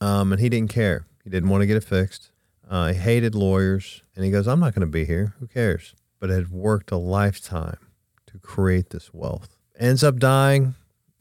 um, 0.00 0.32
and 0.32 0.40
he 0.40 0.48
didn't 0.48 0.70
care. 0.70 1.06
He 1.24 1.30
didn't 1.30 1.50
want 1.50 1.62
to 1.62 1.66
get 1.66 1.76
it 1.76 1.84
fixed. 1.84 2.30
Uh, 2.68 2.92
he 2.92 2.98
hated 2.98 3.34
lawyers, 3.34 4.02
and 4.14 4.24
he 4.24 4.30
goes, 4.30 4.46
I'm 4.46 4.60
not 4.60 4.74
going 4.74 4.86
to 4.86 4.92
be 4.92 5.04
here. 5.04 5.34
Who 5.40 5.46
cares? 5.46 5.94
But 6.20 6.30
had 6.30 6.50
worked 6.50 6.90
a 6.90 6.96
lifetime 6.96 7.78
to 8.26 8.38
create 8.38 8.90
this 8.90 9.12
wealth. 9.12 9.56
Ends 9.78 10.04
up 10.04 10.18
dying 10.18 10.74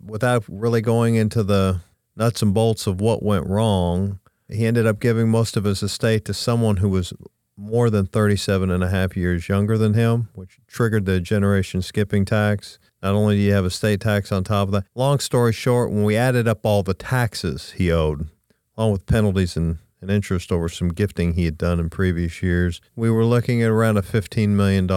without 0.04 0.44
really 0.48 0.82
going 0.82 1.16
into 1.16 1.44
the 1.44 1.82
nuts 2.16 2.42
and 2.42 2.54
bolts 2.54 2.88
of 2.88 3.00
what 3.00 3.24
went 3.24 3.48
wrong. 3.48 4.20
He 4.50 4.66
ended 4.66 4.86
up 4.86 5.00
giving 5.00 5.30
most 5.30 5.56
of 5.56 5.64
his 5.64 5.84
estate 5.84 6.26
to 6.26 6.34
someone 6.34 6.78
who 6.78 6.90
was 6.90 7.14
more 7.56 7.90
than 7.90 8.06
37 8.06 8.70
and 8.70 8.84
a 8.84 8.90
half 8.90 9.18
years 9.18 9.50
younger 9.50 9.78
than 9.78 9.94
him, 9.94 10.30
which 10.34 10.60
triggered 10.68 11.06
the 11.06 11.20
generation 11.20 11.82
skipping 11.82 12.26
tax. 12.26 12.78
Not 13.02 13.14
only 13.14 13.36
do 13.36 13.42
you 13.42 13.54
have 13.54 13.66
estate 13.66 14.02
tax 14.02 14.32
on 14.32 14.44
top 14.44 14.68
of 14.68 14.72
that, 14.74 14.86
long 14.96 15.20
story 15.20 15.54
short, 15.54 15.92
when 15.92 16.04
we 16.04 16.16
added 16.16 16.48
up 16.48 16.66
all 16.66 16.84
the 16.84 16.94
taxes 16.94 17.72
he 17.78 17.92
owed, 17.92 18.28
along 18.76 18.92
with 18.92 19.06
penalties 19.06 19.58
and 19.58 19.80
and 20.02 20.12
interest 20.12 20.52
over 20.52 20.70
some 20.70 20.90
gifting 20.90 21.34
he 21.34 21.46
had 21.46 21.58
done 21.58 21.80
in 21.80 21.90
previous 21.90 22.42
years. 22.44 22.82
We 22.96 23.10
were 23.10 23.26
looking 23.26 23.62
at 23.64 23.70
around 23.70 23.98
a 23.98 24.02
$15 24.02 24.50
million 24.50 24.90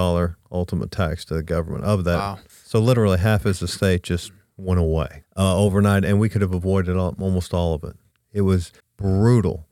ultimate 0.52 0.90
tax 0.90 1.24
to 1.26 1.34
the 1.34 1.42
government 1.42 1.84
of 1.84 2.04
that. 2.04 2.16
Wow. 2.16 2.38
So 2.64 2.80
literally 2.80 3.18
half 3.18 3.44
his 3.44 3.62
estate 3.62 4.02
just 4.02 4.32
went 4.56 4.80
away 4.80 5.24
uh, 5.36 5.56
overnight, 5.56 6.04
and 6.04 6.20
we 6.20 6.28
could 6.28 6.42
have 6.42 6.52
avoided 6.52 6.96
all, 6.96 7.14
almost 7.18 7.54
all 7.54 7.74
of 7.74 7.84
it. 7.84 7.96
It 8.32 8.42
was 8.42 8.72
brutal. 8.96 9.66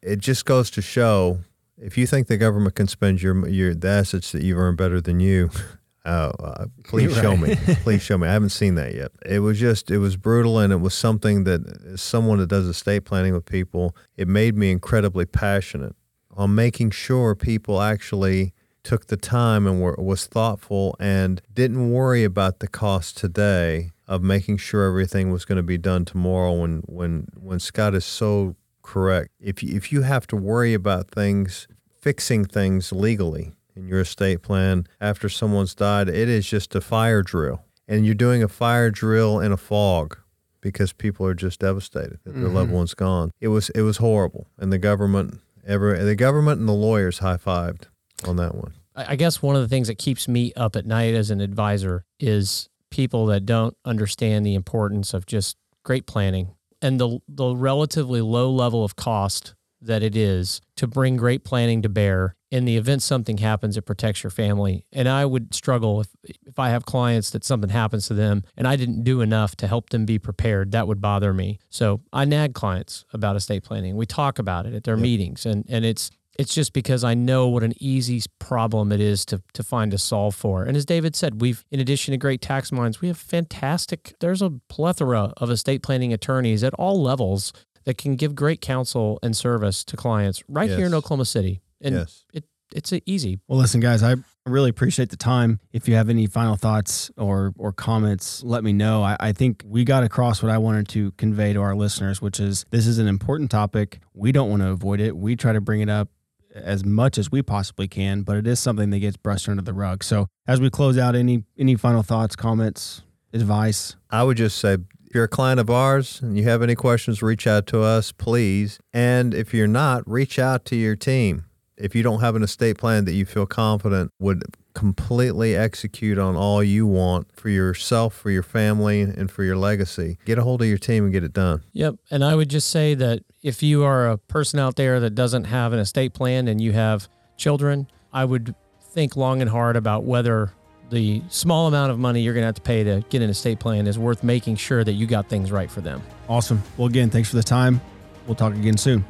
It 0.00 0.20
just 0.20 0.44
goes 0.44 0.70
to 0.70 0.82
show 0.82 1.40
if 1.80 1.96
you 1.96 2.06
think 2.06 2.26
the 2.26 2.36
government 2.36 2.74
can 2.74 2.86
spend 2.86 3.22
your 3.22 3.46
your 3.48 3.74
the 3.74 3.88
assets 3.88 4.32
that 4.32 4.42
you've 4.42 4.58
earned 4.58 4.76
better 4.76 5.00
than 5.00 5.20
you, 5.20 5.50
Oh, 6.04 6.30
uh, 6.40 6.66
please 6.84 7.14
right. 7.14 7.22
show 7.22 7.36
me. 7.36 7.54
please 7.82 8.02
show 8.02 8.18
me. 8.18 8.28
I 8.28 8.32
haven't 8.32 8.50
seen 8.50 8.74
that 8.76 8.94
yet. 8.94 9.12
It 9.26 9.40
was 9.40 9.58
just, 9.58 9.90
it 9.90 9.98
was 9.98 10.16
brutal, 10.16 10.58
and 10.58 10.72
it 10.72 10.80
was 10.80 10.94
something 10.94 11.44
that, 11.44 11.60
as 11.92 12.00
someone 12.00 12.38
that 12.38 12.48
does 12.48 12.66
estate 12.66 13.04
planning 13.04 13.34
with 13.34 13.44
people, 13.44 13.94
it 14.16 14.28
made 14.28 14.56
me 14.56 14.70
incredibly 14.70 15.26
passionate 15.26 15.94
on 16.36 16.54
making 16.54 16.90
sure 16.90 17.34
people 17.34 17.80
actually 17.82 18.54
took 18.84 19.08
the 19.08 19.16
time 19.16 19.66
and 19.66 19.82
were, 19.82 19.96
was 19.98 20.26
thoughtful 20.26 20.96
and 20.98 21.42
didn't 21.52 21.90
worry 21.90 22.24
about 22.24 22.60
the 22.60 22.68
cost 22.68 23.18
today 23.18 23.90
of 24.06 24.22
making 24.22 24.56
sure 24.56 24.86
everything 24.86 25.30
was 25.30 25.44
going 25.44 25.56
to 25.56 25.62
be 25.62 25.76
done 25.76 26.04
tomorrow. 26.04 26.52
When 26.52 26.78
when 26.86 27.26
when 27.36 27.58
Scott 27.58 27.94
is 27.94 28.06
so 28.06 28.56
correct, 28.82 29.30
if 29.40 29.62
you, 29.62 29.76
if 29.76 29.92
you 29.92 30.02
have 30.02 30.26
to 30.28 30.36
worry 30.36 30.72
about 30.72 31.10
things, 31.10 31.68
fixing 32.00 32.44
things 32.46 32.92
legally 32.92 33.52
in 33.78 33.86
your 33.88 34.00
estate 34.00 34.42
plan 34.42 34.86
after 35.00 35.28
someone's 35.28 35.74
died, 35.74 36.08
it 36.08 36.28
is 36.28 36.46
just 36.46 36.74
a 36.74 36.80
fire 36.80 37.22
drill. 37.22 37.64
And 37.86 38.04
you're 38.04 38.14
doing 38.14 38.42
a 38.42 38.48
fire 38.48 38.90
drill 38.90 39.40
in 39.40 39.52
a 39.52 39.56
fog 39.56 40.18
because 40.60 40.92
people 40.92 41.24
are 41.24 41.34
just 41.34 41.60
devastated 41.60 42.18
that 42.24 42.34
their 42.34 42.44
mm-hmm. 42.44 42.56
loved 42.56 42.72
one's 42.72 42.94
gone. 42.94 43.30
It 43.40 43.48
was 43.48 43.70
it 43.70 43.82
was 43.82 43.98
horrible. 43.98 44.48
And 44.58 44.72
the 44.72 44.78
government 44.78 45.40
ever 45.66 46.04
the 46.04 46.16
government 46.16 46.60
and 46.60 46.68
the 46.68 46.74
lawyers 46.74 47.20
high 47.20 47.36
fived 47.36 47.84
on 48.26 48.36
that 48.36 48.54
one. 48.54 48.74
I 48.94 49.14
guess 49.14 49.40
one 49.40 49.54
of 49.54 49.62
the 49.62 49.68
things 49.68 49.86
that 49.86 49.96
keeps 49.96 50.26
me 50.26 50.52
up 50.56 50.74
at 50.74 50.84
night 50.84 51.14
as 51.14 51.30
an 51.30 51.40
advisor 51.40 52.04
is 52.18 52.68
people 52.90 53.26
that 53.26 53.46
don't 53.46 53.76
understand 53.84 54.44
the 54.44 54.54
importance 54.54 55.14
of 55.14 55.24
just 55.24 55.56
great 55.84 56.06
planning 56.06 56.54
and 56.82 57.00
the 57.00 57.20
the 57.28 57.54
relatively 57.54 58.20
low 58.20 58.50
level 58.50 58.84
of 58.84 58.96
cost 58.96 59.54
that 59.80 60.02
it 60.02 60.16
is 60.16 60.60
to 60.76 60.88
bring 60.88 61.16
great 61.16 61.44
planning 61.44 61.80
to 61.82 61.88
bear 61.88 62.34
in 62.50 62.64
the 62.64 62.76
event 62.76 63.02
something 63.02 63.38
happens, 63.38 63.76
it 63.76 63.82
protects 63.82 64.22
your 64.22 64.30
family. 64.30 64.84
And 64.92 65.08
I 65.08 65.24
would 65.24 65.54
struggle 65.54 66.00
if 66.00 66.08
if 66.24 66.58
I 66.58 66.70
have 66.70 66.86
clients 66.86 67.30
that 67.30 67.44
something 67.44 67.70
happens 67.70 68.06
to 68.08 68.14
them 68.14 68.42
and 68.56 68.66
I 68.66 68.76
didn't 68.76 69.04
do 69.04 69.20
enough 69.20 69.56
to 69.56 69.66
help 69.66 69.90
them 69.90 70.06
be 70.06 70.18
prepared. 70.18 70.72
That 70.72 70.86
would 70.86 71.00
bother 71.00 71.34
me. 71.34 71.58
So 71.68 72.00
I 72.12 72.24
nag 72.24 72.54
clients 72.54 73.04
about 73.12 73.36
estate 73.36 73.64
planning. 73.64 73.96
We 73.96 74.06
talk 74.06 74.38
about 74.38 74.66
it 74.66 74.74
at 74.74 74.84
their 74.84 74.96
yep. 74.96 75.02
meetings, 75.02 75.44
and 75.44 75.64
and 75.68 75.84
it's 75.84 76.10
it's 76.38 76.54
just 76.54 76.72
because 76.72 77.02
I 77.02 77.14
know 77.14 77.48
what 77.48 77.64
an 77.64 77.74
easy 77.78 78.22
problem 78.38 78.92
it 78.92 79.00
is 79.00 79.26
to 79.26 79.42
to 79.52 79.62
find 79.62 79.92
a 79.92 79.98
solve 79.98 80.34
for. 80.34 80.64
And 80.64 80.76
as 80.76 80.84
David 80.84 81.16
said, 81.16 81.40
we've 81.40 81.64
in 81.70 81.80
addition 81.80 82.12
to 82.12 82.18
great 82.18 82.40
tax 82.40 82.72
minds, 82.72 83.00
we 83.00 83.08
have 83.08 83.18
fantastic. 83.18 84.14
There's 84.20 84.40
a 84.40 84.50
plethora 84.68 85.34
of 85.36 85.50
estate 85.50 85.82
planning 85.82 86.12
attorneys 86.12 86.64
at 86.64 86.72
all 86.74 87.02
levels 87.02 87.52
that 87.84 87.98
can 87.98 88.16
give 88.16 88.34
great 88.34 88.60
counsel 88.60 89.18
and 89.22 89.36
service 89.36 89.84
to 89.84 89.96
clients 89.96 90.42
right 90.48 90.68
yes. 90.68 90.78
here 90.78 90.86
in 90.86 90.94
Oklahoma 90.94 91.24
City. 91.24 91.60
And 91.80 91.94
yes. 91.94 92.24
it 92.32 92.44
it's 92.74 92.92
easy. 93.06 93.38
Well, 93.48 93.58
listen, 93.58 93.80
guys, 93.80 94.02
I 94.02 94.16
really 94.46 94.70
appreciate 94.70 95.10
the 95.10 95.16
time. 95.16 95.60
If 95.72 95.88
you 95.88 95.94
have 95.94 96.08
any 96.08 96.26
final 96.26 96.56
thoughts 96.56 97.10
or 97.16 97.52
or 97.58 97.72
comments, 97.72 98.42
let 98.42 98.64
me 98.64 98.72
know. 98.72 99.02
I, 99.02 99.16
I, 99.20 99.32
think 99.32 99.62
we 99.66 99.84
got 99.84 100.02
across 100.02 100.42
what 100.42 100.50
I 100.52 100.58
wanted 100.58 100.88
to 100.88 101.12
convey 101.12 101.52
to 101.52 101.60
our 101.60 101.74
listeners, 101.74 102.20
which 102.20 102.40
is 102.40 102.64
this 102.70 102.86
is 102.86 102.98
an 102.98 103.06
important 103.06 103.50
topic. 103.50 104.00
We 104.14 104.32
don't 104.32 104.50
want 104.50 104.62
to 104.62 104.68
avoid 104.68 105.00
it. 105.00 105.16
We 105.16 105.36
try 105.36 105.52
to 105.52 105.60
bring 105.60 105.80
it 105.80 105.88
up 105.88 106.08
as 106.54 106.84
much 106.84 107.18
as 107.18 107.30
we 107.30 107.42
possibly 107.42 107.88
can, 107.88 108.22
but 108.22 108.36
it 108.36 108.46
is 108.46 108.58
something 108.58 108.90
that 108.90 108.98
gets 108.98 109.16
brushed 109.16 109.48
under 109.48 109.62
the 109.62 109.74
rug. 109.74 110.02
So 110.02 110.26
as 110.46 110.60
we 110.60 110.70
close 110.70 110.98
out, 110.98 111.14
any 111.14 111.44
any 111.58 111.74
final 111.74 112.02
thoughts, 112.02 112.36
comments, 112.36 113.02
advice? 113.32 113.96
I 114.10 114.22
would 114.24 114.36
just 114.36 114.58
say 114.58 114.74
if 114.74 115.14
you're 115.14 115.24
a 115.24 115.28
client 115.28 115.60
of 115.60 115.70
ours 115.70 116.20
and 116.20 116.36
you 116.36 116.44
have 116.44 116.62
any 116.62 116.74
questions, 116.74 117.22
reach 117.22 117.46
out 117.46 117.66
to 117.68 117.82
us, 117.82 118.12
please. 118.12 118.78
And 118.92 119.32
if 119.32 119.54
you're 119.54 119.66
not, 119.66 120.08
reach 120.08 120.38
out 120.38 120.66
to 120.66 120.76
your 120.76 120.96
team. 120.96 121.44
If 121.78 121.94
you 121.94 122.02
don't 122.02 122.20
have 122.20 122.34
an 122.34 122.42
estate 122.42 122.78
plan 122.78 123.04
that 123.04 123.12
you 123.12 123.24
feel 123.24 123.46
confident 123.46 124.12
would 124.18 124.42
completely 124.78 125.56
execute 125.56 126.18
on 126.18 126.36
all 126.36 126.62
you 126.62 126.86
want 126.86 127.26
for 127.32 127.48
yourself, 127.48 128.14
for 128.14 128.30
your 128.30 128.44
family, 128.44 129.00
and 129.00 129.28
for 129.28 129.42
your 129.42 129.56
legacy. 129.56 130.18
Get 130.24 130.38
a 130.38 130.44
hold 130.44 130.62
of 130.62 130.68
your 130.68 130.78
team 130.78 131.02
and 131.02 131.12
get 131.12 131.24
it 131.24 131.32
done. 131.32 131.64
Yep. 131.72 131.96
And 132.12 132.24
I 132.24 132.36
would 132.36 132.48
just 132.48 132.68
say 132.70 132.94
that 132.94 133.24
if 133.42 133.60
you 133.60 133.82
are 133.82 134.08
a 134.08 134.18
person 134.18 134.60
out 134.60 134.76
there 134.76 135.00
that 135.00 135.16
doesn't 135.16 135.44
have 135.44 135.72
an 135.72 135.80
estate 135.80 136.14
plan 136.14 136.46
and 136.46 136.60
you 136.60 136.72
have 136.72 137.08
children, 137.36 137.88
I 138.12 138.24
would 138.24 138.54
think 138.80 139.16
long 139.16 139.40
and 139.40 139.50
hard 139.50 139.74
about 139.74 140.04
whether 140.04 140.52
the 140.90 141.22
small 141.28 141.66
amount 141.66 141.90
of 141.90 141.98
money 141.98 142.20
you're 142.20 142.34
going 142.34 142.42
to 142.42 142.46
have 142.46 142.54
to 142.54 142.62
pay 142.62 142.84
to 142.84 143.04
get 143.10 143.20
an 143.20 143.30
estate 143.30 143.58
plan 143.58 143.88
is 143.88 143.98
worth 143.98 144.22
making 144.22 144.56
sure 144.56 144.84
that 144.84 144.92
you 144.92 145.06
got 145.06 145.28
things 145.28 145.50
right 145.50 145.70
for 145.70 145.80
them. 145.80 146.00
Awesome. 146.28 146.62
Well, 146.76 146.86
again, 146.86 147.10
thanks 147.10 147.28
for 147.28 147.36
the 147.36 147.42
time. 147.42 147.80
We'll 148.26 148.36
talk 148.36 148.54
again 148.54 148.76
soon. 148.76 149.04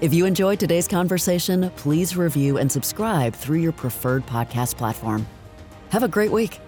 If 0.00 0.14
you 0.14 0.26
enjoyed 0.26 0.60
today's 0.60 0.86
conversation, 0.86 1.72
please 1.74 2.16
review 2.16 2.58
and 2.58 2.70
subscribe 2.70 3.34
through 3.34 3.58
your 3.58 3.72
preferred 3.72 4.24
podcast 4.26 4.76
platform. 4.76 5.26
Have 5.88 6.04
a 6.04 6.08
great 6.08 6.30
week. 6.30 6.60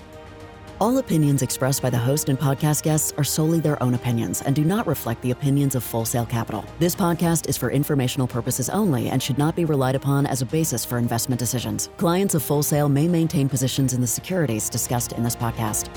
All 0.80 0.98
opinions 0.98 1.40
expressed 1.40 1.80
by 1.80 1.90
the 1.90 1.98
host 1.98 2.28
and 2.28 2.36
podcast 2.36 2.82
guests 2.82 3.12
are 3.16 3.22
solely 3.22 3.60
their 3.60 3.80
own 3.80 3.94
opinions 3.94 4.42
and 4.42 4.56
do 4.56 4.64
not 4.64 4.84
reflect 4.84 5.22
the 5.22 5.30
opinions 5.30 5.76
of 5.76 5.84
Full 5.84 6.04
Sail 6.04 6.26
Capital. 6.26 6.64
This 6.80 6.96
podcast 6.96 7.48
is 7.48 7.56
for 7.56 7.70
informational 7.70 8.26
purposes 8.26 8.68
only 8.68 9.10
and 9.10 9.22
should 9.22 9.38
not 9.38 9.54
be 9.54 9.64
relied 9.64 9.94
upon 9.94 10.26
as 10.26 10.42
a 10.42 10.46
basis 10.46 10.84
for 10.84 10.98
investment 10.98 11.38
decisions. 11.38 11.88
Clients 11.98 12.34
of 12.34 12.42
Full 12.42 12.64
Sail 12.64 12.88
may 12.88 13.06
maintain 13.06 13.48
positions 13.48 13.94
in 13.94 14.00
the 14.00 14.08
securities 14.08 14.68
discussed 14.68 15.12
in 15.12 15.22
this 15.22 15.36
podcast. 15.36 15.88